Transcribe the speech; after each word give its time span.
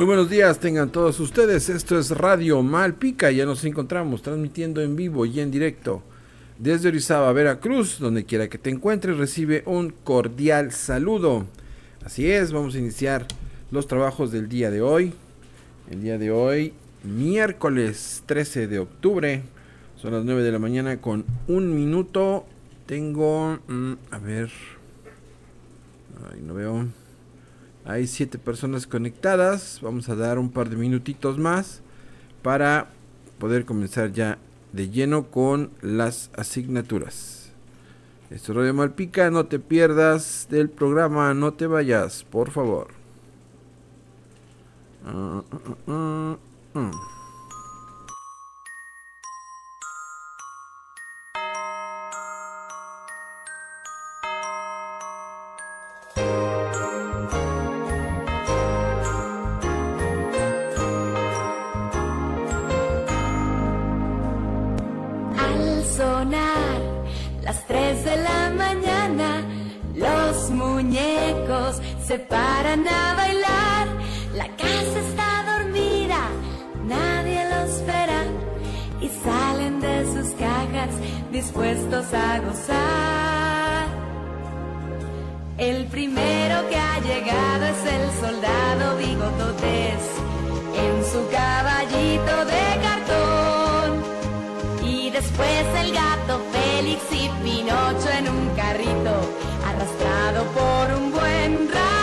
Muy 0.00 0.06
buenos 0.06 0.30
días, 0.30 0.58
tengan 0.58 0.88
todos 0.88 1.20
ustedes. 1.20 1.68
Esto 1.68 1.98
es 1.98 2.10
Radio 2.10 2.62
Malpica. 2.62 3.30
Ya 3.30 3.44
nos 3.44 3.62
encontramos 3.66 4.22
transmitiendo 4.22 4.80
en 4.80 4.96
vivo 4.96 5.26
y 5.26 5.40
en 5.40 5.50
directo 5.50 6.02
desde 6.58 6.88
Orizaba, 6.88 7.30
Veracruz. 7.34 7.98
Donde 7.98 8.24
quiera 8.24 8.48
que 8.48 8.56
te 8.56 8.70
encuentres, 8.70 9.18
recibe 9.18 9.62
un 9.66 9.90
cordial 9.90 10.72
saludo. 10.72 11.44
Así 12.02 12.30
es, 12.30 12.50
vamos 12.50 12.74
a 12.74 12.78
iniciar 12.78 13.26
los 13.70 13.86
trabajos 13.86 14.32
del 14.32 14.48
día 14.48 14.70
de 14.70 14.80
hoy. 14.80 15.12
El 15.90 16.00
día 16.00 16.16
de 16.16 16.30
hoy, 16.30 16.72
miércoles 17.04 18.22
13 18.24 18.68
de 18.68 18.78
octubre. 18.78 19.42
Son 20.00 20.14
las 20.14 20.24
9 20.24 20.42
de 20.42 20.50
la 20.50 20.58
mañana 20.58 20.98
con 21.02 21.26
un 21.46 21.76
minuto. 21.76 22.46
Tengo, 22.86 23.58
mm, 23.68 23.92
a 24.12 24.18
ver, 24.18 24.48
Ay, 26.32 26.40
no 26.40 26.54
veo. 26.54 26.86
Hay 27.90 28.06
siete 28.06 28.38
personas 28.38 28.86
conectadas. 28.86 29.80
Vamos 29.82 30.08
a 30.08 30.14
dar 30.14 30.38
un 30.38 30.50
par 30.50 30.70
de 30.70 30.76
minutitos 30.76 31.38
más 31.38 31.82
para 32.40 32.88
poder 33.40 33.64
comenzar 33.64 34.12
ya 34.12 34.38
de 34.72 34.90
lleno 34.90 35.24
con 35.26 35.72
las 35.82 36.30
asignaturas. 36.36 37.52
Esto 38.30 38.52
es 38.52 38.56
Radio 38.58 38.74
Malpica. 38.74 39.28
No 39.32 39.46
te 39.46 39.58
pierdas 39.58 40.46
del 40.48 40.70
programa. 40.70 41.34
No 41.34 41.54
te 41.54 41.66
vayas, 41.66 42.22
por 42.22 42.52
favor. 42.52 42.90
Ah, 45.04 45.42
ah, 45.88 46.36
ah, 46.76 46.90
se 72.10 72.18
paran 72.18 72.84
a 72.88 73.14
bailar. 73.14 73.86
La 74.34 74.48
casa 74.62 74.98
está 75.08 75.28
dormida, 75.52 76.20
nadie 76.84 77.40
los 77.54 77.86
verá 77.86 78.22
y 79.00 79.08
salen 79.24 79.78
de 79.78 79.96
sus 80.12 80.28
cajas 80.34 80.92
dispuestos 81.30 82.06
a 82.12 82.40
gozar. 82.40 83.86
El 85.56 85.86
primero 85.86 86.56
que 86.68 86.76
ha 86.88 86.98
llegado 86.98 87.62
es 87.74 87.80
el 87.96 88.04
soldado 88.22 88.96
Bigototes 88.96 90.02
en 90.84 90.94
su 91.12 91.20
caballito 91.30 92.34
de 92.54 92.64
cartón. 92.86 93.88
Y 94.84 95.10
después 95.10 95.64
el 95.82 95.92
gato 95.92 96.40
Félix 96.54 97.02
y 97.12 97.28
Pinocho 97.44 98.10
en 98.18 98.28
un 98.36 98.48
carrito 98.56 99.14
arrastrado 99.68 100.40
por 100.58 100.84
un 100.98 101.12
buen 101.12 101.68
rato. 101.68 101.99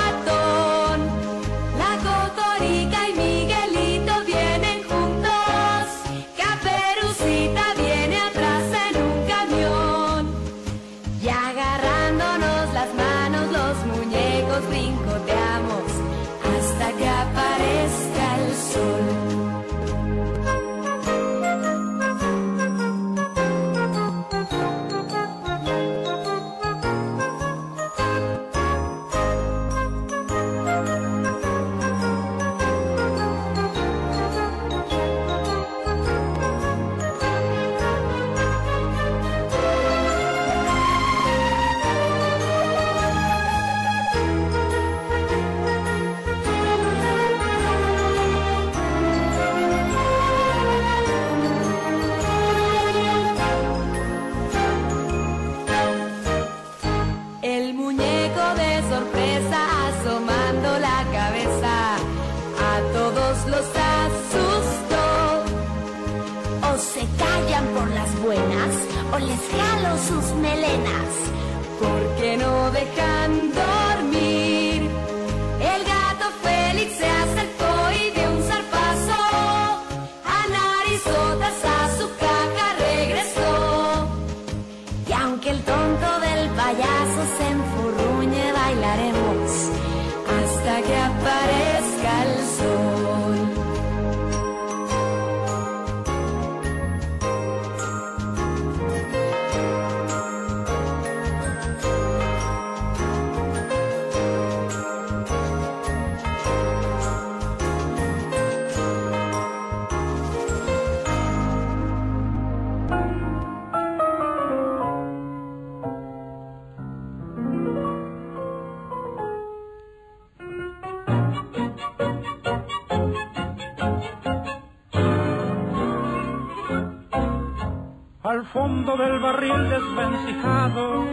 Del 128.95 129.19
barril 129.19 129.69
desvencijado 129.69 131.03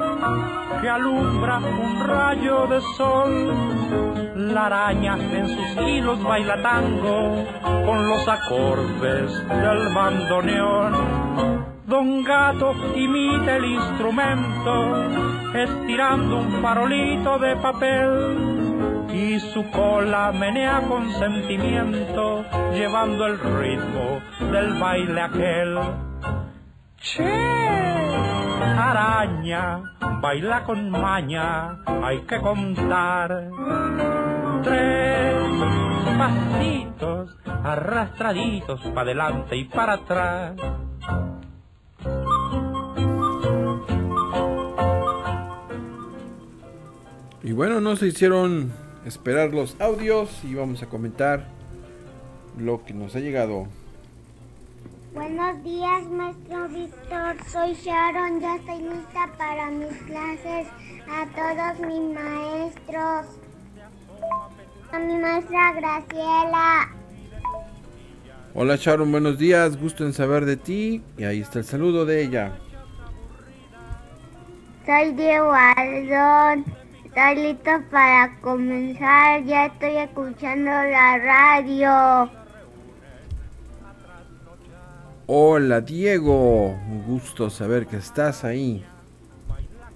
que 0.81 0.89
alumbra 0.89 1.59
un 1.59 2.07
rayo 2.07 2.67
de 2.69 2.81
sol. 2.97 3.53
La 4.37 4.67
araña 4.67 5.17
en 5.17 5.49
sus 5.49 5.83
hilos 5.85 6.23
baila 6.23 6.63
tango 6.63 7.45
con 7.85 8.09
los 8.09 8.29
acordes 8.29 9.49
del 9.49 9.93
bandoneón. 9.93 11.65
Don 11.87 12.23
Gato 12.23 12.75
imita 12.95 13.57
el 13.57 13.65
instrumento, 13.65 15.55
estirando 15.55 16.39
un 16.39 16.63
farolito 16.63 17.39
de 17.39 17.57
papel, 17.57 19.09
y 19.13 19.41
su 19.41 19.69
cola 19.71 20.33
menea 20.33 20.83
con 20.89 21.11
sentimiento, 21.13 22.45
llevando 22.73 23.27
el 23.27 23.39
ritmo 23.39 24.21
del 24.53 24.75
baile 24.75 25.21
aquel. 25.21 25.79
Che, 27.05 27.54
araña, 28.91 29.83
baila 30.21 30.65
con 30.65 30.91
maña, 30.91 31.79
hay 31.87 32.21
que 32.23 32.41
contar. 32.41 33.51
Tres 34.63 35.35
pasitos 36.19 37.37
arrastraditos 37.47 38.81
para 38.81 39.03
adelante 39.03 39.57
y 39.57 39.65
para 39.65 39.95
atrás. 39.95 40.57
Y 47.43 47.53
bueno, 47.53 47.81
no 47.81 47.97
se 47.97 48.07
hicieron 48.07 48.73
esperar 49.05 49.53
los 49.53 49.79
audios 49.81 50.43
y 50.45 50.55
vamos 50.55 50.83
a 50.83 50.87
comentar 50.87 51.47
lo 52.59 52.85
que 52.85 52.95
nos 52.95 53.15
ha 53.17 53.21
llegado 53.21 53.67
Buenos 55.15 55.63
días, 55.63 56.11
maestro 56.11 56.69
Víctor. 56.71 57.37
Soy 57.47 57.73
Sharon. 57.75 58.41
Ya 58.41 58.57
estoy 58.57 58.81
lista 58.81 59.31
para 59.39 59.71
mis 59.71 59.97
clases. 60.09 60.67
A 61.09 61.25
todos 61.37 61.87
mis 61.87 62.19
maestros. 62.19 63.27
a 64.91 64.99
mi 64.99 65.17
maestra 65.17 65.73
Graciela. 65.75 66.89
Hola 68.55 68.75
Sharon, 68.75 69.13
buenos 69.13 69.39
días, 69.39 69.81
gusto 69.81 70.05
en 70.05 70.13
saber 70.13 70.47
de 70.47 70.57
ti. 70.57 71.01
Y 71.17 71.23
ahí 71.23 71.43
está 71.43 71.61
el 71.61 71.65
saludo 71.65 72.05
de 72.05 72.25
ella. 72.25 72.59
Soy 74.85 75.13
Diego 75.13 75.53
Aldón. 75.53 76.65
Estoy 77.05 77.37
listo 77.37 77.71
para 77.93 78.37
comenzar. 78.41 79.45
Ya 79.45 79.67
estoy 79.67 79.97
escuchando 79.97 80.71
la 80.73 81.19
radio. 81.19 82.44
Hola 85.27 85.81
Diego, 85.81 86.73
un 86.73 87.03
gusto 87.07 87.49
saber 87.49 87.87
que 87.87 87.97
estás 87.97 88.45
ahí. 88.45 88.85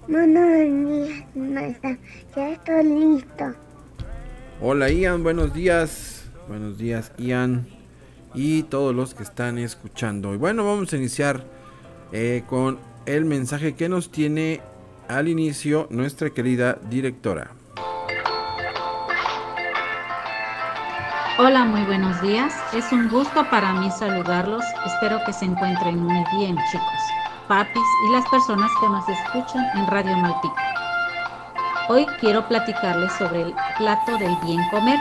Buenos 0.07 1.07
días, 1.07 1.23
maestra. 1.35 1.99
Ya 2.35 2.53
estoy 2.53 2.83
listo. 2.83 3.53
Hola 4.59 4.89
Ian, 4.89 5.21
buenos 5.21 5.53
días. 5.53 6.31
Buenos 6.47 6.79
días 6.79 7.11
Ian 7.19 7.67
y 8.33 8.63
todos 8.63 8.95
los 8.95 9.13
que 9.13 9.21
están 9.21 9.59
escuchando. 9.59 10.33
Y 10.33 10.37
bueno, 10.37 10.65
vamos 10.65 10.91
a 10.93 10.97
iniciar 10.97 11.43
eh, 12.11 12.41
con 12.49 12.79
el 13.05 13.25
mensaje 13.25 13.75
que 13.75 13.87
nos 13.87 14.09
tiene 14.09 14.61
al 15.07 15.27
inicio 15.27 15.85
nuestra 15.91 16.31
querida 16.31 16.79
directora. 16.89 17.51
Hola, 21.41 21.63
muy 21.63 21.81
buenos 21.83 22.21
días. 22.21 22.53
Es 22.73 22.91
un 22.91 23.07
gusto 23.07 23.49
para 23.49 23.71
mí 23.71 23.89
saludarlos. 23.91 24.61
Espero 24.85 25.23
que 25.25 25.31
se 25.31 25.45
encuentren 25.45 26.03
muy 26.03 26.21
bien, 26.35 26.57
chicos, 26.69 27.01
papis 27.47 27.81
y 28.09 28.11
las 28.11 28.27
personas 28.27 28.69
que 28.81 28.89
nos 28.89 29.07
escuchan 29.07 29.65
en 29.73 29.87
Radio 29.87 30.17
Malpica. 30.17 30.61
Hoy 31.87 32.05
quiero 32.19 32.45
platicarles 32.45 33.13
sobre 33.13 33.43
el 33.43 33.55
plato 33.77 34.17
del 34.17 34.35
bien 34.43 34.61
comer, 34.69 34.99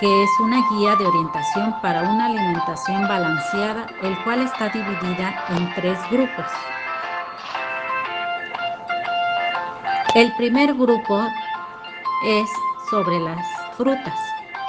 que 0.00 0.22
es 0.22 0.30
una 0.40 0.56
guía 0.70 0.96
de 0.96 1.04
orientación 1.04 1.78
para 1.82 2.00
una 2.00 2.24
alimentación 2.24 3.06
balanceada, 3.06 3.88
el 4.00 4.18
cual 4.24 4.40
está 4.40 4.70
dividida 4.70 5.44
en 5.50 5.74
tres 5.74 5.98
grupos. 6.10 6.46
El 10.14 10.34
primer 10.36 10.72
grupo 10.72 11.28
es 12.24 12.50
sobre 12.88 13.20
las 13.20 13.46
frutas, 13.76 14.18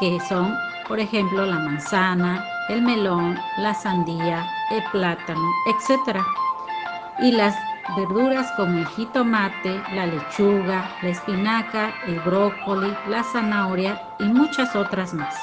que 0.01 0.19
son, 0.27 0.53
por 0.89 0.99
ejemplo, 0.99 1.45
la 1.45 1.59
manzana, 1.59 2.43
el 2.67 2.81
melón, 2.81 3.39
la 3.59 3.75
sandía, 3.75 4.43
el 4.71 4.83
plátano, 4.91 5.47
etc. 5.67 6.17
Y 7.19 7.31
las 7.31 7.55
verduras 7.95 8.51
como 8.57 8.79
el 8.79 8.87
jitomate, 8.87 9.81
la 9.93 10.07
lechuga, 10.07 10.89
la 11.03 11.09
espinaca, 11.09 11.93
el 12.07 12.19
brócoli, 12.21 12.91
la 13.07 13.23
zanahoria 13.23 14.01
y 14.19 14.23
muchas 14.25 14.75
otras 14.75 15.13
más. 15.13 15.35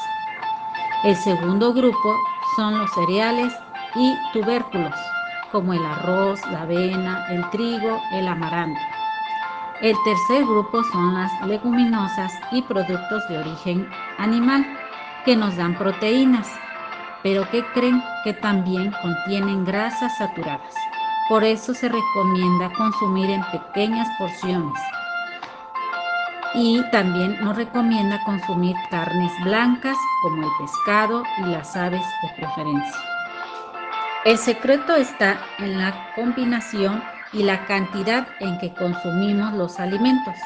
El 1.04 1.14
segundo 1.14 1.72
grupo 1.72 2.16
son 2.56 2.78
los 2.78 2.92
cereales 2.92 3.54
y 3.94 4.14
tubérculos, 4.32 4.94
como 5.52 5.72
el 5.72 5.86
arroz, 5.86 6.40
la 6.50 6.62
avena, 6.62 7.24
el 7.30 7.48
trigo, 7.50 8.00
el 8.12 8.26
amaranto. 8.26 8.80
El 9.80 9.94
tercer 10.04 10.44
grupo 10.44 10.82
son 10.84 11.14
las 11.14 11.30
leguminosas 11.46 12.32
y 12.50 12.62
productos 12.62 13.28
de 13.28 13.38
origen 13.38 13.88
animal, 14.18 14.66
que 15.26 15.36
nos 15.36 15.56
dan 15.56 15.76
proteínas, 15.76 16.48
pero 17.22 17.50
que 17.50 17.64
creen 17.74 18.00
que 18.22 18.32
también 18.32 18.94
contienen 19.02 19.64
grasas 19.64 20.16
saturadas. 20.16 20.74
Por 21.28 21.42
eso 21.42 21.74
se 21.74 21.88
recomienda 21.88 22.72
consumir 22.72 23.30
en 23.30 23.42
pequeñas 23.50 24.08
porciones. 24.18 24.80
Y 26.54 26.80
también 26.92 27.38
nos 27.40 27.56
recomienda 27.56 28.22
consumir 28.24 28.76
carnes 28.88 29.32
blancas 29.42 29.96
como 30.22 30.44
el 30.44 30.48
pescado 30.60 31.24
y 31.38 31.42
las 31.50 31.76
aves 31.76 32.06
de 32.22 32.28
preferencia. 32.36 33.00
El 34.24 34.38
secreto 34.38 34.94
está 34.94 35.38
en 35.58 35.76
la 35.76 35.92
combinación 36.14 37.02
y 37.32 37.42
la 37.42 37.66
cantidad 37.66 38.28
en 38.38 38.58
que 38.58 38.72
consumimos 38.72 39.52
los 39.54 39.80
alimentos. 39.80 40.36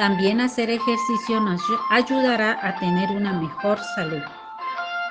También 0.00 0.40
hacer 0.40 0.70
ejercicio 0.70 1.40
nos 1.40 1.60
ayudará 1.90 2.58
a 2.62 2.74
tener 2.76 3.10
una 3.10 3.34
mejor 3.34 3.78
salud. 3.94 4.22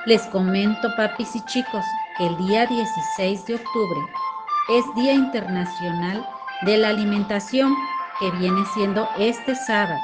Les 0.08 0.24
comento, 0.24 0.89
papis 0.98 1.36
y 1.36 1.46
chicos, 1.46 1.86
que 2.17 2.25
el 2.25 2.36
día 2.38 2.65
16 2.65 3.46
de 3.46 3.53
octubre 3.53 4.00
es 4.69 4.84
Día 4.96 5.13
Internacional 5.13 6.27
de 6.63 6.77
la 6.77 6.89
Alimentación, 6.89 7.75
que 8.19 8.31
viene 8.31 8.65
siendo 8.74 9.08
este 9.19 9.53
sábado. 9.53 10.01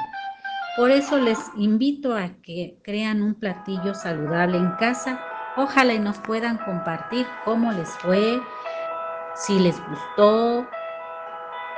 Por 0.76 0.92
eso 0.92 1.18
les 1.18 1.40
invito 1.56 2.16
a 2.16 2.28
que 2.44 2.78
crean 2.84 3.22
un 3.22 3.34
platillo 3.34 3.92
saludable 3.92 4.56
en 4.56 4.70
casa. 4.76 5.20
Ojalá 5.56 5.94
y 5.94 5.98
nos 5.98 6.18
puedan 6.18 6.58
compartir 6.58 7.26
cómo 7.44 7.72
les 7.72 7.88
fue, 7.98 8.40
si 9.34 9.58
les 9.58 9.84
gustó, 9.88 10.64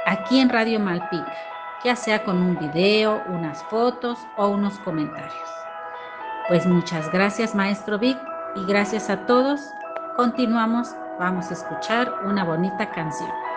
aquí 0.04 0.40
en 0.40 0.50
Radio 0.50 0.78
Malpica, 0.78 1.32
ya 1.84 1.96
sea 1.96 2.24
con 2.24 2.40
un 2.42 2.58
video, 2.58 3.22
unas 3.28 3.62
fotos 3.64 4.18
o 4.36 4.48
unos 4.48 4.78
comentarios. 4.80 5.48
Pues 6.48 6.66
muchas 6.66 7.10
gracias, 7.12 7.54
maestro 7.54 7.98
Vic, 7.98 8.18
y 8.56 8.64
gracias 8.66 9.10
a 9.10 9.26
todos. 9.26 9.60
Continuamos 10.16 10.94
Vamos 11.18 11.50
a 11.50 11.54
escuchar 11.54 12.14
una 12.24 12.44
bonita 12.44 12.88
canción. 12.92 13.47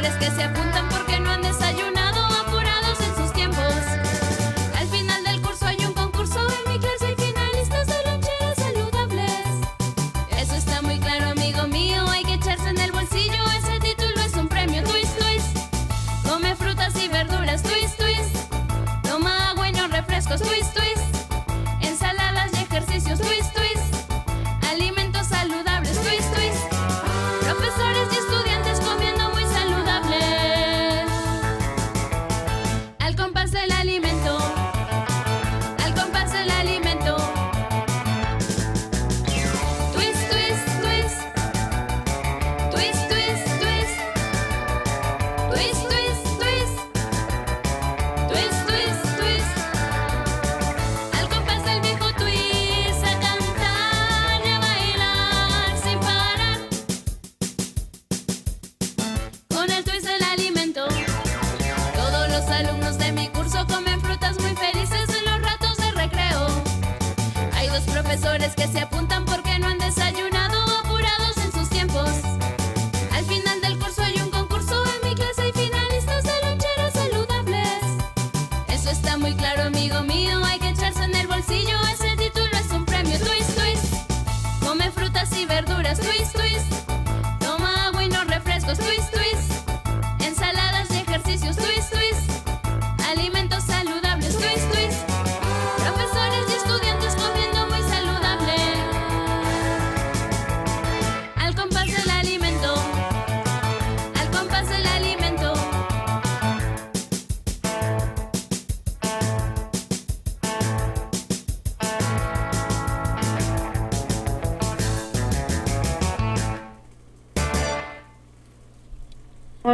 Profesores 0.00 0.16
que 0.18 0.34
se 0.34 0.44
apuntan 0.44 0.69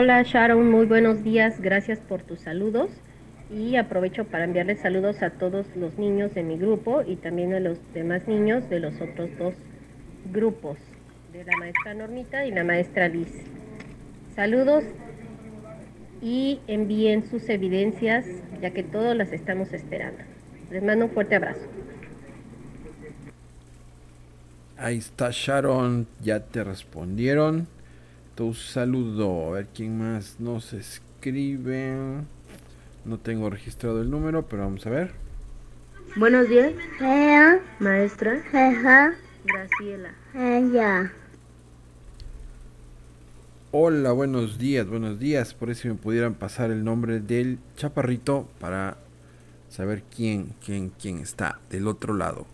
Hola 0.07 0.23
Sharon, 0.23 0.71
muy 0.71 0.87
buenos 0.87 1.25
días, 1.25 1.61
gracias 1.61 1.99
por 1.99 2.23
tus 2.23 2.39
saludos 2.39 2.91
y 3.51 3.75
aprovecho 3.75 4.23
para 4.23 4.45
enviarles 4.45 4.79
saludos 4.79 5.21
a 5.21 5.31
todos 5.31 5.67
los 5.75 5.99
niños 5.99 6.33
de 6.33 6.45
mi 6.45 6.57
grupo 6.57 7.03
y 7.05 7.17
también 7.17 7.53
a 7.55 7.59
los 7.59 7.77
demás 7.93 8.29
niños 8.29 8.71
de 8.71 8.79
los 8.79 8.95
otros 9.01 9.31
dos 9.37 9.55
grupos, 10.33 10.79
de 11.33 11.43
la 11.43 11.57
maestra 11.57 11.95
Normita 11.95 12.47
y 12.47 12.53
la 12.53 12.63
maestra 12.63 13.09
Liz. 13.09 13.33
Saludos 14.37 14.85
y 16.23 16.61
envíen 16.69 17.29
sus 17.29 17.49
evidencias 17.49 18.27
ya 18.63 18.71
que 18.71 18.85
todos 18.85 19.17
las 19.17 19.33
estamos 19.33 19.73
esperando. 19.73 20.23
Les 20.71 20.85
mando 20.85 21.07
un 21.07 21.11
fuerte 21.11 21.35
abrazo. 21.35 21.67
Ahí 24.77 24.99
está 24.99 25.31
Sharon, 25.33 26.07
ya 26.23 26.39
te 26.39 26.63
respondieron. 26.63 27.67
Tu 28.37 28.53
saludo. 28.53 29.49
A 29.49 29.51
ver 29.53 29.69
quién 29.75 29.99
más 29.99 30.39
nos 30.39 30.75
escribe. 30.75 31.97
No 33.07 33.19
tengo 33.19 33.49
registrado 33.49 34.03
el 34.03 34.11
número, 34.11 34.47
pero 34.47 34.65
vamos 34.65 34.87
a 34.87 34.91
ver. 34.91 35.13
Buenos 36.17 36.47
días, 36.47 36.75
Ella, 37.01 37.61
maestra 37.79 38.43
ella, 38.53 39.15
Graciela. 39.45 40.15
ella. 40.35 41.13
Hola, 43.71 44.13
buenos 44.13 44.59
días, 44.59 44.87
buenos 44.87 45.19
días. 45.19 45.55
Por 45.55 45.71
eso 45.71 45.89
me 45.89 45.95
pudieran 45.95 46.35
pasar 46.35 46.71
el 46.71 46.85
nombre 46.85 47.21
del 47.21 47.59
chaparrito 47.77 48.49
para 48.61 48.99
saber 49.71 50.03
quién, 50.15 50.55
quién, 50.63 50.91
quién 51.01 51.19
está 51.21 51.59
del 51.71 51.89
otro 51.89 52.13
lado. 52.13 52.47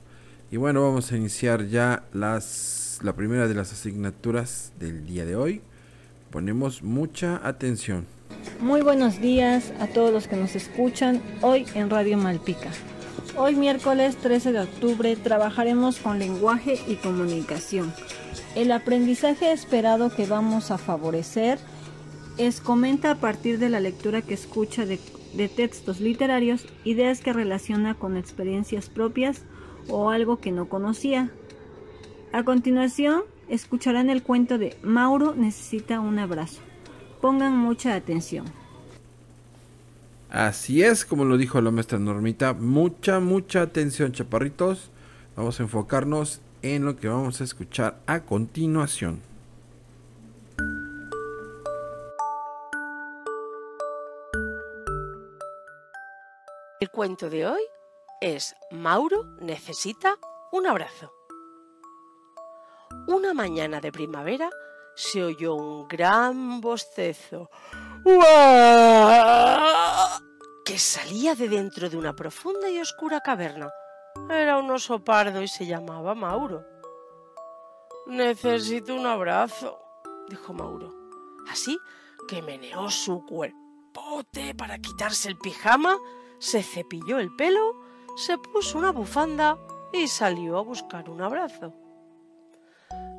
Y 0.52 0.58
bueno, 0.58 0.82
vamos 0.82 1.10
a 1.10 1.16
iniciar 1.16 1.66
ya 1.66 2.04
las, 2.12 3.00
la 3.02 3.14
primera 3.16 3.48
de 3.48 3.54
las 3.54 3.72
asignaturas 3.72 4.72
del 4.78 5.06
día 5.06 5.24
de 5.24 5.34
hoy. 5.34 5.60
Ponemos 6.32 6.82
mucha 6.82 7.46
atención. 7.46 8.06
Muy 8.58 8.80
buenos 8.80 9.20
días 9.20 9.70
a 9.80 9.86
todos 9.86 10.10
los 10.10 10.28
que 10.28 10.36
nos 10.36 10.56
escuchan 10.56 11.20
hoy 11.42 11.66
en 11.74 11.90
Radio 11.90 12.16
Malpica. 12.16 12.70
Hoy 13.36 13.54
miércoles 13.54 14.16
13 14.16 14.52
de 14.52 14.60
octubre 14.60 15.14
trabajaremos 15.16 15.98
con 15.98 16.18
lenguaje 16.18 16.80
y 16.88 16.94
comunicación. 16.94 17.92
El 18.54 18.72
aprendizaje 18.72 19.52
esperado 19.52 20.08
que 20.08 20.24
vamos 20.24 20.70
a 20.70 20.78
favorecer 20.78 21.58
es 22.38 22.62
comenta 22.62 23.10
a 23.10 23.16
partir 23.16 23.58
de 23.58 23.68
la 23.68 23.80
lectura 23.80 24.22
que 24.22 24.32
escucha 24.32 24.86
de, 24.86 24.98
de 25.34 25.48
textos 25.50 26.00
literarios 26.00 26.64
ideas 26.84 27.20
que 27.20 27.34
relaciona 27.34 27.92
con 27.92 28.16
experiencias 28.16 28.88
propias 28.88 29.42
o 29.86 30.08
algo 30.08 30.38
que 30.38 30.50
no 30.50 30.70
conocía. 30.70 31.30
A 32.32 32.42
continuación, 32.42 33.22
escucharán 33.52 34.08
el 34.08 34.22
cuento 34.22 34.56
de 34.56 34.76
Mauro 34.82 35.34
necesita 35.34 36.00
un 36.00 36.18
abrazo. 36.18 36.62
Pongan 37.20 37.54
mucha 37.56 37.94
atención. 37.94 38.46
Así 40.30 40.82
es, 40.82 41.04
como 41.04 41.26
lo 41.26 41.36
dijo 41.36 41.60
la 41.60 41.70
maestra 41.70 41.98
Normita, 41.98 42.54
mucha, 42.54 43.20
mucha 43.20 43.60
atención, 43.60 44.12
chaparritos. 44.12 44.90
Vamos 45.36 45.60
a 45.60 45.64
enfocarnos 45.64 46.40
en 46.62 46.86
lo 46.86 46.96
que 46.96 47.08
vamos 47.08 47.42
a 47.42 47.44
escuchar 47.44 47.98
a 48.06 48.20
continuación. 48.20 49.20
El 56.80 56.90
cuento 56.90 57.28
de 57.28 57.46
hoy 57.46 57.62
es 58.22 58.54
Mauro 58.70 59.26
necesita 59.40 60.16
un 60.52 60.66
abrazo. 60.66 61.12
Una 63.06 63.34
mañana 63.34 63.80
de 63.80 63.90
primavera 63.90 64.48
se 64.94 65.24
oyó 65.24 65.54
un 65.54 65.88
gran 65.88 66.60
bostezo 66.60 67.50
que 70.64 70.78
salía 70.78 71.34
de 71.34 71.48
dentro 71.48 71.90
de 71.90 71.96
una 71.96 72.14
profunda 72.14 72.70
y 72.70 72.78
oscura 72.78 73.20
caverna. 73.20 73.70
Era 74.30 74.58
un 74.58 74.70
oso 74.70 75.02
pardo 75.02 75.42
y 75.42 75.48
se 75.48 75.66
llamaba 75.66 76.14
Mauro. 76.14 76.64
Necesito 78.06 78.94
un 78.94 79.06
abrazo, 79.06 79.78
dijo 80.28 80.52
Mauro. 80.52 80.94
Así 81.50 81.78
que 82.28 82.40
meneó 82.42 82.88
su 82.90 83.24
cuerpote 83.26 84.54
para 84.54 84.78
quitarse 84.78 85.28
el 85.28 85.38
pijama, 85.38 85.98
se 86.38 86.62
cepilló 86.62 87.18
el 87.18 87.34
pelo, 87.34 87.74
se 88.16 88.38
puso 88.38 88.78
una 88.78 88.92
bufanda 88.92 89.58
y 89.92 90.06
salió 90.06 90.58
a 90.58 90.62
buscar 90.62 91.10
un 91.10 91.20
abrazo. 91.20 91.74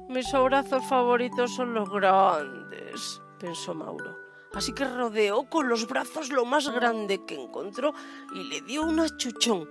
Mis 0.10 0.34
abrazos 0.34 0.86
favoritos 0.86 1.56
son 1.56 1.74
los 1.74 1.90
grandes, 1.90 3.22
pensó 3.40 3.74
Mauro. 3.74 4.18
Así 4.54 4.74
que 4.74 4.86
rodeó 4.86 5.50
con 5.50 5.68
los 5.68 5.88
brazos 5.88 6.30
lo 6.30 6.46
más 6.46 6.70
grande 6.70 7.26
que 7.26 7.42
encontró 7.42 7.94
y 8.36 8.44
le 8.44 8.62
dio 8.62 8.84
un 8.84 9.00
achuchón. 9.00 9.68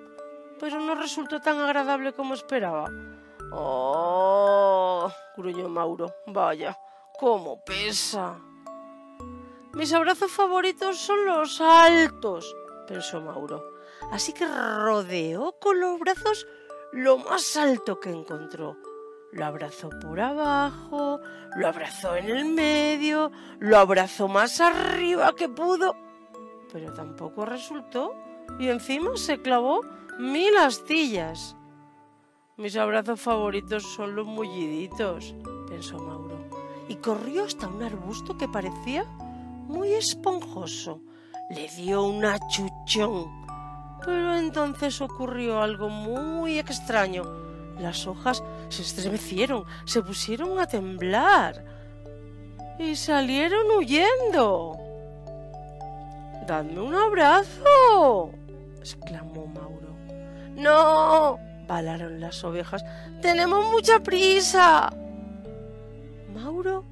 Pero 0.58 0.80
no 0.80 0.94
resultó 0.94 1.40
tan 1.40 1.60
agradable 1.60 2.12
como 2.12 2.34
esperaba. 2.34 2.86
¡Oh! 3.52 5.12
gruñó 5.36 5.68
Mauro. 5.68 6.12
Vaya, 6.26 6.76
cómo 7.18 7.62
pesa. 7.64 8.40
Mis 9.74 9.92
abrazos 9.92 10.32
favoritos 10.32 10.98
son 10.98 11.24
los 11.24 11.60
altos, 11.60 12.54
pensó 12.88 13.20
Mauro. 13.20 13.62
Así 14.10 14.32
que 14.32 14.46
rodeó 14.46 15.56
con 15.60 15.80
los 15.80 15.98
brazos 15.98 16.46
lo 16.92 17.18
más 17.18 17.56
alto 17.56 18.00
que 18.00 18.10
encontró. 18.10 18.76
Lo 19.32 19.46
abrazó 19.46 19.88
por 19.88 20.20
abajo, 20.20 21.18
lo 21.56 21.66
abrazó 21.66 22.16
en 22.16 22.28
el 22.28 22.44
medio, 22.44 23.32
lo 23.60 23.78
abrazó 23.78 24.28
más 24.28 24.60
arriba 24.60 25.34
que 25.34 25.48
pudo, 25.48 25.96
pero 26.70 26.92
tampoco 26.92 27.46
resultó 27.46 28.14
y 28.58 28.68
encima 28.68 29.16
se 29.16 29.40
clavó 29.40 29.80
mil 30.18 30.54
astillas. 30.58 31.56
Mis 32.58 32.76
abrazos 32.76 33.22
favoritos 33.22 33.82
son 33.94 34.14
los 34.14 34.26
mulliditos, 34.26 35.34
pensó 35.66 35.98
Mauro, 35.98 36.36
y 36.88 36.96
corrió 36.96 37.44
hasta 37.44 37.68
un 37.68 37.82
arbusto 37.82 38.36
que 38.36 38.48
parecía 38.48 39.04
muy 39.66 39.94
esponjoso. 39.94 41.00
Le 41.48 41.68
dio 41.68 42.02
un 42.02 42.22
achuchón. 42.26 43.30
Pero 44.04 44.36
entonces 44.36 45.00
ocurrió 45.00 45.62
algo 45.62 45.88
muy 45.88 46.58
extraño. 46.58 47.41
Las 47.82 48.06
hojas 48.06 48.44
se 48.68 48.82
estremecieron, 48.82 49.64
se 49.86 50.02
pusieron 50.02 50.56
a 50.60 50.66
temblar 50.66 51.64
y 52.78 52.94
salieron 52.94 53.66
huyendo. 53.76 54.78
Dadme 56.46 56.80
un 56.80 56.94
abrazo, 56.94 58.30
exclamó 58.78 59.46
Mauro. 59.48 59.96
No, 60.54 61.40
balaron 61.66 62.20
las 62.20 62.44
ovejas. 62.44 62.85
Tenemos 63.20 63.68
mucha 63.72 63.98
prisa. 63.98 64.92
Mauro 66.33 66.85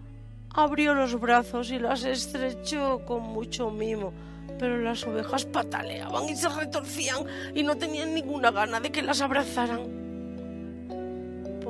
abrió 0.53 0.93
los 0.93 1.21
brazos 1.21 1.71
y 1.71 1.79
las 1.79 2.03
estrechó 2.03 3.05
con 3.07 3.23
mucho 3.23 3.71
mimo, 3.71 4.13
pero 4.59 4.77
las 4.79 5.05
ovejas 5.05 5.45
pataleaban 5.45 6.29
y 6.29 6.35
se 6.35 6.49
retorcían 6.49 7.25
y 7.55 7.63
no 7.63 7.77
tenían 7.77 8.13
ninguna 8.13 8.51
gana 8.51 8.81
de 8.81 8.91
que 8.91 9.03
las 9.03 9.21
abrazaran. 9.21 10.00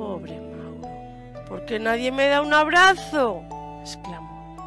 Pobre 0.01 0.41
Mauro, 0.41 1.45
¿por 1.47 1.63
qué 1.67 1.77
nadie 1.77 2.11
me 2.11 2.27
da 2.27 2.41
un 2.41 2.55
abrazo? 2.55 3.43
exclamó. 3.81 4.57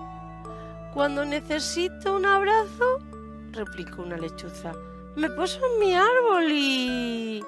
Cuando 0.95 1.25
necesito 1.25 2.15
un 2.15 2.25
abrazo, 2.25 3.01
replicó 3.51 4.03
una 4.03 4.17
lechuza, 4.17 4.71
me 5.17 5.29
poso 5.31 5.59
en 5.67 5.81
mi 5.81 5.93
árbol 5.93 6.47
y... 6.53 7.45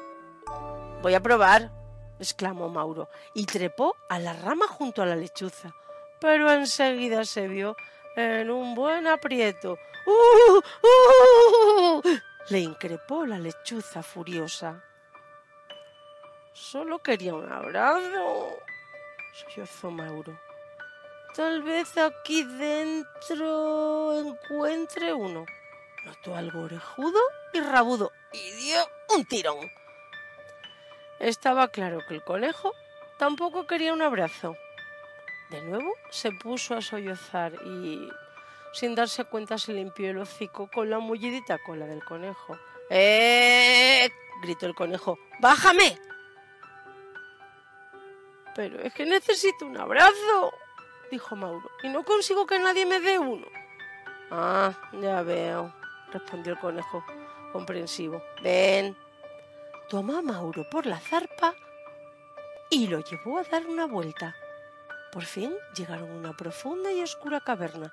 Voy 1.01 1.15
a 1.15 1.23
probar, 1.23 1.71
exclamó 2.19 2.69
Mauro, 2.69 3.09
y 3.35 3.47
trepó 3.47 3.95
a 4.09 4.19
la 4.19 4.33
rama 4.33 4.67
junto 4.67 5.01
a 5.01 5.07
la 5.07 5.15
lechuza, 5.15 5.73
pero 6.21 6.51
enseguida 6.51 7.25
se 7.25 7.47
vio 7.47 7.77
en 8.17 8.51
un 8.51 8.75
buen 8.75 9.07
aprieto. 9.07 9.79
¡Uh! 10.09 10.61
¡Uh! 12.03 12.03
le 12.49 12.59
increpó 12.59 13.25
la 13.25 13.39
lechuza 13.39 14.03
furiosa. 14.03 14.83
Solo 16.57 17.01
quería 17.01 17.35
un 17.35 17.53
abrazo, 17.53 18.57
sollozó 19.35 19.91
Mauro. 19.91 20.41
Tal 21.35 21.63
vez 21.63 21.99
aquí 21.99 22.45
dentro 22.45 24.19
encuentre 24.19 25.13
uno. 25.13 25.45
Notó 26.07 26.35
algo 26.35 26.63
orejudo 26.63 27.21
y 27.53 27.61
rabudo 27.61 28.11
y 28.33 28.53
dio 28.53 28.79
un 29.15 29.27
tirón. 29.27 29.71
Estaba 31.21 31.69
claro 31.69 31.99
que 32.09 32.15
el 32.15 32.25
conejo 32.25 32.73
tampoco 33.19 33.67
quería 33.67 33.93
un 33.93 34.01
abrazo. 34.01 34.57
De 35.51 35.61
nuevo 35.61 35.93
se 36.09 36.33
puso 36.33 36.75
a 36.75 36.81
sollozar 36.81 37.53
y, 37.67 38.09
sin 38.73 38.95
darse 38.95 39.25
cuenta, 39.25 39.59
se 39.59 39.75
limpió 39.75 40.09
el 40.09 40.17
hocico 40.17 40.71
con 40.73 40.89
la 40.89 41.01
mullidita 41.01 41.59
cola 41.67 41.85
del 41.85 42.03
conejo. 42.03 42.59
¡Eh! 42.89 44.09
gritó 44.43 44.65
el 44.65 44.75
conejo. 44.75 45.19
¡Bájame! 45.39 46.06
Pero 48.57 48.81
es 48.81 48.95
que 48.95 49.05
necesito 49.05 49.67
un 49.67 49.77
abrazo, 49.77 50.55
dijo 51.11 51.37
Mauro, 51.37 51.71
y 51.83 51.91
no 51.91 52.03
consigo 52.05 52.47
que 52.47 52.59
nadie 52.59 52.87
me 52.87 53.01
dé 53.01 53.19
uno. 53.19 53.47
Ah, 54.31 54.73
ya 54.93 55.21
veo, 55.21 55.75
respondió 56.11 56.55
el 56.55 56.59
conejo, 56.59 57.05
comprensivo. 57.53 58.23
Ven. 58.43 58.97
Tomó 59.91 60.17
a 60.17 60.23
Mauro 60.23 60.69
por 60.71 60.87
la 60.87 60.99
zarpa 60.99 61.55
y 62.71 62.87
lo 62.89 63.01
llevó 63.01 63.39
a 63.39 63.45
dar 63.45 63.67
una 63.67 63.87
vuelta. 63.87 64.35
Por 65.13 65.25
fin 65.25 65.55
llegaron 65.77 66.11
a 66.11 66.15
una 66.15 66.33
profunda 66.33 66.91
y 66.91 67.03
oscura 67.03 67.41
caverna. 67.41 67.93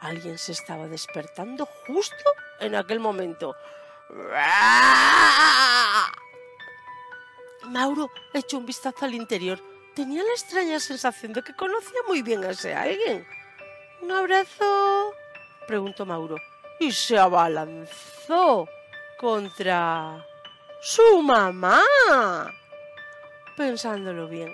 Alguien 0.00 0.36
se 0.36 0.52
estaba 0.52 0.88
despertando 0.88 1.66
justo 1.86 2.24
en 2.60 2.74
aquel 2.74 3.00
momento. 3.00 3.56
Mauro 7.64 8.10
echó 8.34 8.58
un 8.58 8.66
vistazo 8.66 9.06
al 9.06 9.14
interior. 9.14 9.71
Tenía 9.94 10.22
la 10.22 10.30
extraña 10.30 10.80
sensación 10.80 11.32
de 11.34 11.42
que 11.42 11.54
conocía 11.54 12.00
muy 12.08 12.22
bien 12.22 12.42
a 12.44 12.50
ese 12.50 12.74
alguien. 12.74 13.26
¿Un 14.00 14.10
abrazo? 14.10 15.12
preguntó 15.66 16.06
Mauro. 16.06 16.36
Y 16.80 16.92
se 16.92 17.18
abalanzó 17.18 18.66
contra 19.18 20.24
su 20.80 21.22
mamá. 21.22 21.80
Pensándolo 23.56 24.28
bien, 24.28 24.52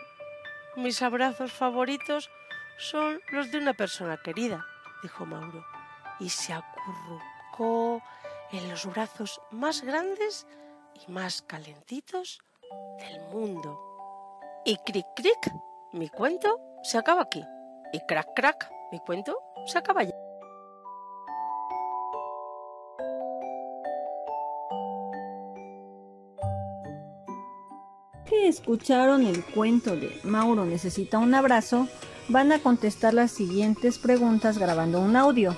mis 0.77 1.01
abrazos 1.03 1.53
favoritos 1.53 2.31
son 2.77 3.21
los 3.31 3.51
de 3.51 3.59
una 3.59 3.75
persona 3.75 4.17
querida, 4.17 4.67
dijo 5.03 5.25
Mauro, 5.25 5.65
y 6.19 6.29
se 6.29 6.53
acurrucó 6.53 8.03
en 8.53 8.69
los 8.69 8.87
brazos 8.87 9.41
más 9.51 9.83
grandes 9.83 10.47
y 10.95 11.11
más 11.11 11.43
calentitos 11.43 12.41
del 12.99 13.21
mundo. 13.33 13.88
Y 14.65 14.77
cric 14.79 15.07
cric, 15.15 15.53
mi 15.93 16.09
cuento 16.09 16.61
se 16.83 16.99
acaba 16.99 17.23
aquí. 17.23 17.45
Y 17.93 18.01
crack 18.01 18.35
crack, 18.35 18.71
mi 18.93 18.99
cuento 19.01 19.39
se 19.67 19.79
acaba 19.79 20.03
ya. 20.03 20.15
que 28.29 28.47
escucharon 28.47 29.27
el 29.27 29.43
cuento 29.43 29.97
de 29.97 30.21
Mauro 30.23 30.67
necesita 30.67 31.19
un 31.19 31.35
abrazo, 31.35 31.89
van 32.29 32.53
a 32.53 32.59
contestar 32.59 33.15
las 33.15 33.31
siguientes 33.31 33.99
preguntas 33.99 34.59
grabando 34.59 35.01
un 35.01 35.17
audio. 35.17 35.57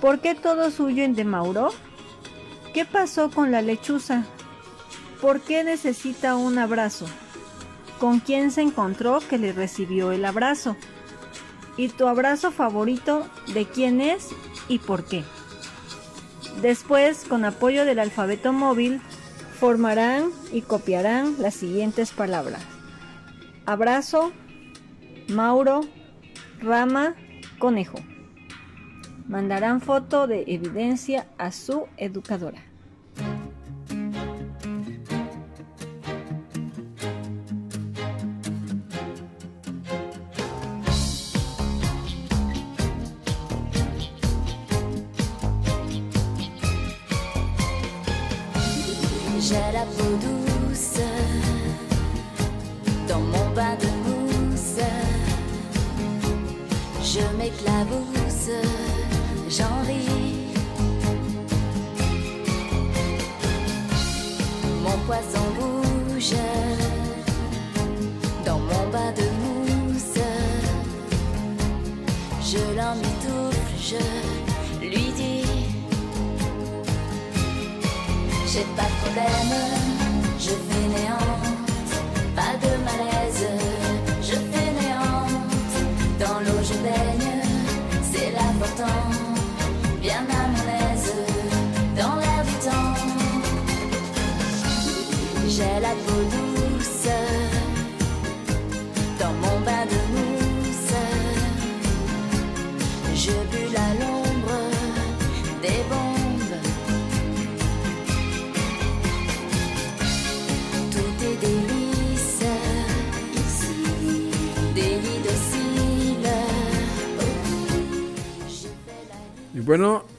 ¿Por 0.00 0.20
qué 0.20 0.34
todos 0.34 0.80
huyen 0.80 1.14
de 1.14 1.24
Mauro? 1.24 1.68
¿Qué 2.72 2.84
pasó 2.84 3.30
con 3.30 3.50
la 3.50 3.60
lechuza? 3.60 4.24
¿Por 5.20 5.40
qué 5.40 5.64
necesita 5.64 6.36
un 6.36 6.58
abrazo? 6.58 7.06
¿Con 7.98 8.20
quién 8.20 8.50
se 8.50 8.62
encontró 8.62 9.18
que 9.18 9.38
le 9.38 9.52
recibió 9.52 10.12
el 10.12 10.24
abrazo? 10.24 10.76
¿Y 11.76 11.88
tu 11.88 12.06
abrazo 12.06 12.52
favorito 12.52 13.26
de 13.54 13.66
quién 13.66 14.00
es 14.00 14.28
y 14.68 14.78
por 14.78 15.04
qué? 15.04 15.24
Después, 16.62 17.24
con 17.28 17.44
apoyo 17.44 17.84
del 17.84 17.98
alfabeto 17.98 18.52
móvil, 18.52 19.00
formarán 19.58 20.30
y 20.52 20.62
copiarán 20.62 21.36
las 21.38 21.54
siguientes 21.54 22.12
palabras. 22.12 22.62
Abrazo, 23.66 24.32
Mauro, 25.28 25.80
rama, 26.60 27.16
conejo. 27.58 27.98
Mandarán 29.26 29.80
foto 29.80 30.26
de 30.26 30.44
evidencia 30.46 31.26
a 31.36 31.52
su 31.52 31.86
educadora. 31.96 32.67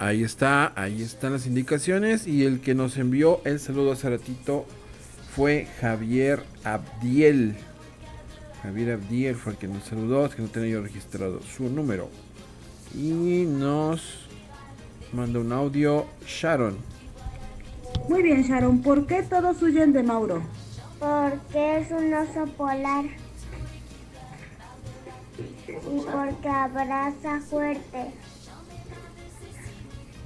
Ahí 0.10 0.24
está, 0.24 0.74
ahí 0.76 1.02
están 1.02 1.34
las 1.34 1.46
indicaciones. 1.46 2.28
Y 2.28 2.46
el 2.46 2.60
que 2.60 2.76
nos 2.76 2.98
envió 2.98 3.42
el 3.46 3.60
saludo 3.60 3.92
hace 3.92 4.10
ratito 4.10 4.66
fue 5.36 5.68
Javier 5.80 6.44
Abdiel. 6.64 7.56
Javier 8.64 8.94
Abdiel 8.94 9.36
fue 9.36 9.54
el 9.54 9.58
que 9.58 9.68
nos 9.68 9.84
saludó, 9.84 10.26
es 10.26 10.36
que 10.36 10.42
no 10.42 10.50
tenía 10.50 10.70
yo 10.72 10.82
registrado 10.82 11.42
su 11.44 11.70
número. 11.70 12.10
Y 12.96 13.46
nos 13.48 14.28
manda 15.14 15.40
un 15.40 15.54
audio 15.54 16.08
Sharon. 16.26 16.78
Muy 18.10 18.24
bien, 18.24 18.42
Sharon. 18.44 18.82
¿Por 18.82 19.06
qué 19.06 19.24
todos 19.24 19.62
huyen 19.62 19.94
de 19.94 20.04
Mauro? 20.04 20.42
Porque 21.00 21.80
es 21.80 21.92
un 21.92 22.14
oso 22.14 22.46
polar. 22.58 23.06
Y 25.38 26.02
porque 26.02 26.50
abraza 26.50 27.40
fuerte. 27.40 28.12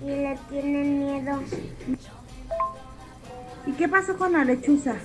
Y 0.04 0.08
le 0.08 0.38
tienen 0.50 1.00
miedo. 1.00 1.40
¿Y 3.66 3.72
qué 3.72 3.88
pasó 3.88 4.18
con 4.18 4.34
la 4.34 4.44
lechuza? 4.44 4.96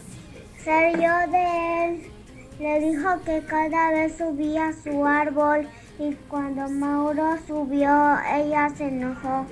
Se 0.62 0.92
rió 0.92 1.12
de 1.30 1.84
él. 1.84 2.10
Le 2.58 2.80
dijo 2.80 3.08
que 3.24 3.42
cada 3.46 3.92
vez 3.92 4.16
subía 4.18 4.72
su 4.82 5.06
árbol 5.06 5.68
y 6.00 6.14
cuando 6.28 6.68
Mauro 6.68 7.36
subió, 7.46 8.16
ella 8.34 8.68
se 8.76 8.88
enojó 8.88 9.46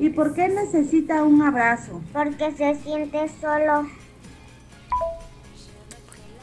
¿Y 0.00 0.10
por 0.10 0.34
qué 0.34 0.48
necesita 0.48 1.24
un 1.24 1.42
abrazo? 1.42 2.00
porque 2.12 2.52
se 2.52 2.76
siente 2.76 3.28
solo. 3.40 3.88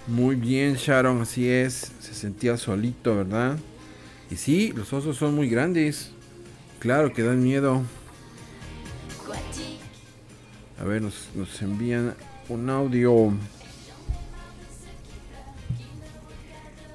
Muy 0.07 0.35
bien, 0.35 0.75
Sharon, 0.75 1.21
así 1.21 1.49
es. 1.49 1.91
Se 1.99 2.13
sentía 2.13 2.57
solito, 2.57 3.15
¿verdad? 3.15 3.57
Y 4.29 4.35
sí, 4.35 4.73
los 4.75 4.91
osos 4.93 5.17
son 5.17 5.35
muy 5.35 5.49
grandes. 5.49 6.11
Claro 6.81 7.13
que 7.13 7.21
dan 7.21 7.43
miedo. 7.43 7.83
A 10.79 10.83
ver, 10.83 10.99
nos, 11.03 11.29
nos 11.35 11.61
envían 11.61 12.15
un 12.49 12.69
audio. 12.71 13.31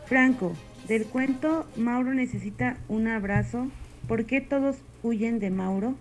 Franco, 0.07 0.55
del 0.89 1.07
cuento 1.07 1.67
Mauro 1.77 2.13
necesita 2.15 2.79
un 2.89 3.07
abrazo. 3.07 3.69
¿Por 4.09 4.25
qué 4.25 4.41
todos 4.41 4.77
huyen 5.05 5.39
de 5.39 5.51
Mauro? 5.51 5.95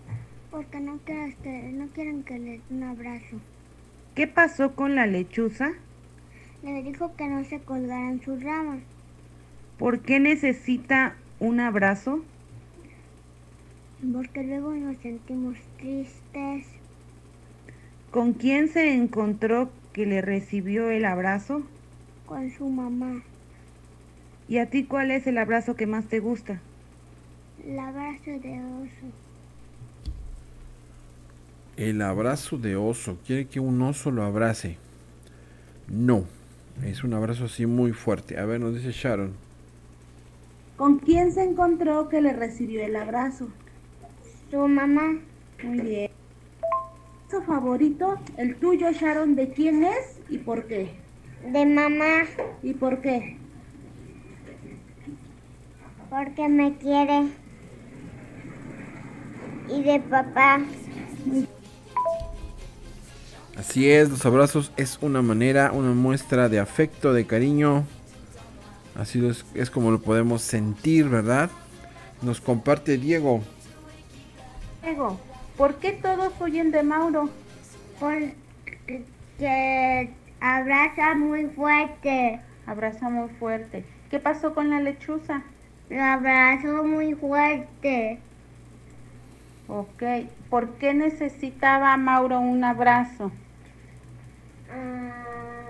Porque 0.49 0.79
no 0.79 0.97
quieren, 1.05 1.35
que- 1.43 1.71
no 1.73 1.87
quieren 1.89 2.23
que 2.23 2.39
le 2.39 2.51
dé 2.53 2.61
un 2.71 2.83
abrazo. 2.83 3.37
¿Qué 4.15 4.25
pasó 4.25 4.73
con 4.73 4.95
la 4.95 5.05
lechuza? 5.05 5.73
Le 6.63 6.81
dijo 6.81 7.15
que 7.15 7.27
no 7.27 7.43
se 7.45 7.59
colgaran 7.59 8.19
sus 8.23 8.41
ramas. 8.41 8.79
¿Por 9.77 9.99
qué 9.99 10.19
necesita 10.19 11.15
un 11.39 11.59
abrazo? 11.59 12.21
Porque 14.13 14.43
luego 14.43 14.73
nos 14.73 14.97
sentimos 14.97 15.57
tristes. 15.77 16.67
¿Con 18.11 18.33
quién 18.33 18.69
se 18.69 18.93
encontró 18.93 19.69
que 19.93 20.05
le 20.05 20.21
recibió 20.21 20.89
el 20.89 21.05
abrazo? 21.05 21.63
con 22.25 22.51
su 22.51 22.67
mamá. 22.69 23.21
¿Y 24.47 24.57
a 24.57 24.69
ti 24.69 24.83
cuál 24.83 25.11
es 25.11 25.27
el 25.27 25.37
abrazo 25.37 25.75
que 25.75 25.87
más 25.87 26.05
te 26.05 26.19
gusta? 26.19 26.59
El 27.65 27.79
abrazo 27.79 28.31
de 28.31 28.61
oso. 28.61 29.13
El 31.77 32.01
abrazo 32.01 32.57
de 32.57 32.75
oso. 32.75 33.17
Quiere 33.25 33.47
que 33.47 33.59
un 33.59 33.81
oso 33.81 34.11
lo 34.11 34.23
abrace. 34.23 34.77
No. 35.87 36.25
Es 36.83 37.03
un 37.03 37.13
abrazo 37.13 37.45
así 37.45 37.65
muy 37.65 37.91
fuerte. 37.91 38.37
A 38.37 38.45
ver, 38.45 38.59
nos 38.59 38.75
dice 38.75 38.91
Sharon. 38.91 39.33
¿Con 40.77 40.99
quién 40.99 41.31
se 41.31 41.43
encontró 41.43 42.09
que 42.09 42.21
le 42.21 42.33
recibió 42.33 42.83
el 42.83 42.95
abrazo? 42.95 43.47
Su 44.55 44.69
mamá. 44.69 45.19
Muy 45.63 45.81
bien. 45.81 46.11
¿Su 47.29 47.41
favorito? 47.41 48.17
¿El 48.37 48.55
tuyo, 48.55 48.89
Sharon? 48.89 49.35
¿De 49.35 49.49
quién 49.49 49.83
es 49.83 50.21
y 50.29 50.37
por 50.37 50.65
qué? 50.65 50.91
De 51.51 51.65
mamá. 51.65 52.23
¿Y 52.63 52.73
por 52.73 53.01
qué? 53.01 53.35
Porque 56.09 56.47
me 56.47 56.77
quiere. 56.77 57.27
Y 59.67 59.83
de 59.83 59.99
papá. 59.99 60.61
Así 63.57 63.89
es, 63.91 64.09
los 64.09 64.25
abrazos 64.25 64.71
es 64.77 64.97
una 65.01 65.21
manera, 65.21 65.73
una 65.73 65.91
muestra 65.91 66.47
de 66.47 66.59
afecto, 66.59 67.11
de 67.11 67.27
cariño. 67.27 67.83
Así 68.97 69.27
es, 69.27 69.43
es 69.53 69.69
como 69.69 69.91
lo 69.91 69.99
podemos 69.99 70.43
sentir, 70.43 71.09
¿verdad? 71.09 71.49
Nos 72.21 72.39
comparte 72.39 72.97
Diego. 72.97 73.43
Diego, 74.85 75.19
¿por 75.57 75.79
qué 75.79 75.93
todos 75.93 76.39
huyen 76.39 76.69
de 76.69 76.83
Mauro? 76.83 77.31
Porque 77.99 78.53
abraza 80.39 81.15
muy 81.15 81.47
fuerte. 81.47 82.39
Abraza 82.67 83.09
muy 83.09 83.29
fuerte. 83.29 83.83
¿Qué 84.11 84.19
pasó 84.19 84.53
con 84.53 84.69
la 84.69 84.79
lechuza? 84.79 85.41
Lo 85.89 86.03
abrazó 86.03 86.83
muy 86.83 87.15
fuerte. 87.15 88.19
Ok. 89.67 90.03
¿Por 90.51 90.75
qué 90.75 90.93
necesitaba 90.93 91.97
Mauro 91.97 92.39
un 92.39 92.63
abrazo? 92.63 93.31
Ah, 94.71 95.65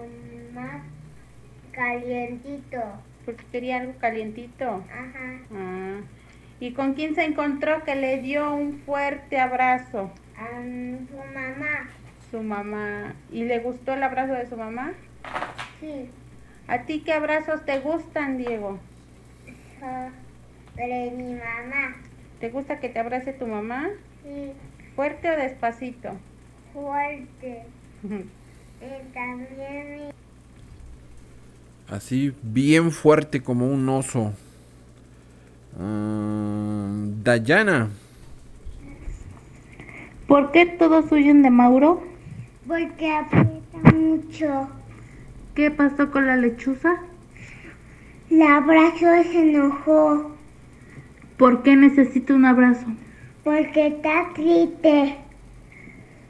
más 0.54 0.82
calientito. 1.72 2.82
Porque 3.24 3.46
quería 3.46 3.78
algo 3.78 3.94
calientito. 3.98 4.84
Ajá. 4.92 5.40
Ah. 5.54 6.02
¿Y 6.60 6.72
con 6.72 6.94
quién 6.94 7.16
se 7.16 7.26
encontró 7.26 7.84
que 7.84 7.96
le 7.96 8.22
dio 8.22 8.54
un 8.54 8.80
fuerte 8.86 9.40
abrazo? 9.40 10.12
A 10.38 10.62
su 10.62 11.18
mamá. 11.34 11.90
Su 12.32 12.44
mamá. 12.44 13.16
¿Y 13.32 13.44
le 13.44 13.60
gustó 13.60 13.94
el 13.94 14.04
abrazo 14.04 14.34
de 14.34 14.48
su 14.48 14.56
mamá? 14.56 14.94
Sí. 15.80 16.10
¿A 16.68 16.84
ti 16.84 17.02
qué 17.02 17.14
abrazos 17.14 17.64
te 17.66 17.80
gustan, 17.80 18.38
Diego? 18.38 18.80
de 20.76 21.12
mi 21.12 21.34
mamá. 21.34 21.96
¿Te 22.40 22.50
gusta 22.50 22.80
que 22.80 22.90
te 22.90 23.00
abrace 23.00 23.34
tu 23.34 23.48
mamá? 23.48 23.90
Sí. 24.24 24.52
¿Fuerte 24.96 25.30
o 25.30 25.36
despacito? 25.38 26.12
Fuerte. 26.74 27.64
y 28.04 29.14
también 29.14 29.96
mi... 29.96 30.12
Así, 31.88 32.34
bien 32.42 32.92
fuerte 32.92 33.42
como 33.42 33.68
un 33.68 33.88
oso. 33.90 34.34
Mm, 35.78 37.24
Dayana. 37.24 37.90
¿Por 40.28 40.52
qué 40.52 40.66
todos 40.66 41.12
huyen 41.12 41.44
de 41.44 41.50
Mauro? 41.50 42.02
Porque 42.68 43.12
aprieta 43.12 43.92
mucho. 43.94 44.70
¿Qué 45.54 45.72
pasó 45.72 46.12
con 46.12 46.28
la 46.28 46.36
lechuza? 46.36 46.96
La 48.30 48.58
abrazo 48.58 49.16
y 49.22 49.24
se 49.26 49.50
enojó. 49.50 50.32
¿Por 51.38 51.64
qué 51.64 51.76
necesita 51.76 52.34
un 52.34 52.46
abrazo? 52.46 52.86
Porque 53.44 53.88
está 53.88 54.30
triste. 54.34 55.18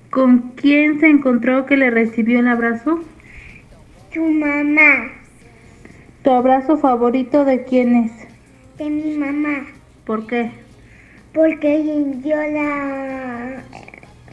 ¿Con 0.09 0.53
quién 0.55 0.99
se 0.99 1.07
encontró 1.07 1.65
que 1.65 1.77
le 1.77 1.89
recibió 1.89 2.39
el 2.39 2.47
abrazo? 2.47 2.99
Su 4.13 4.23
mamá. 4.23 5.11
¿Tu 6.23 6.31
abrazo 6.31 6.77
favorito 6.77 7.45
de 7.45 7.63
quién 7.63 7.95
es? 7.95 8.24
De 8.77 8.89
mi 8.89 9.17
mamá. 9.17 9.67
¿Por 10.05 10.27
qué? 10.27 10.51
Porque 11.33 11.83
yo 12.23 12.35
la... 12.35 13.63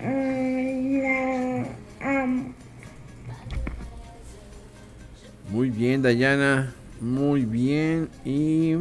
eh, 0.00 1.66
la 2.00 2.22
amo. 2.22 2.52
Muy 5.48 5.70
bien, 5.70 6.02
Dayana. 6.02 6.74
Muy 7.00 7.44
bien. 7.44 8.08
Y... 8.24 8.74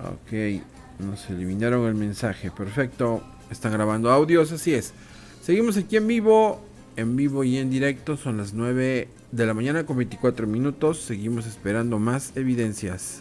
Ok. 0.00 0.62
Nos 0.98 1.28
eliminaron 1.30 1.86
el 1.86 1.94
mensaje. 1.94 2.50
Perfecto. 2.50 3.22
Están 3.50 3.72
grabando 3.72 4.10
audios. 4.10 4.50
Así 4.50 4.74
es. 4.74 4.92
Seguimos 5.40 5.76
aquí 5.76 5.96
en 5.96 6.06
vivo. 6.06 6.60
En 6.96 7.16
vivo 7.16 7.44
y 7.44 7.58
en 7.58 7.70
directo. 7.70 8.16
Son 8.16 8.38
las 8.38 8.54
9 8.54 9.08
de 9.34 9.46
la 9.46 9.54
mañana 9.54 9.84
con 9.84 9.96
24 9.96 10.46
minutos. 10.46 11.00
Seguimos 11.00 11.46
esperando 11.46 11.98
más 11.98 12.32
evidencias. 12.36 13.20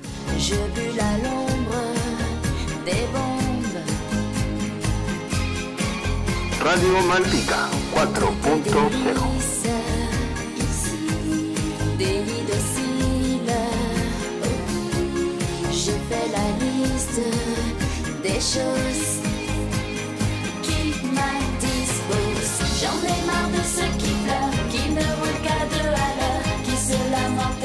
Radio 6.61 7.01
Malpica 7.07 7.67
4.0 7.93 8.63
Délices, 8.93 9.73
ici, 10.57 11.55
délit 11.97 12.45
docile. 12.47 13.59
Je 15.71 15.91
fais 16.07 16.27
la 16.31 16.47
liste 16.63 17.21
des 18.23 18.39
choses 18.39 19.19
qui 20.61 20.93
m'indisposent. 21.07 22.61
J'en 22.79 22.97
ai 23.03 23.25
marre 23.25 23.49
de 23.49 23.61
pleurent, 23.61 23.97
qui 23.97 24.22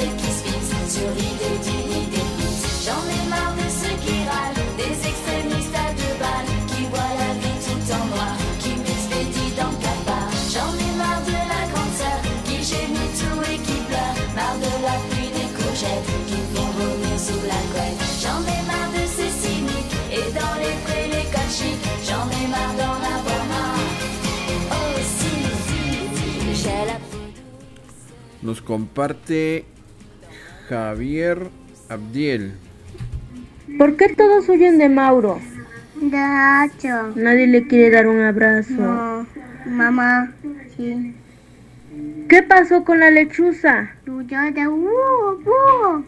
et 0.01 0.11
qui 0.21 0.31
fixent 0.43 0.95
sur 0.95 1.09
l'idée 1.17 1.59
d'une 1.65 1.91
idée. 2.03 2.31
J'en 2.85 3.03
ai 3.15 3.18
Nos 28.49 28.63
comparte 28.63 29.67
Javier 30.71 31.51
Abdiel. 31.91 32.55
¿Por 33.77 33.99
qué 33.99 34.09
todos 34.09 34.49
huyen 34.49 34.79
de 34.79 34.89
Mauro? 34.89 35.39
Gacho. 36.01 37.13
Nadie 37.15 37.47
le 37.47 37.67
quiere 37.67 37.91
dar 37.91 38.07
un 38.09 38.23
abrazo. 38.23 38.73
No. 38.73 39.27
Mamá. 39.67 40.33
Sí. 40.75 41.15
¿Qué 42.31 42.43
pasó 42.43 42.85
con 42.85 43.01
la 43.01 43.11
lechuza? 43.11 43.91
Uh, 44.07 44.23
uh. 44.23 46.05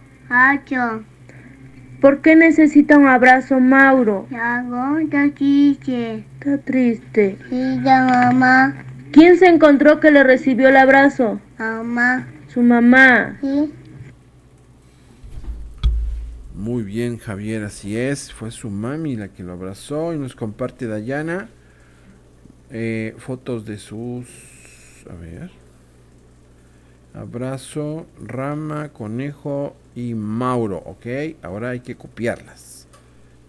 ¿Por 2.00 2.22
qué 2.22 2.37
necesita 2.37 2.96
un 2.96 3.07
abrazo 3.07 3.61
Mauro? 3.61 4.26
Está 6.38 6.57
triste. 6.57 7.37
Sí, 7.50 7.81
ya 7.85 8.07
mamá. 8.07 8.87
¿Quién 9.12 9.38
se 9.38 9.46
encontró 9.46 10.01
que 10.01 10.11
le 10.11 10.23
recibió 10.23 10.68
el 10.68 10.77
abrazo? 10.77 11.40
Mamá. 11.59 12.29
Su 12.49 12.62
mamá. 12.62 13.38
Sí. 13.40 13.73
Muy 16.55 16.83
bien, 16.83 17.18
Javier, 17.18 17.64
así 17.64 17.96
es. 17.96 18.33
Fue 18.33 18.51
su 18.51 18.70
mami 18.70 19.16
la 19.16 19.29
que 19.29 19.42
lo 19.42 19.53
abrazó 19.53 20.12
y 20.12 20.18
nos 20.18 20.35
comparte 20.35 20.87
Dayana 20.87 21.49
eh, 22.70 23.14
fotos 23.18 23.64
de 23.64 23.79
sus. 23.79 24.27
A 25.11 25.14
ver. 25.14 25.51
Abrazo, 27.14 28.07
Rama, 28.25 28.90
Conejo 28.90 29.75
y 29.96 30.14
Mauro, 30.14 30.79
¿ok? 30.79 31.07
Ahora 31.42 31.70
hay 31.70 31.81
que 31.81 31.96
copiarlas. 31.96 32.87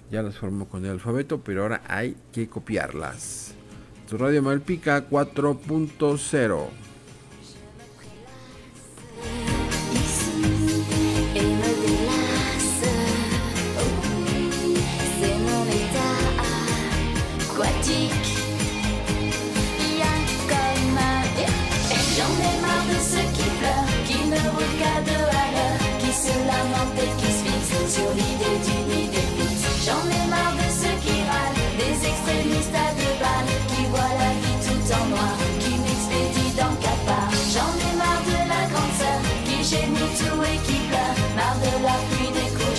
Ya 0.09 0.23
las 0.23 0.37
formó 0.37 0.67
con 0.67 0.83
el 0.85 0.91
alfabeto, 0.91 1.41
pero 1.41 1.61
ahora 1.61 1.81
hay 1.87 2.15
que 2.31 2.49
copiarlas. 2.49 3.53
Radio 4.17 4.41
Malpica 4.41 5.01
4.0. 5.09 6.90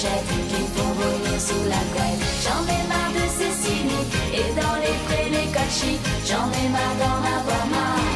qui 0.02 0.62
font 0.74 0.92
vomir 0.94 1.40
sous 1.40 1.64
la 1.68 1.76
couette. 1.94 2.18
J'en 2.42 2.64
ai 2.64 2.88
marre 2.88 3.12
de 3.14 3.28
Cécilie 3.38 4.06
et 4.34 4.60
dans 4.60 4.74
les 4.80 4.96
prés 5.06 5.30
les 5.30 5.46
cochis. 5.52 5.98
J'en 6.26 6.50
ai 6.50 6.68
marre 6.70 6.96
d'en 6.98 7.18
avoir 7.18 7.66
marre. 7.68 8.11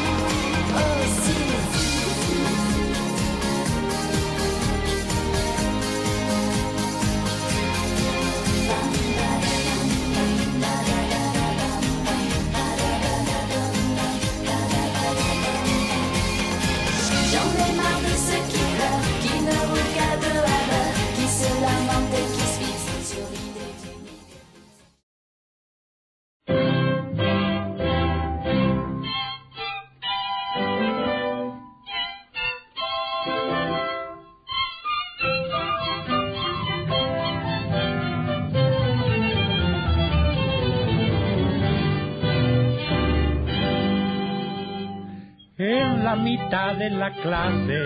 Mitad 46.37 46.75
de 46.75 46.91
la 46.91 47.11
clase 47.13 47.81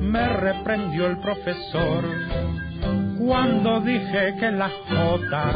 me 0.00 0.28
reprendió 0.28 1.06
el 1.06 1.18
profesor 1.18 2.04
cuando 3.18 3.80
dije 3.80 4.34
que 4.40 4.50
la 4.50 4.68
J 4.88 5.52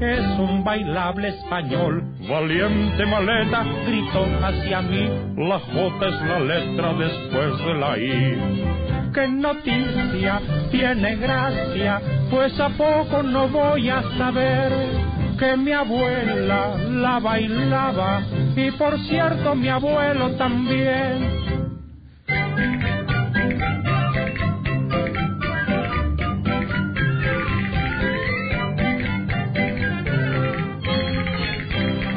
es 0.00 0.38
un 0.38 0.62
bailable 0.62 1.28
español. 1.28 2.04
Valiente 2.28 3.04
maleta 3.06 3.64
gritó 3.84 4.26
hacia 4.42 4.82
mí, 4.82 5.10
la 5.36 5.58
J 5.58 6.06
es 6.06 6.22
la 6.22 6.40
letra 6.40 6.92
después 6.94 7.58
de 7.66 7.74
la 7.74 7.98
I. 7.98 9.12
Qué 9.12 9.28
noticia, 9.28 10.40
tiene 10.70 11.16
gracia, 11.16 12.00
pues 12.30 12.58
a 12.60 12.68
poco 12.68 13.22
no 13.24 13.48
voy 13.48 13.88
a 13.88 14.02
saber 14.16 14.72
que 15.38 15.56
mi 15.56 15.72
abuela 15.72 16.76
la 16.78 17.18
bailaba 17.18 18.22
y 18.56 18.70
por 18.72 18.98
cierto 19.00 19.54
mi 19.54 19.68
abuelo 19.68 20.30
también. 20.36 21.44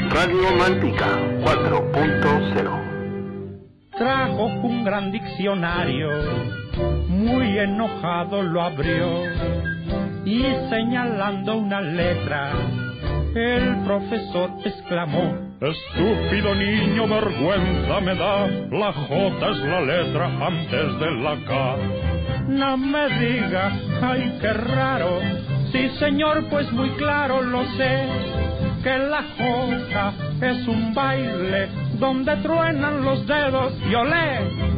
Radio 0.09 0.55
Malpica 0.57 1.07
4.0 1.43 2.87
Trajo 3.97 4.45
un 4.45 4.83
gran 4.83 5.11
diccionario, 5.11 6.09
muy 7.07 7.57
enojado 7.57 8.43
lo 8.43 8.61
abrió 8.61 9.23
y 10.23 10.43
señalando 10.69 11.57
una 11.57 11.81
letra, 11.81 12.51
el 13.35 13.83
profesor 13.85 14.51
exclamó, 14.65 15.47
Estúpido 15.59 16.53
niño, 16.53 17.07
vergüenza 17.07 17.99
me 18.01 18.15
da, 18.15 18.47
la 18.47 18.93
J 18.93 19.49
es 19.49 19.57
la 19.59 19.81
letra 19.81 20.25
antes 20.45 20.99
de 20.99 21.11
la 21.23 21.35
K. 21.47 21.77
No 22.47 22.77
me 22.77 23.09
diga, 23.19 23.71
ay, 24.01 24.37
qué 24.39 24.53
raro, 24.53 25.19
sí 25.71 25.89
señor, 25.99 26.45
pues 26.49 26.71
muy 26.71 26.91
claro 26.91 27.41
lo 27.41 27.65
sé, 27.75 28.07
que 28.83 28.97
la 28.97 29.23
J 29.37 30.13
es 30.41 30.67
un 30.67 30.93
baile 30.93 31.69
donde 31.99 32.35
truenan 32.37 33.03
los 33.03 33.25
dedos 33.25 33.73
y 33.89 33.95
olé. 33.95 34.76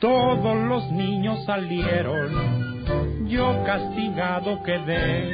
Todos 0.00 0.56
los 0.66 0.90
niños 0.92 1.44
salieron, 1.44 3.28
yo 3.28 3.62
castigado 3.66 4.62
quedé 4.62 5.30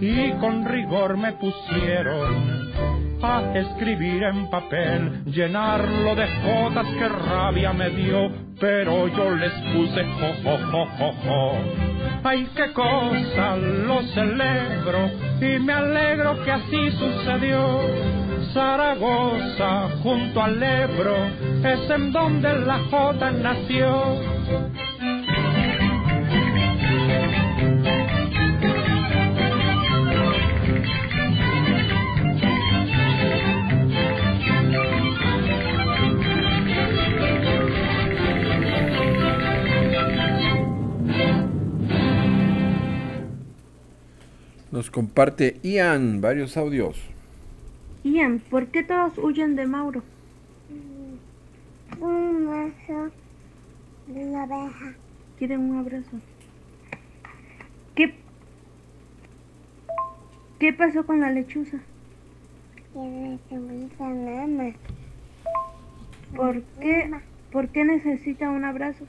y 0.00 0.32
con 0.40 0.64
rigor 0.64 1.16
me 1.16 1.32
pusieron 1.34 2.72
a 3.22 3.52
escribir 3.54 4.24
en 4.24 4.50
papel, 4.50 5.24
llenarlo 5.26 6.16
de 6.16 6.26
jodas 6.42 6.88
que 6.88 7.08
rabia 7.08 7.72
me 7.72 7.90
dio, 7.90 8.32
pero 8.58 9.06
yo 9.06 9.30
les 9.30 9.52
puse 9.72 10.02
jo, 10.06 10.32
jo, 10.42 10.58
jo, 10.72 10.86
jo, 10.98 11.12
jo. 11.24 11.52
Ay, 12.24 12.48
qué 12.56 12.72
cosa, 12.72 13.56
lo 13.56 14.02
celebro 14.08 15.08
y 15.40 15.60
me 15.60 15.72
alegro 15.72 16.42
que 16.44 16.50
así 16.50 16.90
sucedió. 16.98 18.21
Zaragoza, 18.52 19.88
junto 20.02 20.42
al 20.42 20.62
Ebro, 20.62 21.16
es 21.64 21.90
en 21.90 22.12
donde 22.12 22.54
la 22.54 22.78
J 22.90 23.30
nació. 23.32 24.20
Nos 44.70 44.90
comparte 44.90 45.58
Ian 45.62 46.20
varios 46.20 46.56
audios. 46.56 47.11
Ian, 48.04 48.40
¿por 48.40 48.66
qué 48.68 48.82
todos 48.82 49.16
huyen 49.18 49.54
de 49.54 49.66
Mauro? 49.66 50.02
Un 52.00 52.50
beso 52.50 53.12
de 54.08 54.24
una 54.24 54.42
abeja. 54.42 54.94
Quieren 55.38 55.60
un 55.60 55.78
abrazo. 55.78 56.18
¿Qué, 57.94 58.14
¿Qué 60.58 60.72
pasó 60.72 61.06
con 61.06 61.20
la 61.20 61.30
lechuza? 61.30 61.78
Quiere 62.92 63.38
subirse 63.48 64.02
a 64.02 64.08
mamá. 64.08 64.72
¿Por 66.34 66.62
qué, 66.80 67.10
¿Por 67.52 67.68
qué 67.68 67.84
necesita 67.84 68.50
un 68.50 68.64
abrazo? 68.64 69.04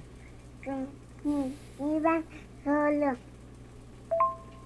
Iba 1.80 2.22
solo. 2.64 3.16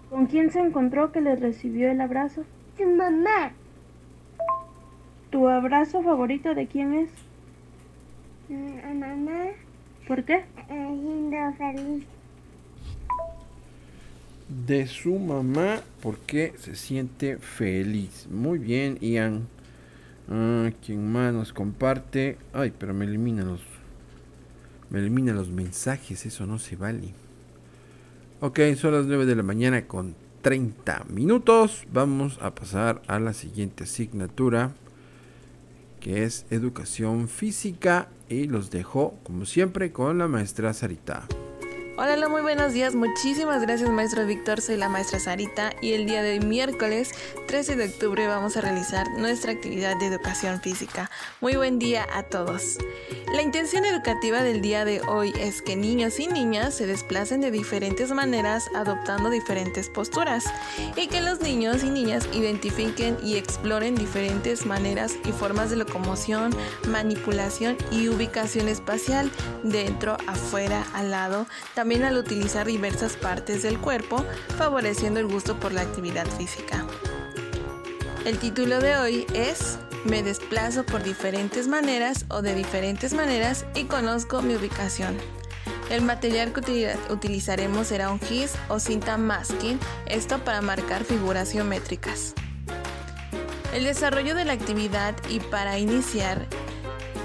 ¿Con 0.10 0.26
quién 0.26 0.52
se 0.52 0.60
encontró 0.60 1.12
que 1.12 1.22
le 1.22 1.36
recibió 1.36 1.90
el 1.90 2.02
abrazo? 2.02 2.44
Su 2.78 2.90
mamá. 2.90 3.54
¿Tu 5.32 5.48
abrazo 5.48 6.02
favorito 6.02 6.56
de 6.56 6.68
quién 6.68 6.94
es? 6.94 7.10
A 8.84 8.94
mamá. 8.94 9.46
¿Por 10.08 10.24
qué? 10.24 10.46
Siendo 10.68 11.54
feliz. 11.58 12.06
De 14.66 14.88
su 14.88 15.20
mamá, 15.20 15.82
porque 16.02 16.54
se 16.58 16.76
siente 16.76 17.38
feliz. 17.38 18.28
Muy 18.32 18.58
bien, 18.58 18.98
Ian. 19.02 19.48
Ah, 20.30 20.72
¿Quién 20.86 21.12
más 21.12 21.34
nos 21.34 21.52
comparte? 21.52 22.38
Ay, 22.54 22.72
pero 22.78 22.94
me 22.94 23.06
elimina 23.06 23.44
los. 23.44 23.62
Me 24.90 25.00
elimina 25.00 25.34
los 25.34 25.50
mensajes, 25.50 26.26
eso 26.26 26.46
no 26.46 26.60
se 26.60 26.78
vale. 26.78 27.14
Ok, 28.40 28.60
son 28.78 28.94
las 28.94 29.06
9 29.06 29.26
de 29.26 29.36
la 29.36 29.44
mañana 29.44 29.88
con 29.88 30.16
30 30.42 31.06
minutos. 31.10 31.86
Vamos 31.92 32.40
a 32.42 32.56
pasar 32.56 33.02
a 33.08 33.20
la 33.20 33.34
siguiente 33.34 33.84
asignatura, 33.84 34.72
es 36.16 36.46
educación 36.50 37.28
física. 37.28 38.10
Y 38.30 38.46
los 38.48 38.72
dejo, 38.72 39.16
como 39.24 39.46
siempre, 39.46 39.92
con 39.92 40.18
la 40.18 40.28
maestra 40.28 40.74
Sarita. 40.74 41.28
Hola, 42.00 42.30
muy 42.30 42.44
buenos 42.44 42.74
días. 42.74 42.94
Muchísimas 42.94 43.64
gracias, 43.64 43.90
maestro 43.90 44.24
Víctor. 44.28 44.62
Soy 44.62 44.78
la 44.78 44.88
maestra 44.88 45.20
Sarita 45.20 45.74
y 45.82 45.94
el 45.94 46.06
día 46.06 46.22
de 46.22 46.34
hoy, 46.34 46.46
miércoles 46.46 47.10
13 47.48 47.76
de 47.76 47.86
octubre, 47.86 48.28
vamos 48.28 48.56
a 48.56 48.62
realizar 48.62 49.10
nuestra 49.18 49.52
actividad 49.52 49.98
de 49.98 50.06
educación 50.06 50.62
física. 50.62 51.10
Muy 51.42 51.56
buen 51.56 51.80
día 51.80 52.06
a 52.14 52.22
todos. 52.22 52.78
La 53.34 53.42
intención 53.42 53.84
educativa 53.84 54.44
del 54.44 54.62
día 54.62 54.86
de 54.86 55.02
hoy 55.02 55.34
es 55.40 55.64
que 55.64 55.76
niños 55.76 56.20
y 56.20 56.28
niñas 56.28 56.76
se 56.76 56.86
desplacen 56.86 57.42
de 57.42 57.50
diferentes 57.50 58.12
maneras 58.12 58.70
adoptando 58.76 59.32
diferentes 59.32 59.90
posturas 59.90 60.46
y 60.96 61.08
que 61.08 61.22
los 61.22 61.42
niños 61.42 61.84
y 61.84 61.90
niñas 61.90 62.30
identifiquen 62.32 63.18
y 63.24 63.38
exploren 63.38 63.96
diferentes 63.96 64.68
maneras 64.68 65.16
y 65.26 65.32
formas 65.32 65.72
de 65.72 65.78
locomoción, 65.78 66.56
manipulación 66.88 67.76
y 67.92 68.08
ubicación 68.08 68.68
espacial 68.68 69.32
dentro, 69.64 70.18
afuera, 70.28 70.86
al 70.94 71.10
lado. 71.10 71.48
También 71.74 71.87
también 71.88 72.04
al 72.04 72.18
utilizar 72.18 72.68
diversas 72.68 73.14
partes 73.16 73.64
del 73.64 73.80
cuerpo, 73.80 74.26
favoreciendo 74.58 75.22
el 75.22 75.28
gusto 75.28 75.58
por 75.58 75.72
la 75.72 75.84
actividad 75.84 76.28
física. 76.38 76.86
El 78.26 78.40
título 78.40 78.82
de 78.82 78.98
hoy 78.98 79.26
es 79.34 79.80
Me 80.04 80.22
desplazo 80.22 80.86
por 80.86 81.02
diferentes 81.02 81.70
maneras 81.70 82.26
o 82.28 82.42
de 82.42 82.56
diferentes 82.56 83.14
maneras 83.14 83.66
y 83.74 83.86
conozco 83.86 84.42
mi 84.42 84.58
ubicación. 84.58 85.16
El 85.90 86.02
material 86.02 86.52
que 86.52 86.94
utilizaremos 87.10 87.88
será 87.88 88.12
un 88.12 88.20
gis 88.20 88.52
o 88.68 88.80
cinta 88.80 89.16
masking, 89.16 89.80
esto 90.08 90.40
para 90.40 90.60
marcar 90.62 91.06
figuras 91.06 91.54
geométricas. 91.54 92.34
El 93.74 93.86
desarrollo 93.86 94.36
de 94.36 94.44
la 94.44 94.52
actividad 94.52 95.16
y 95.30 95.40
para 95.40 95.80
iniciar 95.80 96.48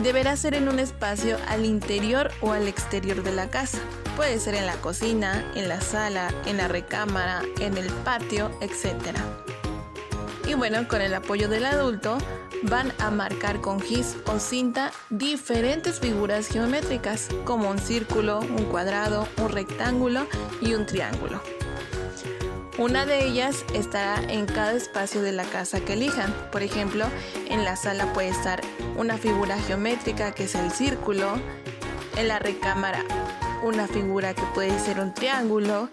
deberá 0.05 0.37
ser 0.37 0.55
en 0.55 0.69
un 0.69 0.79
espacio 0.79 1.37
al 1.49 1.65
interior 1.65 2.31
o 2.41 2.53
al 2.53 2.69
exterior 2.69 3.25
de 3.25 3.33
la 3.33 3.51
casa. 3.51 3.81
Puede 4.17 4.39
ser 4.39 4.55
en 4.55 4.67
la 4.67 4.77
cocina, 4.77 5.51
en 5.55 5.69
la 5.69 5.81
sala, 5.81 6.33
en 6.45 6.59
la 6.59 6.69
recámara, 6.69 7.43
en 7.61 7.79
el 7.79 7.91
patio, 8.05 8.51
etc. 8.61 9.17
Y 10.47 10.55
bueno, 10.55 10.87
con 10.87 11.01
el 11.01 11.15
apoyo 11.15 11.49
del 11.49 11.65
adulto, 11.65 12.19
van 12.65 12.93
a 12.99 13.11
marcar 13.11 13.63
con 13.63 13.81
gis 13.81 14.17
o 14.27 14.39
cinta 14.39 14.93
diferentes 15.09 15.99
figuras 15.99 16.49
geométricas, 16.49 17.29
como 17.45 17.71
un 17.71 17.79
círculo, 17.79 18.41
un 18.41 18.67
cuadrado, 18.67 19.27
un 19.39 19.49
rectángulo 19.49 20.27
y 20.61 20.75
un 20.75 20.85
triángulo. 20.85 21.41
Una 22.77 23.07
de 23.07 23.27
ellas 23.27 23.65
estará 23.73 24.23
en 24.31 24.45
cada 24.45 24.73
espacio 24.73 25.23
de 25.23 25.33
la 25.33 25.45
casa 25.45 25.81
que 25.81 25.95
elijan. 25.95 26.35
Por 26.51 26.63
ejemplo, 26.63 27.07
en 27.49 27.65
la 27.65 27.77
sala 27.77 28.13
puede 28.13 28.29
estar 28.29 28.61
una 28.97 29.17
figura 29.17 29.59
geométrica 29.59 30.33
que 30.33 30.45
es 30.45 30.55
el 30.55 30.71
círculo, 30.71 31.35
en 32.17 32.29
la 32.29 32.39
recámara 32.39 33.05
una 33.63 33.87
figura 33.87 34.35
que 34.35 34.43
puede 34.55 34.79
ser 34.79 35.01
un 35.01 35.15
triángulo, 35.15 35.89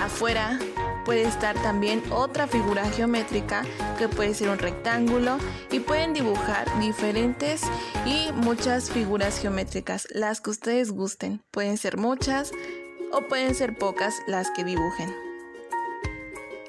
afuera 0.00 0.58
puede 1.04 1.22
estar 1.22 1.54
también 1.62 2.02
otra 2.10 2.48
figura 2.48 2.84
geométrica 2.90 3.62
que 3.96 4.08
puede 4.08 4.34
ser 4.34 4.48
un 4.48 4.58
rectángulo 4.58 5.38
y 5.70 5.78
pueden 5.78 6.12
dibujar 6.12 6.66
diferentes 6.80 7.62
y 8.04 8.32
muchas 8.32 8.90
figuras 8.90 9.38
geométricas, 9.38 10.08
las 10.10 10.40
que 10.40 10.50
ustedes 10.50 10.90
gusten. 10.90 11.42
Pueden 11.52 11.76
ser 11.78 11.96
muchas 11.96 12.50
o 13.12 13.22
pueden 13.28 13.54
ser 13.54 13.78
pocas 13.78 14.20
las 14.26 14.50
que 14.50 14.64
dibujen. 14.64 15.14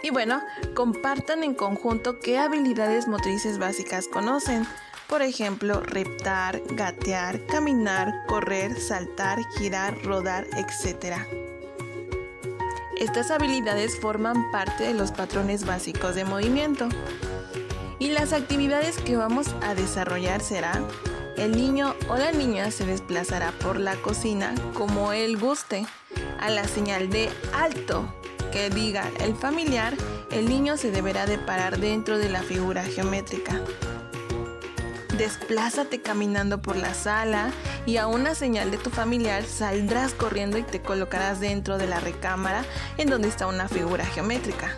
Y 0.03 0.11
bueno, 0.11 0.41
compartan 0.75 1.43
en 1.43 1.55
conjunto 1.55 2.19
qué 2.19 2.37
habilidades 2.37 3.07
motrices 3.07 3.57
básicas 3.57 4.07
conocen. 4.07 4.67
Por 5.07 5.21
ejemplo, 5.21 5.79
reptar, 5.79 6.61
gatear, 6.71 7.45
caminar, 7.45 8.13
correr, 8.27 8.77
saltar, 8.79 9.39
girar, 9.57 9.97
rodar, 10.03 10.45
etc. 10.57 11.15
Estas 12.97 13.31
habilidades 13.31 13.97
forman 13.99 14.51
parte 14.51 14.83
de 14.83 14.93
los 14.93 15.11
patrones 15.11 15.65
básicos 15.65 16.13
de 16.13 16.25
movimiento. 16.25 16.89
Y 17.99 18.09
las 18.09 18.33
actividades 18.33 18.97
que 18.97 19.15
vamos 19.15 19.55
a 19.61 19.75
desarrollar 19.75 20.41
serán 20.41 20.85
el 21.37 21.55
niño 21.55 21.95
o 22.09 22.17
la 22.17 22.31
niña 22.31 22.69
se 22.71 22.85
desplazará 22.85 23.51
por 23.51 23.79
la 23.79 23.95
cocina 23.95 24.53
como 24.73 25.13
él 25.13 25.37
guste. 25.37 25.85
A 26.39 26.49
la 26.49 26.67
señal 26.67 27.09
de 27.09 27.29
alto 27.53 28.13
que 28.51 28.69
diga 28.69 29.09
el 29.21 29.35
familiar, 29.35 29.93
el 30.31 30.49
niño 30.49 30.75
se 30.75 30.91
deberá 30.91 31.25
de 31.25 31.37
parar 31.37 31.79
dentro 31.79 32.17
de 32.17 32.29
la 32.29 32.41
figura 32.41 32.83
geométrica. 32.83 33.61
Desplázate 35.17 35.99
caminando 35.99 36.61
por 36.61 36.75
la 36.75 36.93
sala 36.93 37.49
y 37.87 37.97
a 37.97 38.05
una 38.05 38.35
señal 38.35 38.69
de 38.69 38.77
tu 38.77 38.91
familiar 38.91 39.43
saldrás 39.43 40.13
corriendo 40.13 40.59
y 40.59 40.63
te 40.63 40.79
colocarás 40.79 41.39
dentro 41.39 41.79
de 41.79 41.87
la 41.87 41.99
recámara 41.99 42.63
en 42.97 43.09
donde 43.09 43.27
está 43.27 43.47
una 43.47 43.67
figura 43.67 44.05
geométrica. 44.05 44.77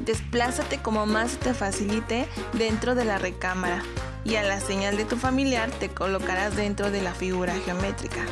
Desplázate 0.00 0.78
como 0.80 1.04
más 1.04 1.32
te 1.36 1.52
facilite 1.52 2.26
dentro 2.54 2.94
de 2.94 3.04
la 3.04 3.18
recámara 3.18 3.82
y 4.24 4.36
a 4.36 4.42
la 4.42 4.58
señal 4.58 4.96
de 4.96 5.04
tu 5.04 5.16
familiar 5.16 5.70
te 5.70 5.90
colocarás 5.90 6.56
dentro 6.56 6.90
de 6.90 7.02
la 7.02 7.12
figura 7.12 7.54
geométrica. 7.66 8.24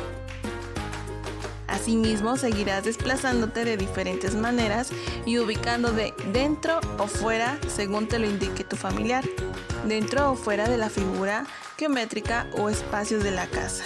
Asimismo, 1.67 2.35
seguirás 2.35 2.83
desplazándote 2.83 3.63
de 3.63 3.77
diferentes 3.77 4.35
maneras 4.35 4.89
y 5.25 5.37
ubicando 5.37 5.91
de 5.91 6.13
dentro 6.33 6.81
o 6.97 7.07
fuera 7.07 7.57
según 7.73 8.07
te 8.07 8.19
lo 8.19 8.27
indique 8.27 8.65
tu 8.65 8.75
familiar, 8.75 9.23
dentro 9.85 10.31
o 10.31 10.35
fuera 10.35 10.67
de 10.67 10.77
la 10.77 10.89
figura 10.89 11.45
geométrica 11.77 12.47
o 12.57 12.69
espacios 12.69 13.23
de 13.23 13.31
la 13.31 13.47
casa. 13.47 13.85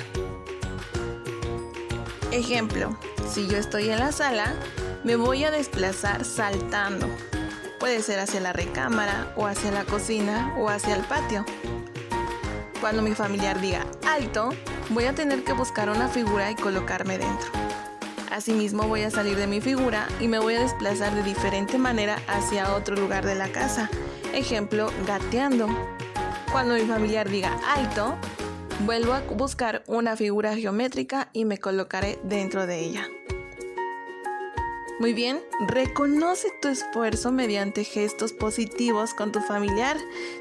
Ejemplo, 2.31 2.97
si 3.29 3.47
yo 3.47 3.57
estoy 3.57 3.89
en 3.89 3.99
la 3.99 4.11
sala, 4.11 4.53
me 5.03 5.15
voy 5.15 5.43
a 5.43 5.51
desplazar 5.51 6.25
saltando. 6.25 7.07
Puede 7.79 8.01
ser 8.01 8.19
hacia 8.19 8.41
la 8.41 8.51
recámara 8.51 9.31
o 9.35 9.45
hacia 9.45 9.71
la 9.71 9.85
cocina 9.85 10.53
o 10.57 10.69
hacia 10.69 10.95
el 10.95 11.03
patio. 11.03 11.45
Cuando 12.81 13.01
mi 13.01 13.15
familiar 13.15 13.61
diga 13.61 13.85
alto, 14.07 14.49
voy 14.89 15.05
a 15.05 15.15
tener 15.15 15.43
que 15.43 15.53
buscar 15.53 15.89
una 15.89 16.09
figura 16.09 16.51
y 16.51 16.55
colocarme 16.55 17.17
dentro. 17.17 17.51
Asimismo 18.31 18.87
voy 18.87 19.03
a 19.03 19.11
salir 19.11 19.37
de 19.37 19.47
mi 19.47 19.61
figura 19.61 20.07
y 20.19 20.27
me 20.27 20.39
voy 20.39 20.55
a 20.55 20.61
desplazar 20.61 21.15
de 21.15 21.23
diferente 21.23 21.77
manera 21.77 22.19
hacia 22.27 22.75
otro 22.75 22.95
lugar 22.95 23.25
de 23.25 23.35
la 23.35 23.47
casa. 23.49 23.89
Ejemplo, 24.35 24.91
gateando. 25.07 25.69
Cuando 26.51 26.75
mi 26.75 26.81
familiar 26.81 27.29
diga 27.29 27.57
alto, 27.73 28.15
vuelvo 28.81 29.13
a 29.13 29.21
buscar 29.21 29.81
una 29.87 30.17
figura 30.17 30.57
geométrica 30.57 31.29
y 31.31 31.45
me 31.45 31.57
colocaré 31.57 32.19
dentro 32.21 32.67
de 32.67 32.79
ella. 32.79 33.07
Muy 34.99 35.13
bien, 35.13 35.41
reconoce 35.69 36.49
tu 36.61 36.67
esfuerzo 36.67 37.31
mediante 37.31 37.85
gestos 37.85 38.33
positivos 38.33 39.13
con 39.13 39.31
tu 39.31 39.39
familiar, 39.39 39.95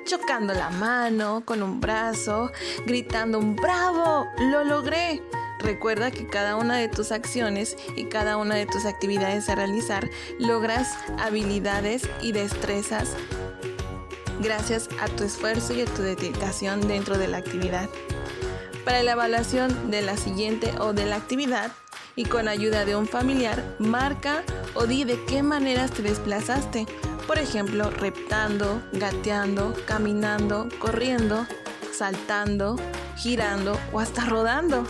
chocando 0.04 0.54
la 0.54 0.70
mano 0.70 1.44
con 1.44 1.62
un 1.62 1.80
brazo, 1.80 2.50
gritando 2.86 3.38
un 3.38 3.54
bravo, 3.54 4.26
lo 4.38 4.64
logré. 4.64 5.22
Recuerda 5.60 6.10
que 6.10 6.26
cada 6.26 6.56
una 6.56 6.78
de 6.78 6.88
tus 6.88 7.12
acciones 7.12 7.76
y 7.94 8.06
cada 8.06 8.38
una 8.38 8.56
de 8.56 8.66
tus 8.66 8.86
actividades 8.86 9.48
a 9.48 9.54
realizar 9.54 10.10
logras 10.40 10.98
habilidades 11.16 12.08
y 12.20 12.32
destrezas 12.32 13.16
gracias 14.40 14.88
a 15.00 15.08
tu 15.08 15.24
esfuerzo 15.24 15.74
y 15.74 15.82
a 15.82 15.86
tu 15.86 16.02
dedicación 16.02 16.86
dentro 16.86 17.18
de 17.18 17.28
la 17.28 17.38
actividad. 17.38 17.88
Para 18.84 19.02
la 19.02 19.12
evaluación 19.12 19.90
de 19.90 20.02
la 20.02 20.16
siguiente 20.16 20.72
o 20.78 20.92
de 20.92 21.06
la 21.06 21.16
actividad 21.16 21.72
y 22.16 22.24
con 22.24 22.48
ayuda 22.48 22.84
de 22.84 22.96
un 22.96 23.06
familiar, 23.08 23.76
marca 23.78 24.42
o 24.74 24.86
di 24.86 25.04
de 25.04 25.22
qué 25.24 25.42
maneras 25.42 25.90
te 25.90 26.02
desplazaste. 26.02 26.86
Por 27.26 27.38
ejemplo, 27.38 27.90
reptando, 27.90 28.82
gateando, 28.92 29.74
caminando, 29.86 30.68
corriendo, 30.78 31.46
saltando, 31.92 32.76
girando 33.16 33.78
o 33.92 34.00
hasta 34.00 34.26
rodando. 34.26 34.84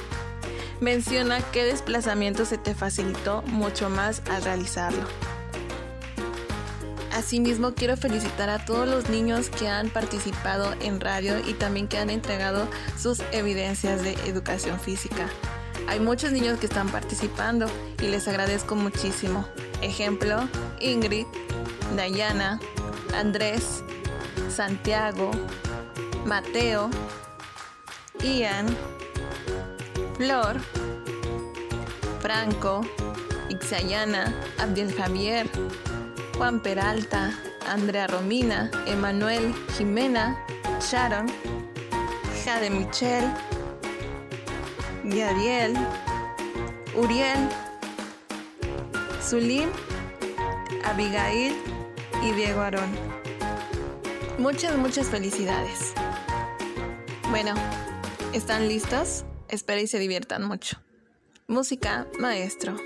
Menciona 0.81 1.41
qué 1.53 1.65
desplazamiento 1.65 2.45
se 2.45 2.59
te 2.59 2.75
facilitó 2.75 3.43
mucho 3.43 3.89
más 3.89 4.23
al 4.29 4.43
realizarlo. 4.43 5.05
Asimismo, 7.15 7.75
quiero 7.75 7.97
felicitar 7.97 8.51
a 8.51 8.65
todos 8.65 8.89
los 8.89 9.09
niños 9.09 9.49
que 9.49 9.69
han 9.69 9.89
participado 9.89 10.75
en 10.81 11.01
radio 11.01 11.39
y 11.49 11.55
también 11.55 11.87
que 11.87 11.97
han 11.97 12.11
entregado 12.11 12.67
sus 13.01 13.21
evidencias 13.31 14.03
de 14.03 14.15
educación 14.27 14.81
física. 14.81 15.29
Hay 15.87 16.01
muchos 16.01 16.33
niños 16.33 16.59
que 16.59 16.67
están 16.67 16.89
participando 16.89 17.67
y 18.03 18.09
les 18.09 18.27
agradezco 18.27 18.75
muchísimo. 18.75 19.47
Ejemplo, 19.81 20.49
Ingrid, 20.81 21.27
Dayana, 21.95 22.59
Andrés, 23.15 23.85
Santiago, 24.51 25.31
Mateo, 26.27 26.91
Ian, 28.25 28.67
Flor, 30.17 30.57
Franco, 32.21 32.81
Ixayana, 33.51 34.35
Abdiel 34.59 34.93
Javier, 34.93 35.49
Juan 36.37 36.61
Peralta, 36.61 37.33
Andrea 37.69 38.07
Romina, 38.09 38.71
Emanuel, 38.87 39.55
Jimena, 39.77 40.37
Sharon, 40.81 41.27
Jade 42.45 42.71
Michel, 42.71 43.25
Gadiel, 45.05 45.75
Uriel, 46.97 47.49
Zulim, 49.23 49.71
Abigail 50.85 51.55
y 52.23 52.33
Diego 52.33 52.61
Aarón. 52.63 52.91
Muchas, 54.39 54.77
muchas 54.77 55.07
felicidades. 55.07 55.95
Bueno, 57.31 57.55
¿están 58.33 58.67
listos? 58.69 59.25
Espero 59.49 59.81
y 59.81 59.87
se 59.87 60.01
diviertan 60.01 60.45
mucho. 60.45 60.79
Música, 61.47 62.07
maestro. 62.19 62.77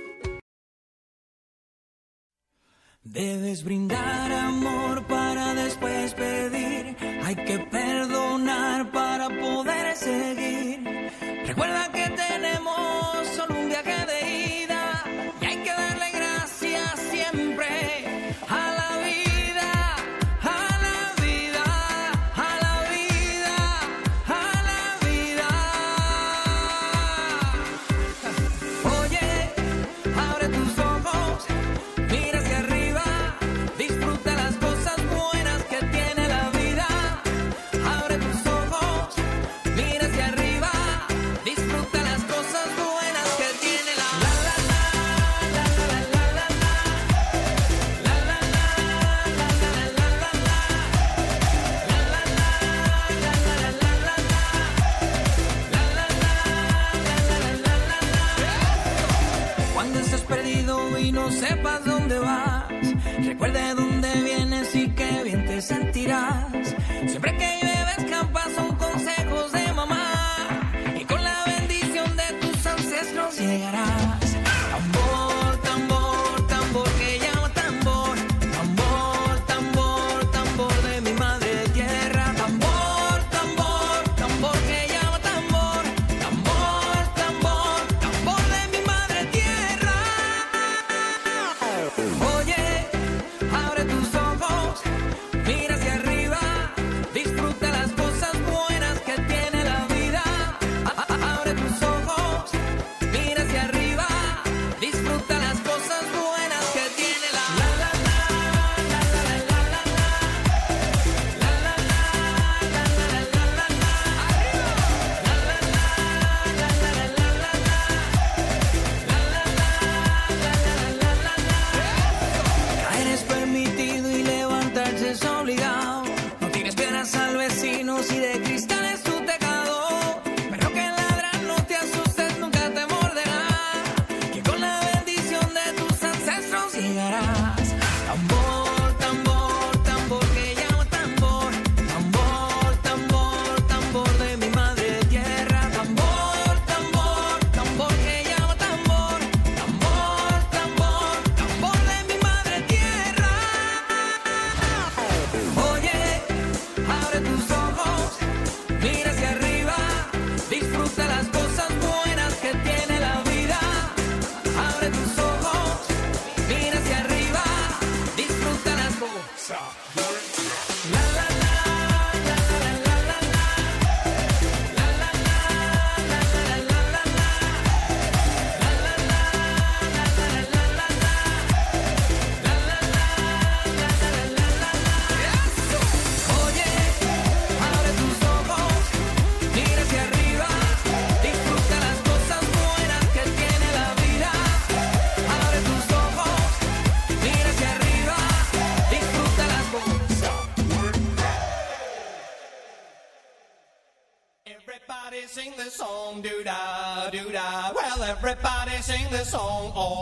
Debes 3.12 3.64
brindar 3.64 4.32
amor 4.32 5.06
para 5.06 5.54
después 5.54 6.12
pedir. 6.12 6.94
Hay 7.24 7.36
que 7.36 7.59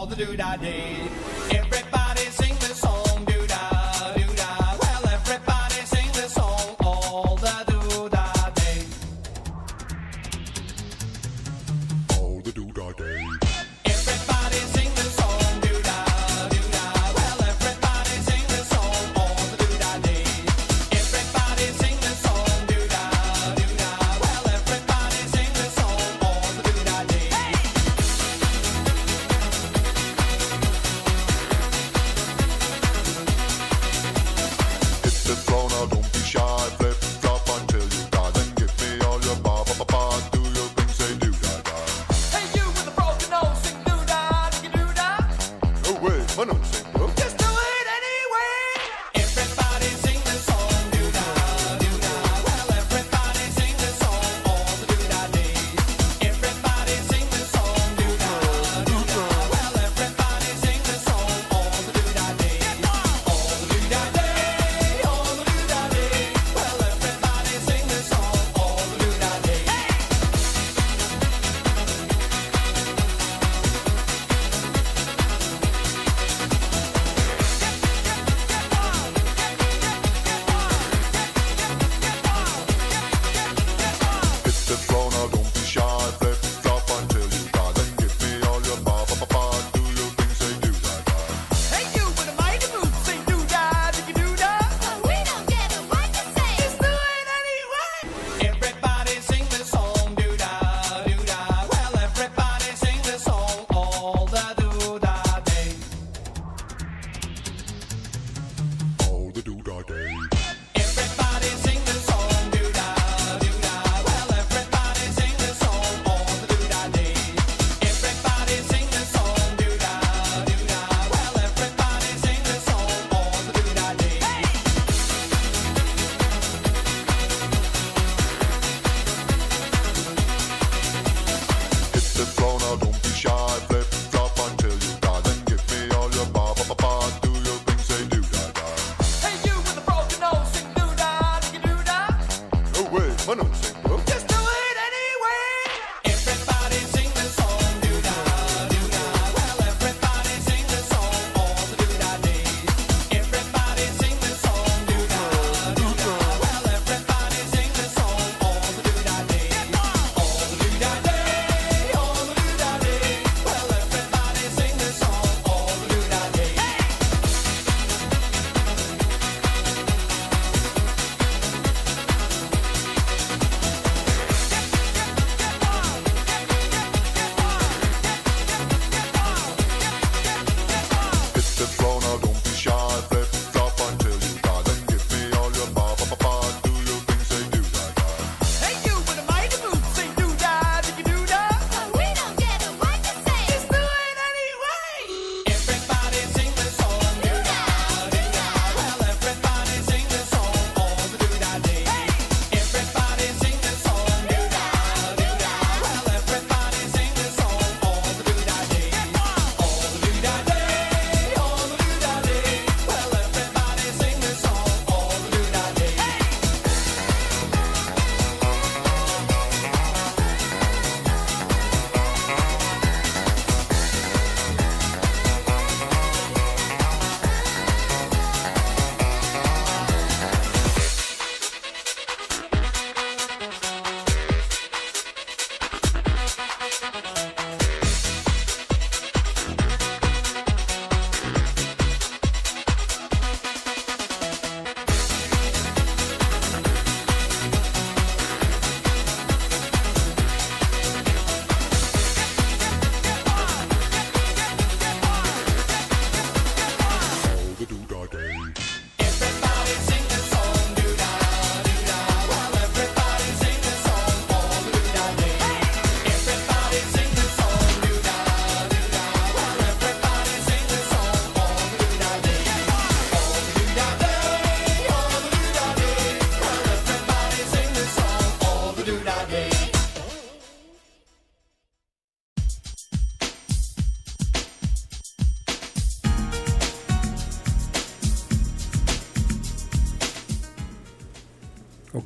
the 0.09 0.16
dude 0.16 0.40
I. 0.40 1.15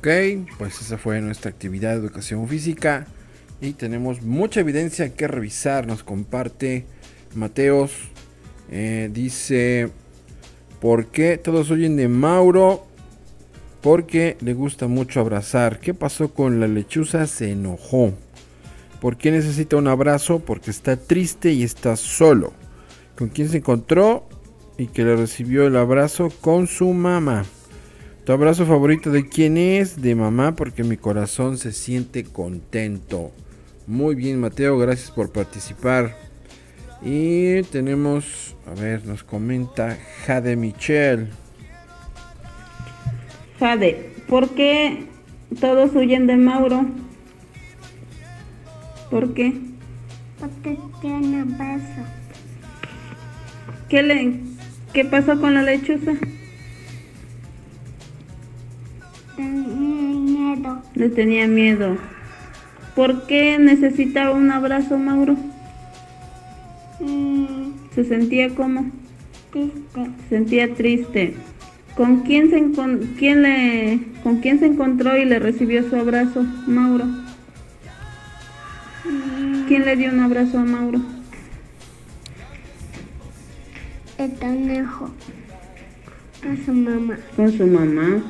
Ok, 0.01 0.07
pues 0.57 0.81
esa 0.81 0.97
fue 0.97 1.21
nuestra 1.21 1.51
actividad 1.51 1.91
de 1.91 1.97
educación 1.97 2.47
física 2.47 3.05
y 3.61 3.73
tenemos 3.73 4.23
mucha 4.23 4.61
evidencia 4.61 5.13
que 5.13 5.27
revisar. 5.27 5.85
Nos 5.85 6.01
comparte 6.01 6.85
Mateos. 7.35 7.91
eh, 8.71 9.11
dice, 9.13 9.91
¿por 10.79 11.05
qué 11.05 11.37
todos 11.37 11.69
oyen 11.69 11.97
de 11.97 12.07
Mauro? 12.07 12.87
Porque 13.81 14.37
le 14.41 14.55
gusta 14.55 14.87
mucho 14.87 15.19
abrazar. 15.19 15.79
¿Qué 15.79 15.93
pasó 15.93 16.33
con 16.33 16.59
la 16.59 16.67
lechuza? 16.67 17.27
Se 17.27 17.51
enojó. 17.51 18.11
¿Por 19.01 19.17
qué 19.17 19.29
necesita 19.29 19.77
un 19.77 19.87
abrazo? 19.87 20.39
Porque 20.39 20.71
está 20.71 20.97
triste 20.97 21.51
y 21.51 21.61
está 21.61 21.95
solo. 21.95 22.53
¿Con 23.15 23.29
quién 23.29 23.49
se 23.49 23.57
encontró? 23.57 24.27
Y 24.79 24.87
que 24.87 25.03
le 25.03 25.15
recibió 25.15 25.67
el 25.67 25.75
abrazo 25.75 26.31
con 26.41 26.65
su 26.65 26.91
mamá. 26.91 27.45
¿Tu 28.25 28.31
abrazo 28.31 28.67
favorito 28.67 29.09
de 29.09 29.27
quién 29.27 29.57
es? 29.57 29.99
De 29.99 30.13
mamá, 30.13 30.55
porque 30.55 30.83
mi 30.83 30.95
corazón 30.95 31.57
se 31.57 31.71
siente 31.71 32.23
contento. 32.23 33.31
Muy 33.87 34.13
bien, 34.13 34.39
Mateo, 34.39 34.77
gracias 34.77 35.09
por 35.09 35.31
participar. 35.31 36.15
Y 37.01 37.63
tenemos, 37.63 38.55
a 38.67 38.79
ver, 38.79 39.07
nos 39.07 39.23
comenta 39.23 39.97
Jade 40.25 40.55
Michel. 40.55 41.29
Jade, 43.59 44.11
¿por 44.27 44.49
qué 44.49 45.07
todos 45.59 45.95
huyen 45.95 46.27
de 46.27 46.37
Mauro? 46.37 46.85
¿Por 49.09 49.33
qué? 49.33 49.51
Porque 50.39 50.77
tiene 51.01 51.43
beso. 51.43 52.05
¿Qué, 53.89 54.03
le, 54.03 54.41
¿Qué 54.93 55.05
pasó 55.05 55.41
con 55.41 55.55
la 55.55 55.63
lechuza? 55.63 56.13
Tenía 59.41 60.19
miedo. 60.19 60.81
Le 60.93 61.09
tenía 61.09 61.47
miedo. 61.47 61.97
¿Por 62.95 63.25
qué 63.25 63.57
necesitaba 63.57 64.31
un 64.35 64.51
abrazo, 64.51 64.97
Mauro? 64.97 65.35
Mm, 66.99 67.71
¿Se 67.95 68.03
sentía 68.03 68.53
como? 68.53 68.91
triste. 69.51 70.11
Se 70.23 70.29
sentía 70.29 70.73
triste. 70.75 71.33
¿Con 71.95 72.21
quién, 72.21 72.49
se 72.49 72.63
quién 73.17 73.41
le, 73.41 73.99
¿Con 74.23 74.37
quién 74.37 74.59
se 74.59 74.67
encontró 74.67 75.17
y 75.17 75.25
le 75.25 75.39
recibió 75.39 75.89
su 75.89 75.95
abrazo, 75.95 76.45
Mauro? 76.67 77.05
¿Quién 79.67 79.85
le 79.85 79.95
dio 79.95 80.11
un 80.11 80.19
abrazo 80.19 80.59
a 80.59 80.63
Mauro? 80.63 80.99
El 84.17 84.31
conejo. 84.33 85.09
A 86.43 86.65
su 86.65 86.73
mamá. 86.73 87.17
Con 87.35 87.51
su 87.51 87.67
mamá. 87.67 88.21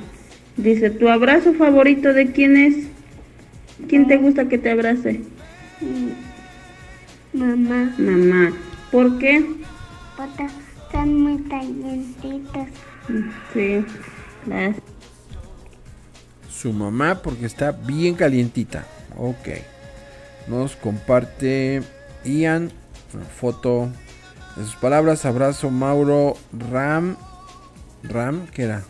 Dice, 0.58 0.89
¿tu 0.89 1.10
abrazo 1.10 1.54
favorito 1.54 2.14
de 2.14 2.32
quién 2.32 2.58
es? 2.58 2.76
¿Quién 3.88 4.08
te 4.08 4.18
gusta 4.18 4.47
que 4.47 4.58
te 4.58 4.72
abrace? 4.72 5.22
Mm, 5.82 7.39
Mamá. 7.39 7.95
Mamá. 7.97 8.54
¿Por 8.91 9.18
qué? 9.18 9.45
Porque 10.18 10.47
están 10.84 11.18
muy 11.18 11.41
calientitos. 11.43 12.68
Sí. 13.54 13.86
Gracias. 14.45 14.84
Su 16.49 16.74
mamá 16.74 17.22
porque 17.22 17.45
está 17.45 17.72
bien 17.72 18.16
calientita. 18.16 18.86
Ok. 19.18 19.49
Nos 20.47 20.76
comparte 20.76 21.82
Ian 22.26 22.72
una 23.14 23.26
foto 23.26 23.89
de 24.56 24.64
sus 24.64 24.76
palabras. 24.76 25.26
Abrazo 25.26 25.70
Mauro 25.72 26.36
Ram. 26.72 27.16
Ram, 28.04 28.47
¿qué 28.47 28.64
era? 28.64 28.84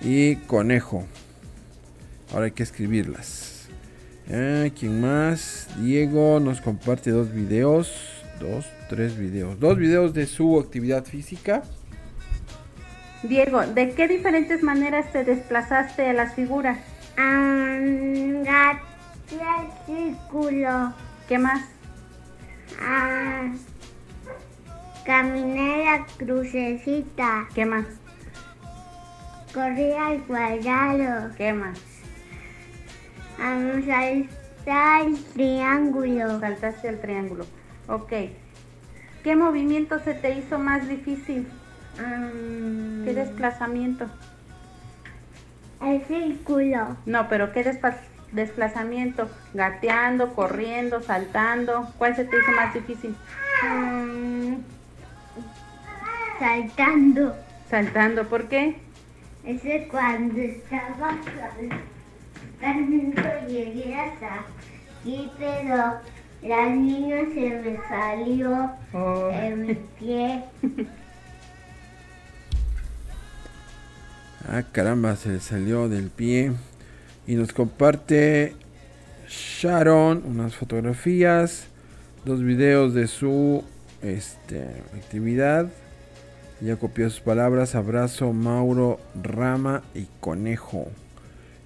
Y 0.00 0.36
Conejo. 0.36 1.04
Ahora 2.32 2.46
hay 2.46 2.52
que 2.52 2.62
escribirlas. 2.62 3.68
Ah, 4.30 4.66
¿Quién 4.78 5.00
más? 5.00 5.68
Diego 5.78 6.40
nos 6.40 6.60
comparte 6.60 7.10
dos 7.10 7.32
videos. 7.32 7.92
Dos, 8.40 8.66
tres 8.88 9.16
videos. 9.18 9.58
Dos 9.58 9.78
videos 9.78 10.14
de 10.14 10.26
su 10.26 10.58
actividad 10.60 11.04
física. 11.04 11.62
Diego, 13.22 13.66
¿de 13.66 13.90
qué 13.94 14.06
diferentes 14.06 14.62
maneras 14.62 15.10
te 15.10 15.24
desplazaste 15.24 16.06
a 16.10 16.12
las 16.12 16.34
figuras? 16.34 16.78
Ah, 17.16 17.78
el 17.80 19.68
círculo. 19.86 20.92
¿Qué 21.28 21.38
más? 21.38 21.62
Ah, 22.80 23.52
caminé 25.04 25.84
la 25.84 26.06
crucecita. 26.16 27.48
¿Qué 27.54 27.64
más? 27.66 27.86
Corrí 29.58 29.92
al 29.92 30.20
cuadrado. 30.20 31.34
¿Qué 31.36 31.52
más? 31.52 31.80
Ah, 33.40 33.58
saltar 33.84 35.02
el 35.04 35.24
triángulo. 35.34 36.38
Saltaste 36.38 36.88
al 36.88 37.00
triángulo. 37.00 37.44
Ok. 37.88 38.12
¿Qué 39.24 39.34
movimiento 39.34 39.98
se 39.98 40.14
te 40.14 40.30
hizo 40.38 40.60
más 40.60 40.86
difícil? 40.86 41.48
Mm. 41.98 43.04
¿Qué 43.04 43.14
desplazamiento? 43.14 44.06
El 45.84 46.04
círculo. 46.04 46.96
No, 47.04 47.28
pero 47.28 47.52
¿qué 47.52 47.64
desplazamiento? 48.30 49.28
Gateando, 49.54 50.34
corriendo, 50.36 51.02
saltando. 51.02 51.92
¿Cuál 51.98 52.14
se 52.14 52.24
te 52.24 52.36
hizo 52.36 52.52
más 52.52 52.74
difícil? 52.74 53.16
Mm, 53.64 54.54
saltando. 56.38 57.34
Saltando, 57.68 58.28
¿por 58.28 58.48
qué? 58.48 58.87
Ese 59.44 59.88
cuando 59.90 60.40
estaba 60.40 61.16
saltando 62.60 63.48
llegué 63.48 63.94
hasta 63.94 64.44
aquí, 65.00 65.30
pero 65.38 66.00
la 66.42 66.66
niña 66.66 67.18
se 67.32 67.50
me 67.50 67.78
salió 67.88 68.70
Oh. 68.92 69.30
en 69.32 69.66
mi 69.66 69.74
pie. 69.98 70.44
Ah, 74.50 74.62
caramba, 74.72 75.14
se 75.16 75.28
le 75.28 75.40
salió 75.40 75.90
del 75.90 76.08
pie. 76.08 76.52
Y 77.26 77.34
nos 77.34 77.52
comparte 77.52 78.54
Sharon 79.28 80.22
unas 80.24 80.54
fotografías, 80.54 81.66
dos 82.24 82.42
videos 82.42 82.94
de 82.94 83.08
su 83.08 83.62
este, 84.00 84.62
actividad. 84.96 85.68
Ya 86.60 86.74
copió 86.74 87.08
sus 87.08 87.20
palabras, 87.20 87.76
abrazo, 87.76 88.32
Mauro, 88.32 88.98
Rama 89.20 89.82
y 89.94 90.08
Conejo. 90.18 90.88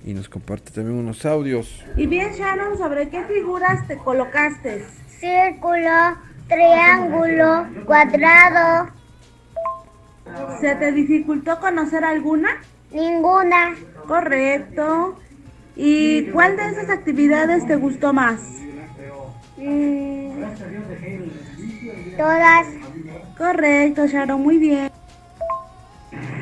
Y 0.05 0.13
nos 0.13 0.29
comparte 0.29 0.71
también 0.71 0.99
unos 0.99 1.25
audios. 1.25 1.83
Y 1.97 2.07
bien, 2.07 2.33
Sharon, 2.35 2.77
¿sobre 2.77 3.09
qué 3.09 3.25
figuras 3.25 3.87
te 3.87 3.97
colocaste? 3.97 4.85
Círculo, 5.19 6.19
triángulo, 6.47 7.67
cuadrado. 7.87 8.91
¿Se 10.61 10.75
te 10.75 10.93
dificultó 10.93 11.59
conocer 11.59 12.05
alguna? 12.05 12.51
Ninguna. 12.91 13.75
Correcto. 14.07 15.17
¿Y 15.75 16.27
cuál 16.33 16.57
de 16.57 16.69
esas 16.69 16.91
actividades 16.91 17.67
te 17.67 17.77
gustó 17.77 18.13
más? 18.13 18.41
Mm, 19.57 20.43
todas. 22.19 22.67
Correcto, 23.43 24.07
Sharon, 24.07 24.41
muy 24.41 24.57
bien. 24.57 24.89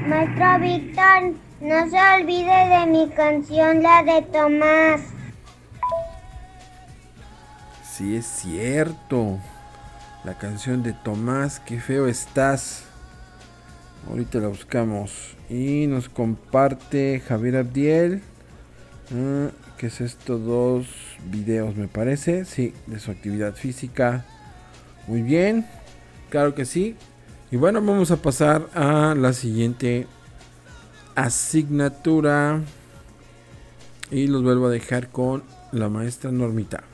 Maestro 0.07 0.61
Víctor, 0.61 1.32
no 1.62 1.88
se 1.88 1.96
olvide 1.96 2.68
de 2.68 2.86
mi 2.88 3.09
canción, 3.09 3.82
la 3.82 4.03
de 4.03 4.20
Tomás. 4.20 5.01
Sí, 7.90 8.16
es 8.16 8.26
cierto. 8.26 9.38
La 10.24 10.36
canción 10.36 10.82
de 10.82 10.92
Tomás, 10.92 11.59
qué 11.61 11.80
feo 11.80 12.07
estás. 12.07 12.84
Ahorita 14.07 14.38
la 14.38 14.48
buscamos. 14.48 15.38
Y 15.48 15.86
nos 15.86 16.11
comparte 16.11 17.22
Javier 17.26 17.57
Abdiel. 17.57 18.20
Ah, 19.11 19.48
¿Qué 19.78 19.86
es 19.86 20.03
esto? 20.03 20.36
Dos 20.36 20.86
videos, 21.30 21.74
me 21.76 21.88
parece. 21.88 22.44
Sí, 22.44 22.74
de 22.86 23.01
su 23.01 23.11
actividad 23.11 23.55
física. 23.55 24.26
Muy 25.07 25.22
bien. 25.22 25.64
Claro 26.31 26.55
que 26.55 26.64
sí. 26.64 26.97
Y 27.51 27.57
bueno, 27.57 27.83
vamos 27.83 28.11
a 28.12 28.16
pasar 28.16 28.68
a 28.74 29.14
la 29.14 29.33
siguiente 29.33 30.07
asignatura. 31.16 32.62
Y 34.11 34.28
los 34.28 34.43
vuelvo 34.43 34.66
a 34.66 34.70
dejar 34.70 35.09
con 35.09 35.43
la 35.72 35.89
maestra 35.89 36.33
Normita. 36.33 36.85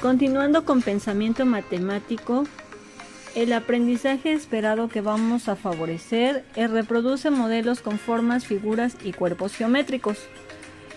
Continuando 0.00 0.64
con 0.64 0.80
pensamiento 0.82 1.44
matemático, 1.44 2.44
el 3.34 3.52
aprendizaje 3.52 4.32
esperado 4.32 4.88
que 4.88 5.02
vamos 5.02 5.48
a 5.48 5.56
favorecer 5.56 6.44
es 6.56 6.70
reproduce 6.70 7.30
modelos 7.30 7.80
con 7.80 7.98
formas, 7.98 8.46
figuras 8.46 8.96
y 9.04 9.12
cuerpos 9.12 9.54
geométricos. 9.54 10.18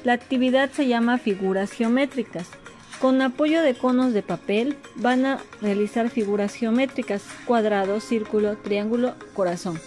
La 0.04 0.14
actividad 0.14 0.72
se 0.72 0.88
llama 0.88 1.18
figuras 1.18 1.72
geométricas. 1.72 2.49
Con 3.04 3.22
apoyo 3.22 3.62
de 3.62 3.74
conos 3.74 4.14
de 4.14 4.24
papel 4.24 4.78
van 4.95 5.26
a 5.26 5.39
realizar 5.62 6.10
figuras 6.10 6.54
geométricas, 6.54 7.22
cuadrado, 7.45 7.99
círculo, 7.99 8.56
triángulo, 8.56 9.16
corazón. 9.34 9.78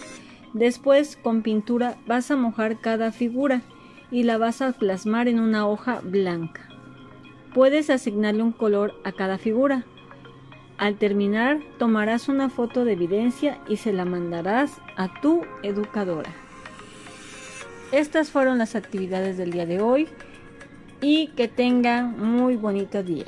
Después 0.53 1.17
con 1.17 1.41
pintura 1.41 1.97
vas 2.07 2.31
a 2.31 2.37
mojar 2.37 2.79
cada 2.79 3.13
figura 3.13 3.63
y 4.11 4.25
la 4.25 4.37
vas 4.37 4.61
a 4.61 4.73
plasmar 4.73 5.29
en 5.29 5.41
una 5.41 5.67
hoja 5.67 6.03
blanca. 6.05 6.69
Puedes 7.55 7.89
asignarle 7.89 8.43
un 8.43 8.53
color 8.53 8.93
a 9.03 9.13
cada 9.13 9.39
figura. 9.39 9.87
Al 10.77 10.99
terminar, 10.99 11.61
tomarás 11.79 12.29
una 12.29 12.51
foto 12.51 12.85
de 12.85 12.93
evidencia 12.93 13.59
y 13.67 13.79
se 13.79 13.95
la 13.95 14.05
mandarás 14.05 14.73
a 14.99 15.23
tu 15.23 15.41
educadora. 15.63 16.35
Estas 17.93 18.31
fueron 18.31 18.59
las 18.59 18.75
actividades 18.77 19.39
del 19.39 19.53
día 19.53 19.65
de 19.65 19.81
hoy 19.81 20.07
y 21.01 21.29
que 21.29 21.49
tengan 21.49 22.19
muy 22.19 22.57
bonito 22.57 23.03
día. 23.03 23.27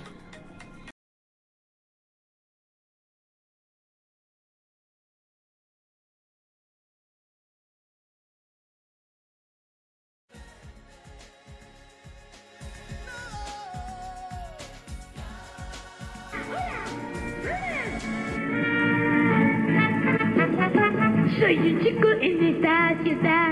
Soy 21.38 21.56
un 21.56 21.80
chico 21.80 22.08
en 22.20 22.44
esta 22.44 22.96
ciudad, 23.04 23.47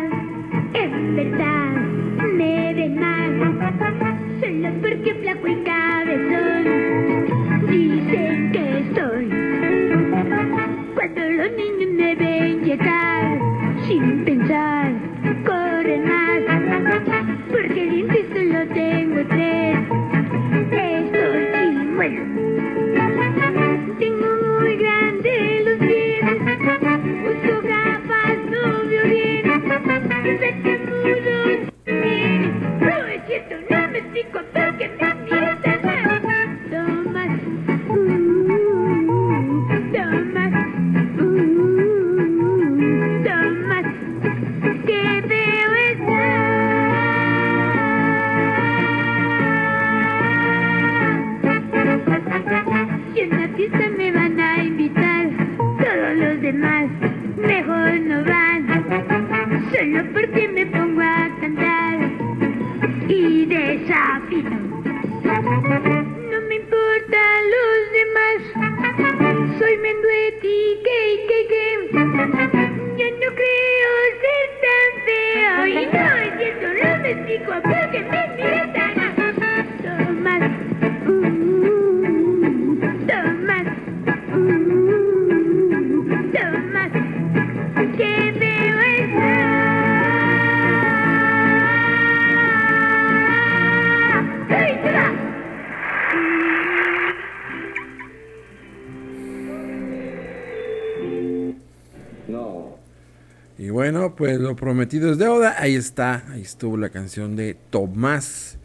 lo 104.57 104.61
prometido 104.61 105.12
es 105.12 105.18
deuda. 105.18 105.54
Ahí 105.59 105.74
está, 105.74 106.24
ahí 106.30 106.40
estuvo 106.40 106.78
la 106.78 106.88
canción 106.88 107.36
de 107.36 107.54
Tomás. 107.68 108.57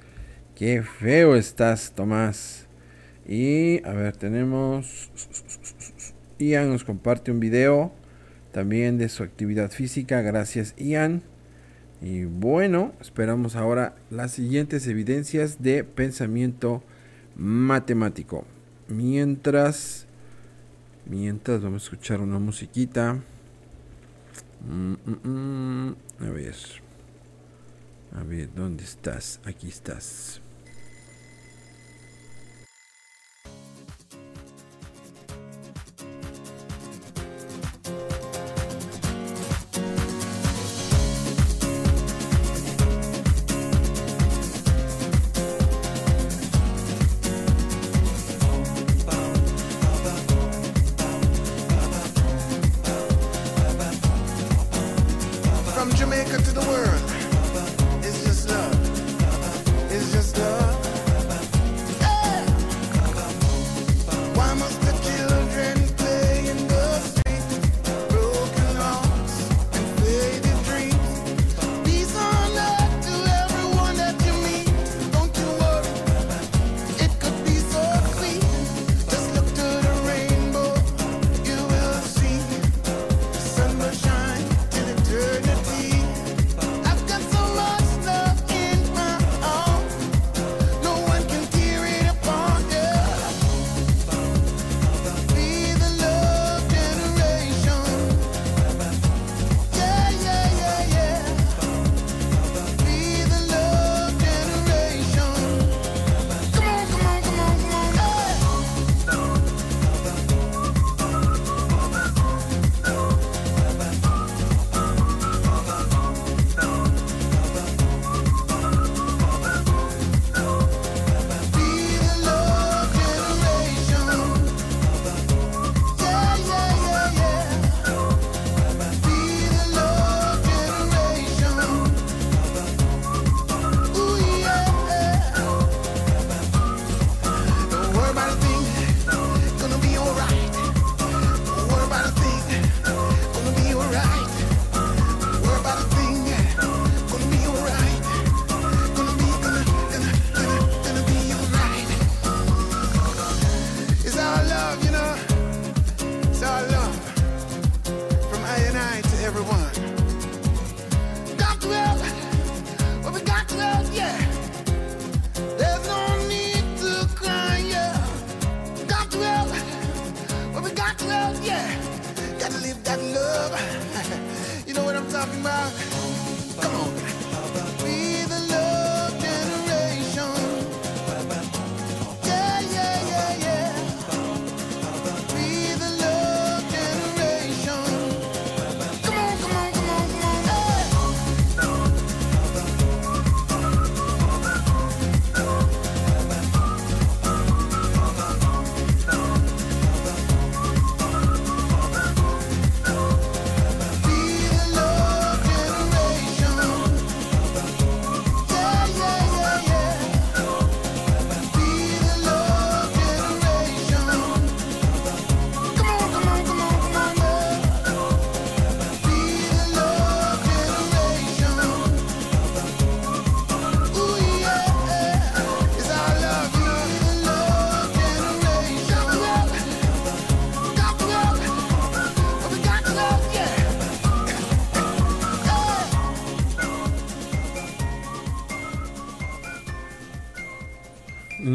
Qué 0.56 0.84
feo 0.84 1.36
estás, 1.36 1.92
Tomás. 1.94 2.66
Y 3.28 3.86
a 3.86 3.92
ver, 3.92 4.16
tenemos. 4.16 5.12
Ian 6.40 6.70
nos 6.70 6.86
comparte 6.86 7.30
un 7.30 7.42
video 7.42 7.92
también 8.54 8.98
de 8.98 9.10
su 9.10 9.22
actividad 9.22 9.70
física. 9.70 10.22
Gracias, 10.22 10.74
Ian. 10.78 11.24
Y 12.02 12.24
bueno, 12.24 12.94
esperamos 13.02 13.58
ahora 13.58 13.96
las 14.10 14.32
siguientes 14.32 14.88
evidencias 14.88 15.62
de 15.62 15.84
pensamiento 15.84 16.82
matemático. 17.36 18.46
Mientras, 18.88 20.08
mientras 21.06 21.62
vamos 21.62 21.84
a 21.84 21.86
escuchar 21.86 22.22
una 22.22 22.40
musiquita. 22.40 23.20
Mm, 24.68 24.94
mm, 25.06 25.28
mm. 25.28 25.96
A 26.20 26.30
ver. 26.30 26.56
A 28.14 28.24
ver, 28.24 28.54
¿dónde 28.54 28.84
estás? 28.84 29.40
Aquí 29.46 29.70
estás. 29.70 30.42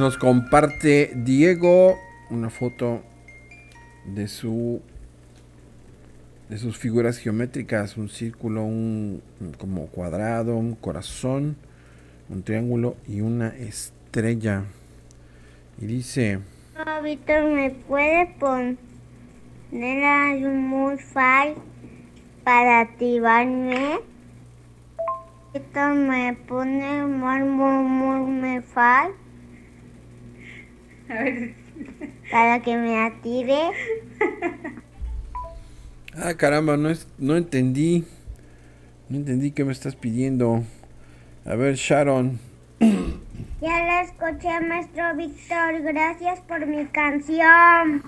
Nos 0.06 0.18
comparte 0.18 1.10
Diego 1.16 1.98
una 2.30 2.48
foto 2.48 3.02
de 4.04 4.28
su 4.28 4.80
de 6.48 6.58
sus 6.58 6.78
figuras 6.78 7.18
geométricas, 7.18 7.96
un 7.96 8.08
círculo, 8.08 8.62
un 8.62 9.20
como 9.58 9.86
cuadrado, 9.86 10.56
un 10.56 10.76
corazón, 10.76 11.56
un 12.28 12.44
triángulo 12.44 12.94
y 13.08 13.20
una 13.20 13.48
estrella. 13.48 14.62
Y 15.80 15.86
dice, 15.86 16.38
No, 16.76 17.02
Víctor, 17.02 17.50
¿me 17.50 17.70
puede 17.70 18.26
poner 18.38 18.76
un 20.46 20.72
Wi-Fi 20.72 21.60
para 22.44 22.78
activarme? 22.78 23.98
Víctor, 25.52 25.94
¿me 25.94 26.32
pone 26.46 27.04
un 27.04 27.18
Wi-Fi 31.08 31.54
para 32.30 32.60
que 32.60 32.76
me 32.76 32.98
active? 32.98 33.70
ah 36.14 36.34
caramba, 36.34 36.76
no 36.76 36.90
es, 36.90 37.06
no 37.18 37.36
entendí, 37.36 38.04
no 39.08 39.18
entendí 39.18 39.52
qué 39.52 39.64
me 39.64 39.72
estás 39.72 39.96
pidiendo. 39.96 40.64
A 41.44 41.54
ver, 41.54 41.76
Sharon, 41.76 42.40
Ya 43.60 43.80
la 43.80 44.02
escuché, 44.02 44.60
maestro 44.60 45.16
Víctor. 45.16 45.80
Gracias 45.82 46.40
por 46.40 46.66
mi 46.66 46.84
canción. 46.86 48.02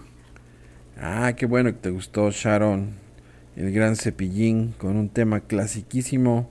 Ah, 1.00 1.32
qué 1.36 1.46
bueno 1.46 1.72
que 1.72 1.78
te 1.78 1.90
gustó 1.90 2.30
Sharon, 2.30 2.90
el 3.56 3.72
gran 3.72 3.96
cepillín 3.96 4.74
con 4.76 4.96
un 4.96 5.08
tema 5.08 5.40
clasiquísimo. 5.40 6.50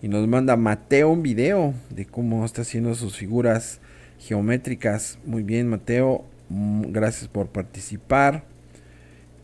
Y 0.00 0.08
nos 0.08 0.26
manda 0.26 0.56
Mateo 0.56 1.10
un 1.10 1.22
video 1.22 1.74
de 1.90 2.06
cómo 2.06 2.44
está 2.46 2.62
haciendo 2.62 2.94
sus 2.94 3.18
figuras 3.18 3.79
geométricas. 4.20 5.18
Muy 5.24 5.42
bien, 5.42 5.68
Mateo. 5.68 6.24
mm, 6.48 6.92
Gracias 6.92 7.28
por 7.28 7.48
participar. 7.48 8.44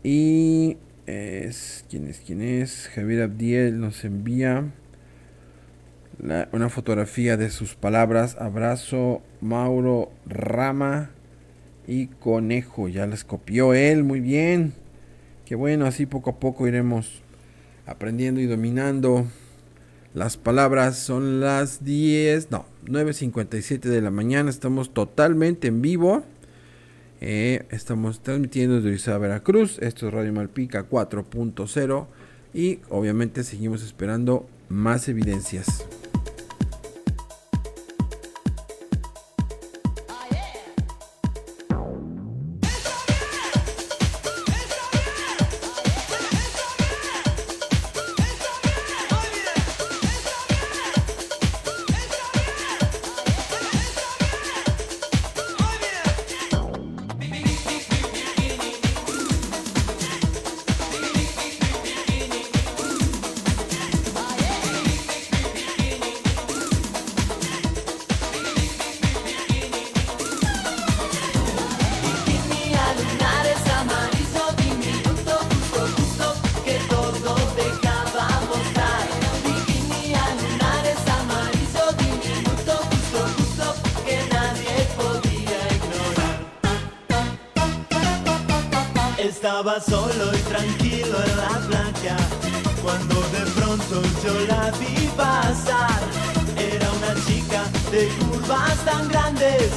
Y 0.03 0.77
es, 1.07 1.85
¿quién 1.91 2.07
es? 2.07 2.20
¿Quién 2.24 2.43
es? 2.43 2.89
Javier 2.95 3.22
Abdiel 3.22 3.81
nos 3.81 4.05
envía 4.05 4.64
una 6.53 6.68
fotografía 6.68 7.37
de 7.37 7.51
sus 7.51 7.74
palabras. 7.74 8.37
Abrazo, 8.39 9.22
Mauro 9.41 10.11
Rama 10.27 11.11
y 11.87 12.07
Conejo. 12.07 12.89
Ya 12.89 13.07
las 13.07 13.24
copió 13.24 13.74
él, 13.74 14.05
muy 14.05 14.20
bien. 14.20 14.74
Qué 15.45 15.55
bueno, 15.55 15.87
así 15.87 16.07
poco 16.07 16.31
a 16.31 16.41
poco 16.41 16.66
iremos 16.66 17.22
aprendiendo 17.87 18.41
y 18.41 18.47
dominando 18.47 19.27
las 20.17 20.39
palabras. 20.39 20.99
Son 20.99 21.41
las 21.41 21.85
10, 21.85 22.51
no, 22.51 22.64
9.57 22.87 23.81
de 23.81 24.01
la 24.01 24.11
mañana. 24.11 24.51
Estamos 24.51 24.93
totalmente 24.93 25.69
en 25.69 25.83
vivo. 25.83 26.25
Eh, 27.21 27.67
estamos 27.71 28.23
transmitiendo 28.23 28.77
desde 28.77 28.89
Orizaba, 28.89 29.19
Veracruz. 29.19 29.79
Esto 29.81 30.09
es 30.09 30.14
Radio 30.14 30.33
Malpica 30.33 30.89
4.0. 30.89 32.07
Y 32.55 32.81
obviamente 32.89 33.45
seguimos 33.45 33.85
esperando 33.85 34.49
más 34.71 35.07
evidencias. 35.09 35.87
Estaba 89.59 89.81
solo 89.81 90.35
y 90.35 90.43
tranquilo 90.51 91.17
en 91.25 91.37
la 91.39 91.67
playa 91.67 92.17
cuando 92.83 93.15
de 93.15 93.51
pronto 93.53 94.03
yo 94.23 94.47
la 94.49 94.71
vi 94.73 95.09
pasar. 95.17 95.99
Era 96.59 96.93
una 96.93 97.15
chica 97.25 97.65
de 97.91 98.07
curvas 98.19 98.77
tan 98.85 99.09
grandes 99.09 99.73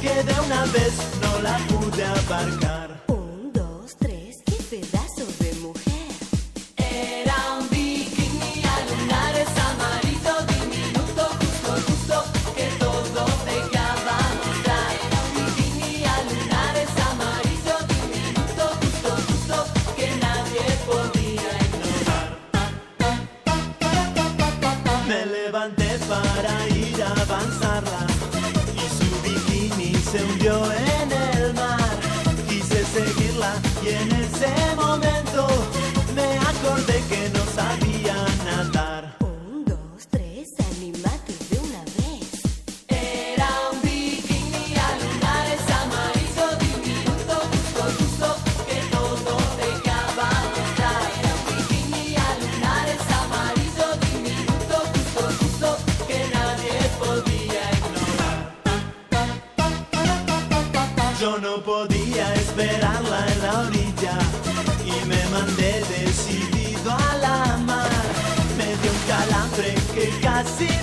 que 0.00 0.22
de 0.22 0.40
una 0.46 0.64
vez 0.66 0.94
no 1.20 1.42
la 1.42 1.58
pude 1.66 2.04
aparcar. 2.04 3.13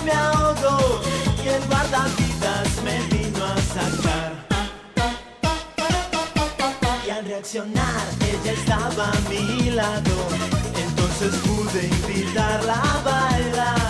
Me 0.04 0.12
ahogo 0.12 1.00
y 1.44 1.48
el 1.48 1.64
guardavidas 1.66 2.82
me 2.84 2.96
vino 3.14 3.44
a 3.44 3.56
sacar. 3.76 4.32
Y 7.06 7.10
al 7.10 7.24
reaccionar 7.24 8.06
ella 8.20 8.52
estaba 8.52 9.08
a 9.08 9.20
mi 9.28 9.70
lado, 9.70 10.16
entonces 10.76 11.34
pude 11.46 11.86
invitarla 11.86 12.74
a 12.74 13.02
bailar. 13.02 13.81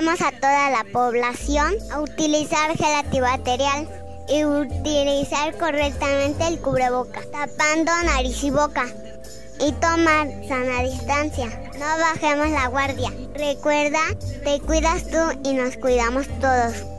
Invitamos 0.00 0.26
a 0.26 0.40
toda 0.40 0.70
la 0.70 0.84
población 0.92 1.74
a 1.92 2.00
utilizar 2.00 2.74
gel 2.74 2.94
antibacterial 2.94 3.86
y 4.28 4.46
utilizar 4.46 5.54
correctamente 5.58 6.46
el 6.46 6.58
cubreboca, 6.58 7.20
tapando 7.30 7.92
nariz 8.04 8.42
y 8.42 8.50
boca 8.50 8.86
y 9.60 9.72
tomar 9.72 10.26
sana 10.48 10.84
distancia. 10.84 11.48
No 11.78 11.98
bajemos 11.98 12.48
la 12.48 12.68
guardia. 12.68 13.12
Recuerda, 13.34 14.00
te 14.42 14.58
cuidas 14.60 15.04
tú 15.04 15.38
y 15.44 15.52
nos 15.52 15.76
cuidamos 15.76 16.26
todos. 16.40 16.89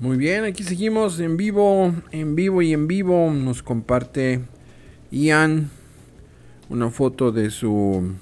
Muy 0.00 0.16
bien, 0.16 0.44
aquí 0.44 0.62
seguimos 0.62 1.18
en 1.18 1.36
vivo, 1.36 1.92
en 2.12 2.36
vivo 2.36 2.62
y 2.62 2.72
en 2.72 2.86
vivo. 2.86 3.32
Nos 3.32 3.64
comparte 3.64 4.42
Ian 5.10 5.70
una 6.68 6.88
foto 6.90 7.32
de 7.32 7.50
su 7.50 8.14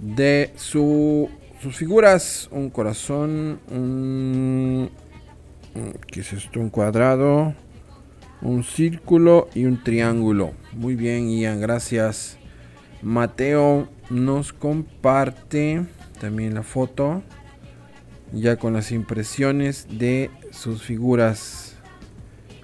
de 0.00 0.52
su 0.54 1.28
sus 1.60 1.74
figuras, 1.74 2.48
un 2.52 2.70
corazón, 2.70 3.58
un 3.68 4.90
¿qué 6.06 6.20
es 6.20 6.34
esto? 6.34 6.60
Un 6.60 6.70
cuadrado, 6.70 7.52
un 8.42 8.62
círculo 8.62 9.48
y 9.56 9.64
un 9.64 9.82
triángulo. 9.82 10.52
Muy 10.72 10.94
bien, 10.94 11.28
Ian, 11.28 11.60
gracias. 11.60 12.38
Mateo 13.02 13.88
nos 14.08 14.52
comparte 14.52 15.84
también 16.20 16.54
la 16.54 16.62
foto 16.62 17.24
ya 18.32 18.56
con 18.56 18.72
las 18.72 18.92
impresiones 18.92 19.86
de 19.90 20.30
sus 20.50 20.82
figuras. 20.82 21.76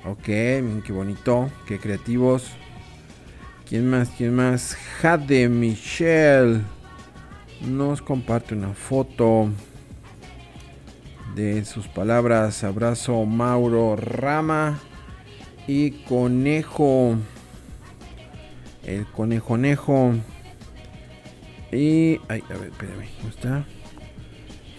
Ok, 0.05 0.29
miren 0.29 0.83
qué 0.83 0.93
bonito, 0.93 1.51
qué 1.67 1.79
creativos. 1.79 2.53
¿Quién 3.69 3.91
más? 3.91 4.11
¿Quién 4.17 4.35
más? 4.35 4.77
Jade 5.01 5.49
Michelle 5.49 6.61
nos 7.63 8.01
comparte 8.01 8.55
una 8.55 8.75
foto 8.75 9.49
de 11.35 11.65
sus 11.65 11.89
palabras. 11.89 12.63
Abrazo 12.63 13.25
Mauro 13.25 13.97
Rama 13.97 14.79
y 15.67 15.91
Conejo. 16.05 17.17
El 18.85 19.05
conejonejo. 19.07 20.13
Y. 21.73 22.21
Ay, 22.29 22.45
a 22.49 22.55
ver, 22.55 22.69
espérame. 22.71 23.09
¿Cómo 23.19 23.29
está? 23.31 23.67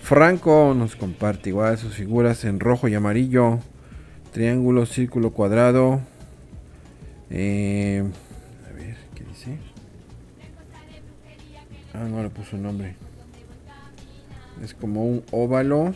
Franco 0.08 0.74
nos 0.74 0.96
comparte 0.96 1.50
igual 1.50 1.78
sus 1.78 1.96
figuras 1.96 2.46
en 2.46 2.62
rojo 2.62 2.88
y 2.88 2.96
amarillo. 2.96 3.60
Triángulo, 4.32 4.86
círculo, 4.86 5.32
cuadrado. 5.32 6.00
Eh, 7.30 8.10
a 8.70 8.74
ver, 8.74 8.96
¿qué 9.14 9.26
dice? 9.26 9.58
Ah, 11.94 12.06
no 12.10 12.24
le 12.24 12.30
puso 12.30 12.56
nombre. 12.56 12.96
Es 14.64 14.74
como 14.74 15.04
un 15.04 15.26
óvalo. 15.32 15.94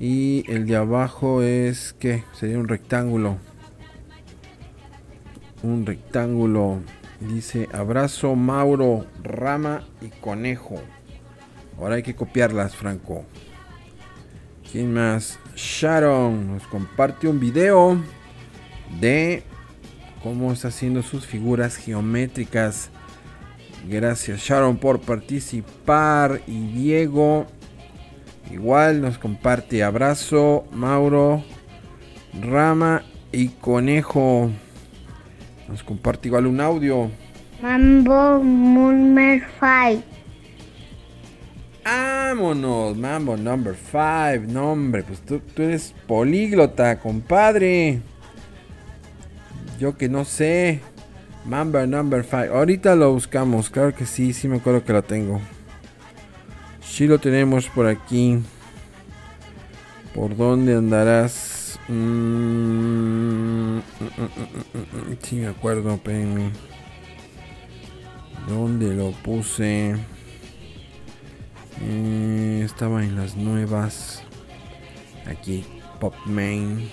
Y 0.00 0.42
el 0.48 0.66
de 0.66 0.74
abajo 0.74 1.44
es, 1.44 1.94
¿qué? 2.00 2.24
Sería 2.32 2.58
un 2.58 2.66
rectángulo. 2.66 3.36
Un 5.62 5.86
rectángulo. 5.86 6.80
Dice 7.20 7.68
abrazo 7.72 8.34
Mauro, 8.34 9.06
Rama 9.22 9.84
y 10.00 10.08
Conejo. 10.08 10.82
Ahora 11.78 11.94
hay 11.94 12.02
que 12.02 12.16
copiarlas, 12.16 12.74
Franco. 12.74 13.24
¿Quién 14.70 14.92
más? 14.92 15.38
Sharon 15.54 16.54
nos 16.54 16.66
comparte 16.66 17.28
un 17.28 17.40
video 17.40 17.96
de 19.00 19.42
cómo 20.22 20.52
está 20.52 20.68
haciendo 20.68 21.02
sus 21.02 21.24
figuras 21.24 21.76
geométricas. 21.76 22.90
Gracias 23.88 24.40
Sharon 24.40 24.76
por 24.76 25.00
participar. 25.00 26.42
Y 26.46 26.66
Diego 26.72 27.46
igual 28.50 29.00
nos 29.00 29.16
comparte 29.16 29.82
abrazo. 29.84 30.66
Mauro, 30.72 31.44
Rama 32.42 33.02
y 33.30 33.48
Conejo. 33.48 34.50
Nos 35.68 35.82
comparte 35.82 36.28
igual 36.28 36.46
un 36.46 36.60
audio. 36.60 37.10
Mambo 37.62 38.38
Number 38.42 39.42
5. 39.60 40.17
Vámonos, 41.88 42.94
Mambo 42.98 43.38
number 43.38 43.74
5. 43.74 44.52
No, 44.52 44.72
hombre, 44.72 45.02
pues 45.02 45.20
tú, 45.20 45.40
tú 45.40 45.62
eres 45.62 45.94
políglota, 46.06 46.98
compadre. 47.00 48.02
Yo 49.80 49.96
que 49.96 50.10
no 50.10 50.26
sé. 50.26 50.80
Mambo 51.46 51.86
number 51.86 52.22
5. 52.24 52.54
Ahorita 52.54 52.94
lo 52.94 53.14
buscamos, 53.14 53.70
claro 53.70 53.94
que 53.94 54.04
sí, 54.04 54.34
sí 54.34 54.46
me 54.46 54.58
acuerdo 54.58 54.84
que 54.84 54.92
lo 54.92 55.02
tengo. 55.02 55.40
Sí 56.82 57.06
lo 57.06 57.18
tenemos 57.18 57.66
por 57.68 57.86
aquí. 57.86 58.38
¿Por 60.14 60.36
dónde 60.36 60.74
andarás? 60.74 61.80
Mm, 61.88 63.78
mm, 63.78 63.80
mm, 63.80 65.16
sí 65.22 65.36
me 65.36 65.46
acuerdo, 65.46 65.94
espérenme. 65.94 66.50
¿Dónde 68.46 68.94
lo 68.94 69.12
puse? 69.12 69.96
Eh, 71.82 72.62
estaba 72.64 73.04
en 73.04 73.16
las 73.16 73.36
nuevas. 73.36 74.22
Aquí, 75.26 75.64
Pop 76.00 76.14
Main. 76.26 76.90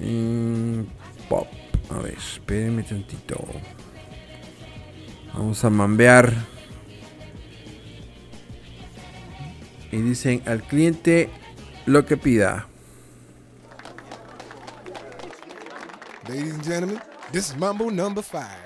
Eh, 0.00 0.84
Pop. 1.28 1.46
A 1.90 1.98
ver, 1.98 2.14
espérenme 2.14 2.82
tantito. 2.82 3.44
Vamos 5.34 5.64
a 5.64 5.70
mambear. 5.70 6.32
Y 9.92 9.98
dicen 9.98 10.42
al 10.46 10.62
cliente 10.62 11.30
lo 11.86 12.04
que 12.04 12.16
pida. 12.16 12.66
Ladies 16.28 16.54
and 16.54 16.64
gentlemen, 16.64 17.00
this 17.30 17.50
is 17.50 17.56
Mambo 17.56 17.88
number 17.88 18.22
five 18.22 18.65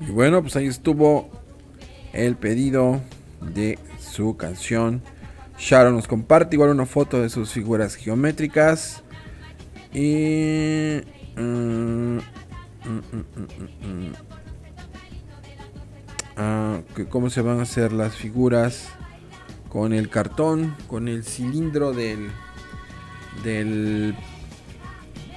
Y 0.00 0.10
bueno, 0.10 0.42
pues 0.42 0.56
ahí 0.56 0.66
estuvo 0.66 1.30
el 2.12 2.36
pedido 2.36 3.00
de 3.40 3.78
su 4.00 4.36
canción. 4.36 5.02
Sharon 5.58 5.94
nos 5.94 6.08
comparte 6.08 6.56
igual 6.56 6.70
una 6.70 6.86
foto 6.86 7.20
de 7.20 7.28
sus 7.28 7.52
figuras 7.52 7.94
geométricas. 7.94 9.02
Y... 9.92 11.00
mm. 11.36 12.18
Ah, 16.36 16.80
que 16.96 17.06
¿Cómo 17.06 17.30
se 17.30 17.42
van 17.42 17.60
a 17.60 17.62
hacer 17.62 17.92
las 17.92 18.16
figuras? 18.16 18.88
Con 19.72 19.94
el 19.94 20.10
cartón, 20.10 20.76
con 20.86 21.08
el 21.08 21.24
cilindro 21.24 21.92
del... 21.94 22.30
del... 23.42 24.14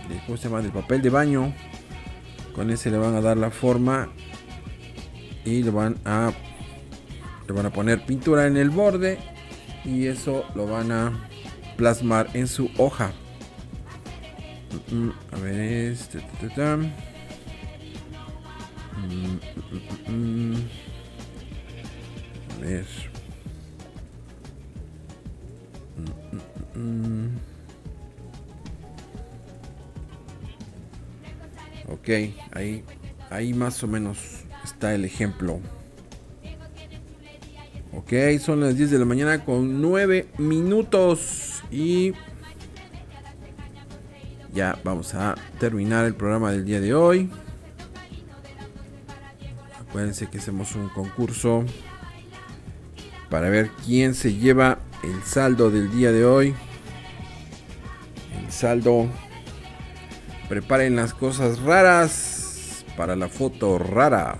de- 0.10 0.22
¿Cómo 0.26 0.38
se 0.38 0.50
llama? 0.50 0.62
Del 0.62 0.74
papel 0.74 1.02
de 1.02 1.10
baño. 1.10 1.54
Con 2.54 2.70
ese 2.70 2.92
le 2.92 2.98
van 2.98 3.16
a 3.16 3.22
dar 3.22 3.38
la 3.38 3.50
forma 3.50 4.10
y 5.46 5.64
le 5.64 5.72
van 5.72 5.96
a 6.06 6.32
le 7.48 7.54
van 7.54 7.68
a 7.68 7.70
poner 7.70 8.04
pintura 8.06 8.48
en 8.48 8.58
el 8.58 8.72
borde 8.72 9.20
y 9.84 10.08
eso 10.08 10.44
lo 10.56 10.66
van 10.66 10.92
a 10.92 11.30
plasmar 11.78 12.28
en 12.34 12.48
su 12.48 12.72
hoja. 12.78 13.14
Mm, 14.92 14.96
mm, 14.96 15.14
A 15.32 15.38
ver, 15.38 15.60
este, 15.92 16.20
mm. 20.10 20.56
A 22.56 22.62
ver. 22.62 23.15
Mm. 26.76 27.28
Ok, 31.88 32.10
ahí, 32.52 32.84
ahí 33.30 33.54
más 33.54 33.84
o 33.84 33.88
menos 33.88 34.18
está 34.64 34.94
el 34.94 35.06
ejemplo. 35.06 35.60
Ok, 37.94 38.14
son 38.42 38.60
las 38.60 38.76
10 38.76 38.92
de 38.92 39.00
la 39.00 39.06
mañana 39.06 39.46
con 39.46 39.82
9 39.82 40.28
minutos 40.38 41.64
y 41.72 42.14
ya 44.54 44.80
vamos 44.84 45.14
a 45.16 45.36
terminar 45.60 46.06
el 46.06 46.16
programa 46.16 46.52
del 46.52 46.66
día 46.66 46.82
de 46.82 46.94
hoy. 46.94 47.30
Acuérdense 49.80 50.28
que 50.28 50.40
hacemos 50.40 50.76
un 50.76 50.90
concurso 50.90 51.64
para 53.30 53.50
ver 53.50 53.70
quién 53.86 54.14
se 54.14 54.34
lleva 54.34 54.80
el 55.06 55.24
saldo 55.24 55.70
del 55.70 55.92
día 55.92 56.12
de 56.12 56.26
hoy. 56.26 56.56
El 58.40 58.52
saldo. 58.52 59.08
Preparen 60.50 60.96
las 60.96 61.14
cosas 61.14 61.60
raras 61.60 62.86
para 62.98 63.16
la 63.16 63.30
foto 63.30 63.78
rara. 63.78 64.40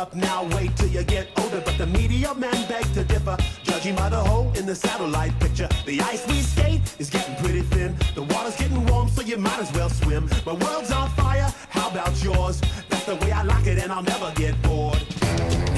Up 0.00 0.14
now, 0.14 0.48
wait 0.56 0.74
till 0.76 0.88
you 0.88 1.04
get 1.04 1.28
older. 1.38 1.60
But 1.60 1.76
the 1.76 1.86
media 1.86 2.34
men 2.34 2.56
beg 2.68 2.84
to 2.94 3.04
differ, 3.04 3.36
judging 3.62 3.94
by 3.94 4.08
the 4.08 4.16
hole 4.16 4.50
in 4.58 4.64
the 4.64 4.74
satellite 4.74 5.38
picture. 5.38 5.68
The 5.84 6.00
ice 6.00 6.26
we 6.26 6.40
skate 6.40 6.80
is 6.98 7.10
getting 7.10 7.36
pretty 7.36 7.60
thin. 7.72 7.94
The 8.14 8.22
water's 8.22 8.56
getting 8.56 8.84
warm, 8.86 9.08
so 9.10 9.20
you 9.20 9.36
might 9.36 9.60
as 9.60 9.70
well 9.72 9.90
swim. 9.90 10.24
My 10.46 10.54
world's 10.54 10.90
on 10.90 11.10
fire, 11.10 11.48
how 11.68 11.90
about 11.90 12.14
yours? 12.24 12.62
That's 12.88 13.04
the 13.04 13.16
way 13.16 13.30
I 13.30 13.42
like 13.42 13.66
it, 13.66 13.78
and 13.82 13.92
I'll 13.92 14.02
never 14.02 14.32
get 14.36 14.54
bored. 14.62 15.02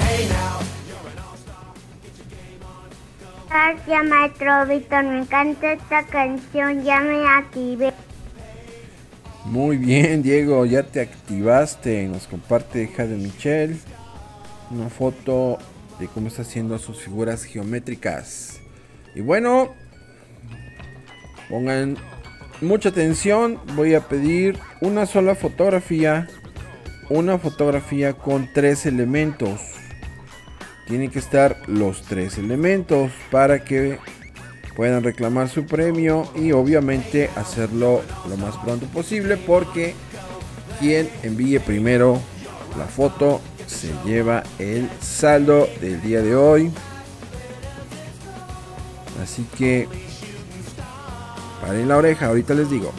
Hey 0.07 0.29
now. 0.29 0.61
Gracias, 3.49 4.05
maestro 4.05 4.65
Víctor. 4.65 5.03
Me 5.03 5.19
encanta 5.19 5.73
esta 5.73 6.03
canción. 6.05 6.83
Ya 6.83 7.01
me 7.01 7.27
activé. 7.27 7.93
Muy 9.45 9.75
bien, 9.77 10.23
Diego, 10.23 10.65
ya 10.65 10.83
te 10.83 11.01
activaste. 11.01 12.07
Nos 12.07 12.25
comparte 12.25 12.87
Jade 12.87 13.17
Michel 13.17 13.77
una 14.73 14.89
foto 14.89 15.57
de 15.99 16.07
cómo 16.07 16.27
está 16.27 16.41
haciendo 16.41 16.77
sus 16.79 16.97
figuras 16.97 17.43
geométricas. 17.43 18.59
Y 19.15 19.21
bueno, 19.21 19.73
pongan 21.49 21.97
mucha 22.61 22.89
atención. 22.89 23.59
Voy 23.75 23.93
a 23.93 24.01
pedir 24.01 24.57
una 24.81 25.05
sola 25.05 25.35
fotografía. 25.35 26.27
Una 27.09 27.37
fotografía 27.37 28.13
con 28.13 28.49
tres 28.53 28.85
elementos. 28.85 29.61
Tienen 30.87 31.11
que 31.11 31.19
estar 31.19 31.57
los 31.67 32.01
tres 32.03 32.37
elementos 32.37 33.11
para 33.29 33.63
que 33.63 33.99
puedan 34.75 35.03
reclamar 35.03 35.49
su 35.49 35.65
premio 35.65 36.27
y 36.35 36.51
obviamente 36.51 37.29
hacerlo 37.35 38.01
lo 38.27 38.37
más 38.37 38.57
pronto 38.57 38.87
posible 38.87 39.37
porque 39.37 39.93
quien 40.79 41.07
envíe 41.21 41.59
primero 41.59 42.19
la 42.77 42.85
foto 42.85 43.39
se 43.73 43.93
lleva 44.05 44.43
el 44.59 44.89
saldo 45.01 45.67
del 45.81 46.01
día 46.01 46.21
de 46.21 46.35
hoy. 46.35 46.71
Así 49.21 49.45
que 49.57 49.87
paren 51.61 51.87
la 51.87 51.97
oreja, 51.97 52.27
ahorita 52.27 52.53
les 52.53 52.69
digo. 52.69 52.93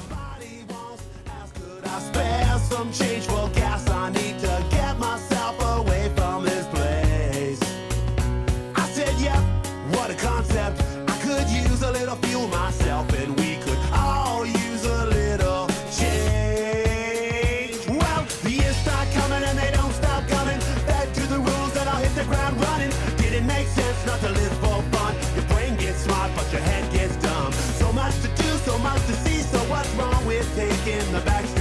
in 30.86 31.12
the 31.12 31.20
back 31.20 31.53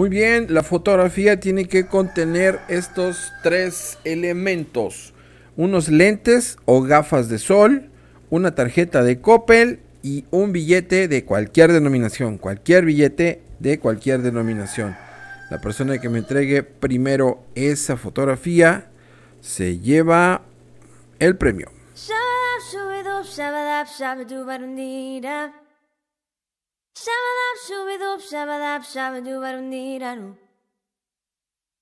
Muy 0.00 0.08
bien, 0.08 0.46
la 0.48 0.62
fotografía 0.62 1.40
tiene 1.40 1.66
que 1.66 1.86
contener 1.86 2.58
estos 2.68 3.34
tres 3.42 3.98
elementos. 4.04 5.12
Unos 5.58 5.90
lentes 5.90 6.56
o 6.64 6.80
gafas 6.80 7.28
de 7.28 7.36
sol, 7.36 7.90
una 8.30 8.54
tarjeta 8.54 9.04
de 9.04 9.20
Coppel 9.20 9.80
y 10.02 10.24
un 10.30 10.52
billete 10.52 11.06
de 11.06 11.26
cualquier 11.26 11.70
denominación. 11.72 12.38
Cualquier 12.38 12.86
billete 12.86 13.42
de 13.58 13.78
cualquier 13.78 14.22
denominación. 14.22 14.96
La 15.50 15.60
persona 15.60 15.98
que 15.98 16.08
me 16.08 16.20
entregue 16.20 16.62
primero 16.62 17.42
esa 17.54 17.98
fotografía 17.98 18.86
se 19.42 19.80
lleva 19.80 20.40
el 21.18 21.36
premio. 21.36 21.70
Shabadab, 26.94 27.56
shubidub, 27.66 28.20
shabadab, 28.30 28.82
shabadubarundiraru. 28.92 30.36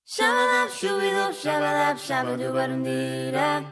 Shabadab, 0.05 0.69
shubidub, 0.69 1.33
shabadab, 1.33 1.97
shabadubarundira. 1.97 3.65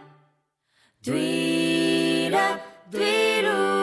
Dwira, 1.03 2.59
dwiru. 2.91 3.76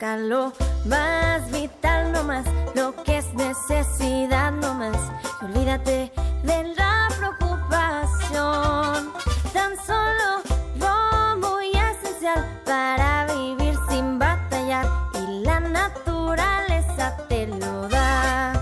Lo 0.00 0.50
más 0.86 1.50
vital 1.52 2.10
nomás, 2.10 2.46
lo 2.74 2.94
que 3.04 3.18
es 3.18 3.34
necesidad 3.34 4.50
nomás. 4.50 4.96
Y 5.42 5.44
olvídate 5.44 6.10
de 6.42 6.74
la 6.74 7.08
preocupación. 7.18 9.12
Tan 9.52 9.76
solo 9.86 10.40
lo 10.76 11.36
muy 11.46 11.72
esencial 11.72 12.46
para 12.64 13.26
vivir 13.26 13.74
sin 13.90 14.18
batallar. 14.18 14.86
Y 15.12 15.44
la 15.44 15.60
naturaleza 15.60 17.18
te 17.28 17.48
lo 17.48 17.86
da. 17.88 18.54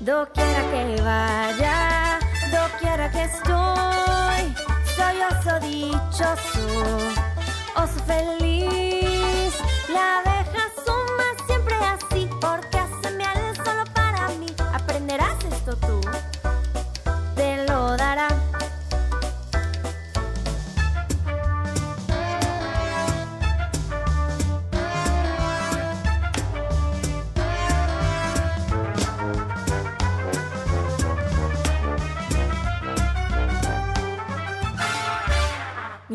Doquiera 0.00 0.62
que 0.72 1.00
vaya, 1.02 2.18
doquiera 2.50 3.08
que 3.12 3.22
estoy, 3.22 4.54
soy 4.96 5.22
oso 5.30 5.60
dichoso, 5.60 6.66
oso 7.76 8.00
feliz. 8.08 9.54
La 9.88 10.27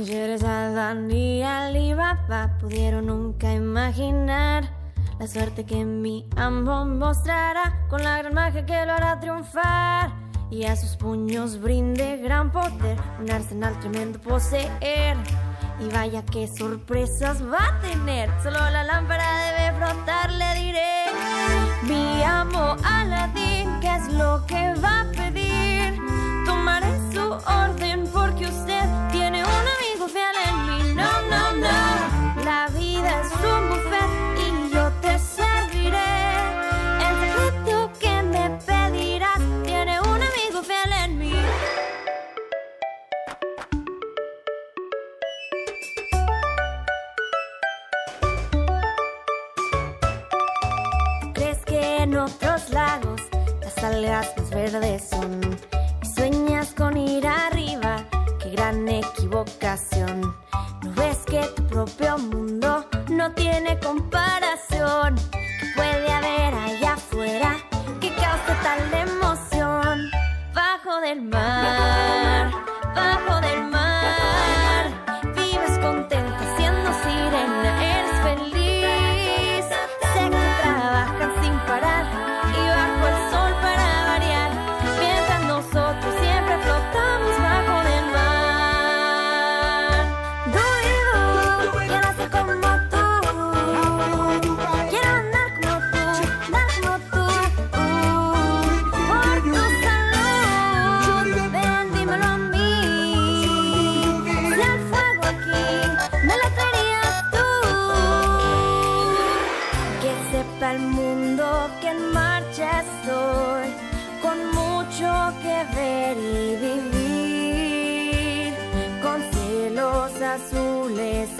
Ni 0.03 0.09
Yerezada 0.09 0.93
ni 0.93 1.43
Alibaba 1.43 2.57
pudieron 2.59 3.05
nunca 3.05 3.53
imaginar 3.53 4.69
la 5.17 5.27
suerte 5.27 5.65
que 5.65 5.85
mi 5.85 6.27
amo 6.35 6.84
mostrará 6.84 7.88
con 7.89 8.03
la 8.03 8.17
gran 8.17 8.34
magia 8.34 8.65
que 8.65 8.85
lo 8.85 8.91
hará 8.91 9.21
triunfar 9.21 10.11
y 10.51 10.65
a 10.65 10.75
sus 10.75 10.97
puños 10.97 11.57
brinde 11.61 12.17
gran 12.17 12.51
poder, 12.51 12.97
un 13.17 13.31
arsenal 13.31 13.80
tremendo 13.80 14.19
poseer. 14.19 15.15
Y 15.80 15.88
vaya 15.93 16.21
qué 16.25 16.47
sorpresas 16.47 17.41
va 17.41 17.65
a 17.65 17.80
tener, 17.80 18.30
solo 18.43 18.59
la 18.59 18.84
lámpara 18.84 19.23
debe 19.45 19.77
frotar, 19.77 20.34
le 20.34 20.53
diré. 20.59 21.05
Mi 21.84 22.21
amo 22.23 22.75
Aladín, 22.84 23.80
¿qué 23.80 23.95
es 23.95 24.11
lo 24.11 24.45
que 24.47 24.73
va 24.84 25.01
a 25.01 25.11
pedir? 25.11 25.97
Tomaré 26.45 26.91
su 27.13 27.21
orden 27.21 28.03
porque 28.11 28.32
en 41.05 41.17
mí. 41.17 41.33
¿Crees 51.33 51.65
que 51.65 51.97
en 51.97 52.17
otros 52.17 52.69
lagos 52.69 53.21
las 53.61 53.77
algas 53.83 54.49
verdes 54.49 55.09
son? 55.09 55.57
Y 56.01 56.05
sueñas 56.07 56.73
con 56.73 56.97
ir 56.97 57.27
arriba, 57.27 58.05
qué 58.39 58.51
gran 58.51 58.87
equivocación. 58.87 60.43
¿No 61.34 61.39
ves 61.39 61.49
que 61.49 61.61
tu 61.61 61.68
propio 61.68 62.18
mundo 62.19 62.85
no 63.10 63.31
tiene 63.31 63.80
comparación? 63.80 65.15
¿Qué 65.31 65.65
puede 65.76 66.11
haber 66.11 66.53
allá 66.53 66.93
afuera 66.93 67.55
que 67.99 68.14
cause 68.14 68.53
tal 68.61 68.93
emoción? 68.93 70.11
Bajo 70.53 71.01
del 71.01 71.23
mar, 71.23 71.62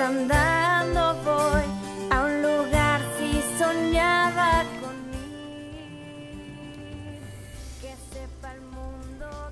andando 0.04 1.16
voy 1.24 1.64
a 2.10 2.24
un 2.26 2.42
lugar 2.42 3.00
si 3.18 3.42
soñaba 3.58 4.64
con 4.82 4.94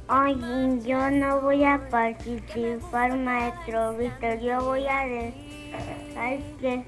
Oye, 0.09 0.81
yo 0.85 1.09
no 1.09 1.39
voy 1.39 1.63
a 1.63 1.87
participar, 1.89 3.17
maestro 3.17 3.95
Víctor. 3.95 4.39
Yo 4.41 4.61
voy 4.65 4.85
a 4.85 5.05
dejar 5.05 6.39
que 6.59 6.83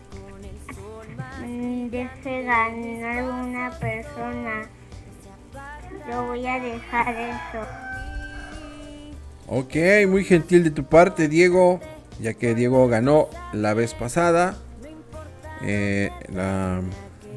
mm, 1.39 1.87
deje 1.87 2.43
ganar 2.43 3.23
una 3.23 3.71
persona. 3.79 4.67
Yo 6.09 6.25
voy 6.25 6.45
a 6.45 6.59
dejar 6.59 7.15
eso. 7.15 7.65
Ok, 9.47 9.75
muy 10.09 10.25
gentil 10.25 10.65
de 10.65 10.71
tu 10.71 10.83
parte, 10.83 11.29
Diego. 11.29 11.79
Ya 12.19 12.33
que 12.33 12.55
Diego 12.55 12.87
ganó 12.87 13.29
la 13.53 13.73
vez 13.73 13.93
pasada. 13.93 14.55
Eh, 15.65 16.09
la- 16.33 16.81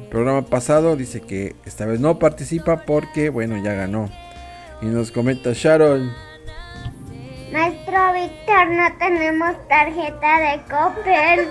el 0.01 0.07
programa 0.09 0.43
pasado 0.45 0.95
dice 0.95 1.21
que 1.21 1.55
esta 1.65 1.85
vez 1.85 1.99
no 1.99 2.19
participa 2.19 2.83
porque, 2.85 3.29
bueno, 3.29 3.61
ya 3.61 3.73
ganó. 3.73 4.09
Y 4.81 4.85
nos 4.85 5.11
comenta 5.11 5.51
Sharon. 5.53 6.11
Maestro 7.51 8.13
Víctor, 8.13 8.69
no 8.71 8.97
tenemos 8.99 9.67
tarjeta 9.67 10.39
de 10.39 10.61
Coppel. 10.69 11.47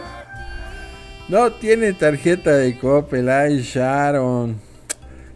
No 1.28 1.52
tiene 1.52 1.92
tarjeta 1.92 2.52
de 2.56 2.78
Coppel, 2.78 3.28
ay 3.28 3.60
Sharon. 3.62 4.60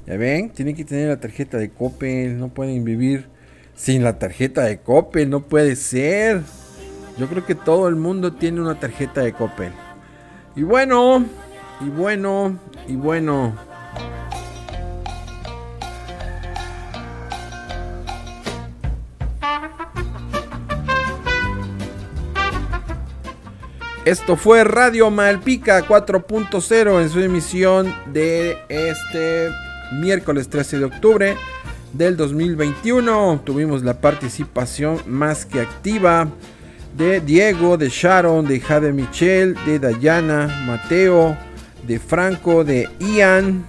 Ya 0.06 0.16
ven, 0.16 0.50
tienen 0.50 0.76
que 0.76 0.84
tener 0.84 1.08
la 1.08 1.18
tarjeta 1.18 1.56
de 1.58 1.70
Coppel, 1.70 2.38
no 2.38 2.48
pueden 2.48 2.84
vivir 2.84 3.26
sin 3.74 4.04
la 4.04 4.18
tarjeta 4.18 4.62
de 4.62 4.78
Coppel, 4.78 5.28
no 5.28 5.40
puede 5.42 5.76
ser. 5.76 6.42
Yo 7.20 7.28
creo 7.28 7.44
que 7.44 7.54
todo 7.54 7.86
el 7.86 7.96
mundo 7.96 8.32
tiene 8.32 8.62
una 8.62 8.80
tarjeta 8.80 9.20
de 9.20 9.34
Coppel. 9.34 9.74
Y 10.56 10.62
bueno, 10.62 11.22
y 11.82 11.90
bueno, 11.90 12.58
y 12.88 12.96
bueno. 12.96 13.54
Esto 24.06 24.36
fue 24.36 24.64
Radio 24.64 25.10
Malpica 25.10 25.86
4.0 25.86 27.02
en 27.02 27.10
su 27.10 27.20
emisión 27.20 27.94
de 28.14 28.56
este 28.70 29.50
miércoles 29.92 30.48
13 30.48 30.78
de 30.78 30.84
octubre 30.86 31.36
del 31.92 32.16
2021. 32.16 33.42
Tuvimos 33.44 33.82
la 33.82 34.00
participación 34.00 35.02
más 35.06 35.44
que 35.44 35.60
activa 35.60 36.26
de 36.96 37.20
Diego, 37.20 37.76
de 37.76 37.88
Sharon, 37.88 38.46
de 38.46 38.60
Jade 38.60 38.92
Michel, 38.92 39.56
de 39.66 39.78
Dayana, 39.78 40.64
Mateo, 40.66 41.36
de 41.86 41.98
Franco, 41.98 42.64
de 42.64 42.88
Ian 42.98 43.66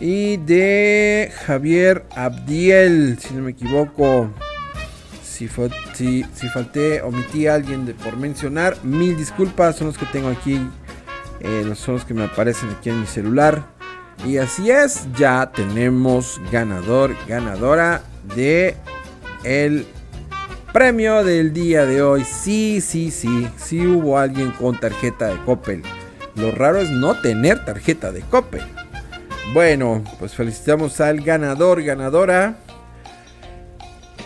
y 0.00 0.36
de 0.38 1.32
Javier 1.46 2.04
Abdiel, 2.14 3.18
si 3.18 3.34
no 3.34 3.42
me 3.42 3.52
equivoco. 3.52 4.30
Si, 5.22 5.48
si, 5.94 6.24
si 6.34 6.48
falté, 6.48 7.02
omití 7.02 7.46
a 7.46 7.54
alguien 7.54 7.84
de, 7.84 7.94
por 7.94 8.16
mencionar, 8.16 8.76
mil 8.82 9.16
disculpas, 9.16 9.76
son 9.76 9.88
los 9.88 9.98
que 9.98 10.06
tengo 10.06 10.28
aquí, 10.28 10.58
eh, 11.40 11.72
son 11.74 11.96
los 11.96 12.04
que 12.04 12.14
me 12.14 12.24
aparecen 12.24 12.70
aquí 12.70 12.88
en 12.88 13.00
mi 13.00 13.06
celular. 13.06 13.66
Y 14.24 14.38
así 14.38 14.70
es, 14.70 15.06
ya 15.18 15.52
tenemos 15.52 16.40
ganador, 16.50 17.14
ganadora 17.28 18.02
de 18.34 18.76
el 19.44 19.86
premio 20.76 21.24
del 21.24 21.54
día 21.54 21.86
de 21.86 22.02
hoy. 22.02 22.22
Sí, 22.22 22.82
sí, 22.82 23.10
sí, 23.10 23.48
sí 23.56 23.86
hubo 23.86 24.18
alguien 24.18 24.50
con 24.50 24.78
tarjeta 24.78 25.28
de 25.28 25.42
Coppel. 25.42 25.82
Lo 26.34 26.50
raro 26.50 26.76
es 26.80 26.90
no 26.90 27.18
tener 27.18 27.64
tarjeta 27.64 28.12
de 28.12 28.20
Coppel. 28.20 28.60
Bueno, 29.54 30.04
pues 30.18 30.34
felicitamos 30.34 31.00
al 31.00 31.22
ganador, 31.22 31.82
ganadora. 31.82 32.58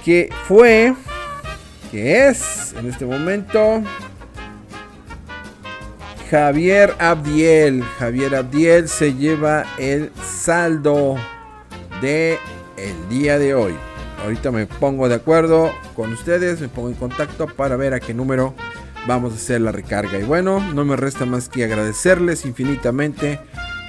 Que 0.05 0.29
fue, 0.49 0.93
que 1.93 2.27
es 2.27 2.75
en 2.77 2.89
este 2.89 3.07
momento 3.07 3.85
Javier 6.33 6.97
Abdiel. 6.99 7.85
Javier 8.01 8.35
Abdiel 8.35 8.89
se 8.89 9.15
lleva 9.15 9.67
el 9.79 10.11
saldo 10.21 11.15
de 12.03 12.41
el 12.77 13.09
día 13.09 13.39
de 13.39 13.55
hoy. 13.55 13.90
Ahorita 14.23 14.51
me 14.51 14.67
pongo 14.67 15.09
de 15.09 15.15
acuerdo 15.15 15.71
con 15.97 16.13
ustedes, 16.13 16.61
me 16.61 16.69
pongo 16.69 16.89
en 16.89 16.95
contacto 16.95 17.47
para 17.47 17.77
ver 17.77 17.95
a 17.95 18.01
qué 18.01 18.15
número 18.15 18.55
vamos 19.07 19.33
a 19.33 19.37
hacer 19.37 19.61
la 19.61 19.73
recarga. 19.73 20.19
Y 20.19 20.25
bueno, 20.25 20.61
no 20.75 20.85
me 20.85 20.97
resta 20.97 21.25
más 21.27 21.49
que 21.49 21.65
agradecerles 21.65 22.45
infinitamente 22.45 23.41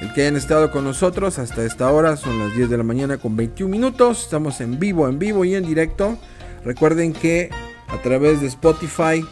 el 0.02 0.14
que 0.14 0.22
hayan 0.22 0.36
estado 0.36 0.72
con 0.72 0.84
nosotros 0.84 1.38
hasta 1.38 1.64
esta 1.64 1.92
hora. 1.92 2.18
Son 2.18 2.40
las 2.40 2.56
10 2.56 2.70
de 2.70 2.78
la 2.78 2.84
mañana 2.84 3.18
con 3.18 3.36
21 3.36 3.70
minutos. 3.70 4.24
Estamos 4.24 4.62
en 4.62 4.80
vivo, 4.80 5.08
en 5.08 5.20
vivo 5.20 5.46
y 5.46 5.56
en 5.56 5.66
directo. 5.66 6.18
Recuerden 6.64 7.14
que 7.14 7.50
a 7.88 8.02
través 8.02 8.42
de 8.42 8.48
Spotify 8.48 9.26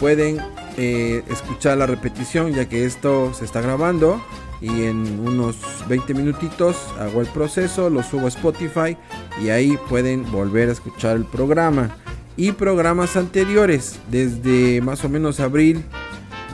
pueden 0.00 0.38
eh, 0.76 1.22
escuchar 1.28 1.78
la 1.78 1.86
repetición 1.86 2.52
ya 2.52 2.68
que 2.68 2.84
esto 2.84 3.32
se 3.34 3.44
está 3.44 3.60
grabando 3.60 4.22
y 4.60 4.84
en 4.84 5.20
unos 5.20 5.56
20 5.88 6.14
minutitos 6.14 6.76
hago 6.98 7.20
el 7.20 7.26
proceso, 7.28 7.90
lo 7.90 8.02
subo 8.02 8.26
a 8.26 8.28
Spotify 8.28 8.96
y 9.42 9.50
ahí 9.50 9.78
pueden 9.88 10.30
volver 10.30 10.68
a 10.68 10.72
escuchar 10.72 11.16
el 11.16 11.24
programa. 11.24 11.96
Y 12.36 12.52
programas 12.52 13.16
anteriores 13.16 13.98
desde 14.10 14.80
más 14.82 15.04
o 15.04 15.08
menos 15.08 15.40
abril 15.40 15.84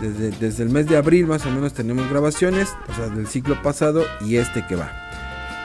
desde, 0.01 0.31
desde 0.31 0.65
el 0.65 0.71
mes 0.71 0.87
de 0.89 0.97
abril 0.97 1.27
más 1.27 1.47
o 1.47 1.51
menos 1.51 1.75
tenemos 1.75 2.09
grabaciones 2.11 2.75
o 2.89 2.95
sea 2.95 3.09
del 3.09 3.27
ciclo 3.27 3.61
pasado 3.63 4.05
y 4.21 4.37
este 4.37 4.67
que 4.67 4.77
va. 4.77 4.91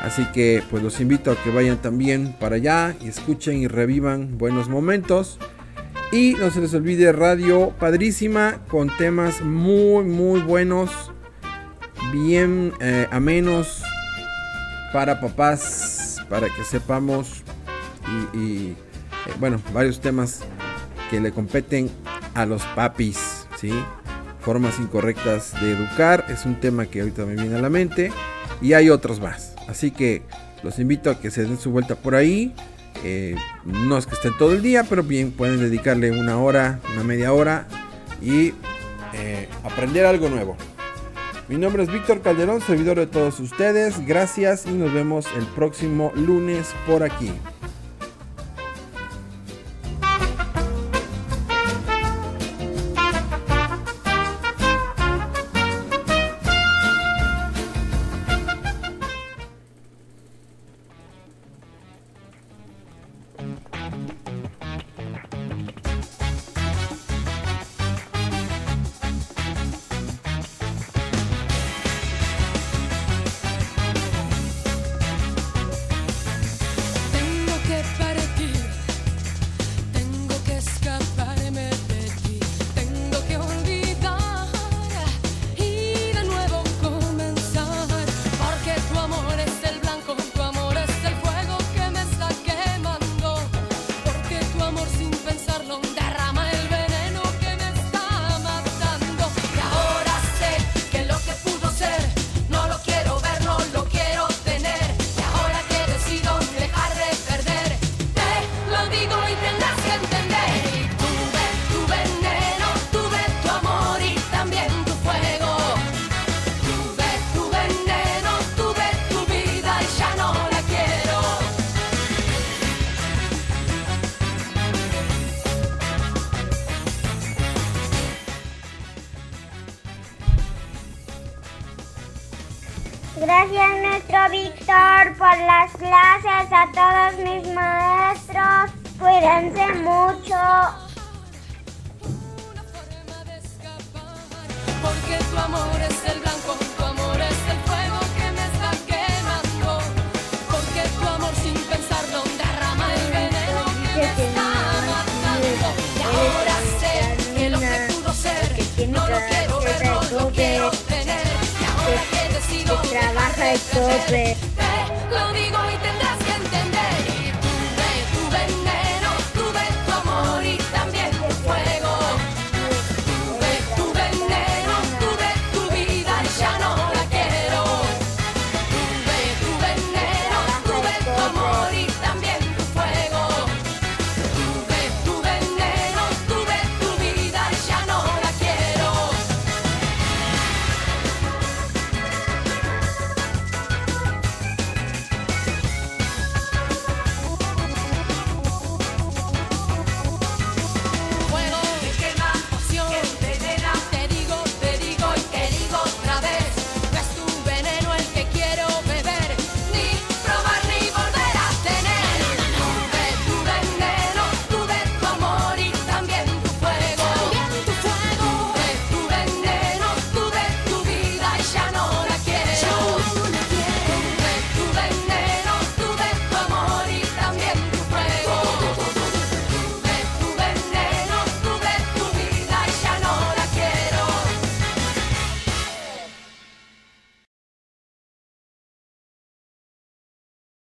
Así 0.01 0.25
que 0.31 0.63
pues 0.69 0.83
los 0.83 1.01
invito 1.01 1.31
a 1.31 1.35
que 1.35 1.49
vayan 1.49 1.81
también 1.81 2.35
para 2.39 2.57
allá 2.57 2.95
y 3.01 3.07
escuchen 3.07 3.57
y 3.57 3.67
revivan 3.67 4.37
buenos 4.37 4.69
momentos. 4.69 5.39
Y 6.11 6.35
no 6.39 6.51
se 6.51 6.61
les 6.61 6.73
olvide 6.73 7.11
Radio 7.11 7.73
Padrísima 7.77 8.59
con 8.69 8.89
temas 8.97 9.41
muy 9.41 10.05
muy 10.05 10.39
buenos, 10.39 11.11
bien 12.11 12.73
eh, 12.79 13.07
amenos 13.11 13.83
para 14.93 15.19
papás, 15.19 16.17
para 16.29 16.47
que 16.47 16.63
sepamos 16.63 17.43
y, 18.33 18.69
eh, 18.69 18.75
bueno, 19.39 19.61
varios 19.73 19.99
temas 19.99 20.41
que 21.09 21.19
le 21.19 21.31
competen 21.31 21.89
a 22.33 22.45
los 22.45 22.63
papis, 22.75 23.47
¿sí? 23.59 23.71
Formas 24.41 24.79
incorrectas 24.79 25.59
de 25.61 25.71
educar 25.71 26.25
es 26.29 26.45
un 26.45 26.59
tema 26.59 26.85
que 26.85 27.01
ahorita 27.01 27.25
me 27.25 27.35
viene 27.35 27.55
a 27.55 27.61
la 27.61 27.69
mente 27.69 28.11
y 28.61 28.73
hay 28.73 28.89
otros 28.89 29.19
más. 29.19 29.55
Así 29.67 29.91
que 29.91 30.23
los 30.63 30.79
invito 30.79 31.09
a 31.09 31.19
que 31.19 31.31
se 31.31 31.43
den 31.43 31.59
su 31.59 31.71
vuelta 31.71 31.95
por 31.95 32.15
ahí. 32.15 32.53
Eh, 33.03 33.35
no 33.65 33.97
es 33.97 34.07
que 34.07 34.15
estén 34.15 34.35
todo 34.37 34.53
el 34.53 34.61
día, 34.61 34.83
pero 34.83 35.03
bien 35.03 35.31
pueden 35.31 35.59
dedicarle 35.59 36.11
una 36.11 36.37
hora, 36.37 36.79
una 36.93 37.03
media 37.03 37.33
hora 37.33 37.67
y 38.21 38.53
eh, 39.13 39.49
aprender 39.63 40.05
algo 40.05 40.29
nuevo. 40.29 40.57
Mi 41.49 41.55
nombre 41.57 41.83
es 41.83 41.89
Víctor 41.89 42.21
Calderón, 42.21 42.59
servidor 42.59 42.97
de 42.97 43.07
todos 43.07 43.39
ustedes. 43.39 44.05
Gracias 44.05 44.65
y 44.65 44.71
nos 44.71 44.93
vemos 44.93 45.25
el 45.37 45.45
próximo 45.45 46.11
lunes 46.13 46.75
por 46.85 47.03
aquí. 47.03 47.31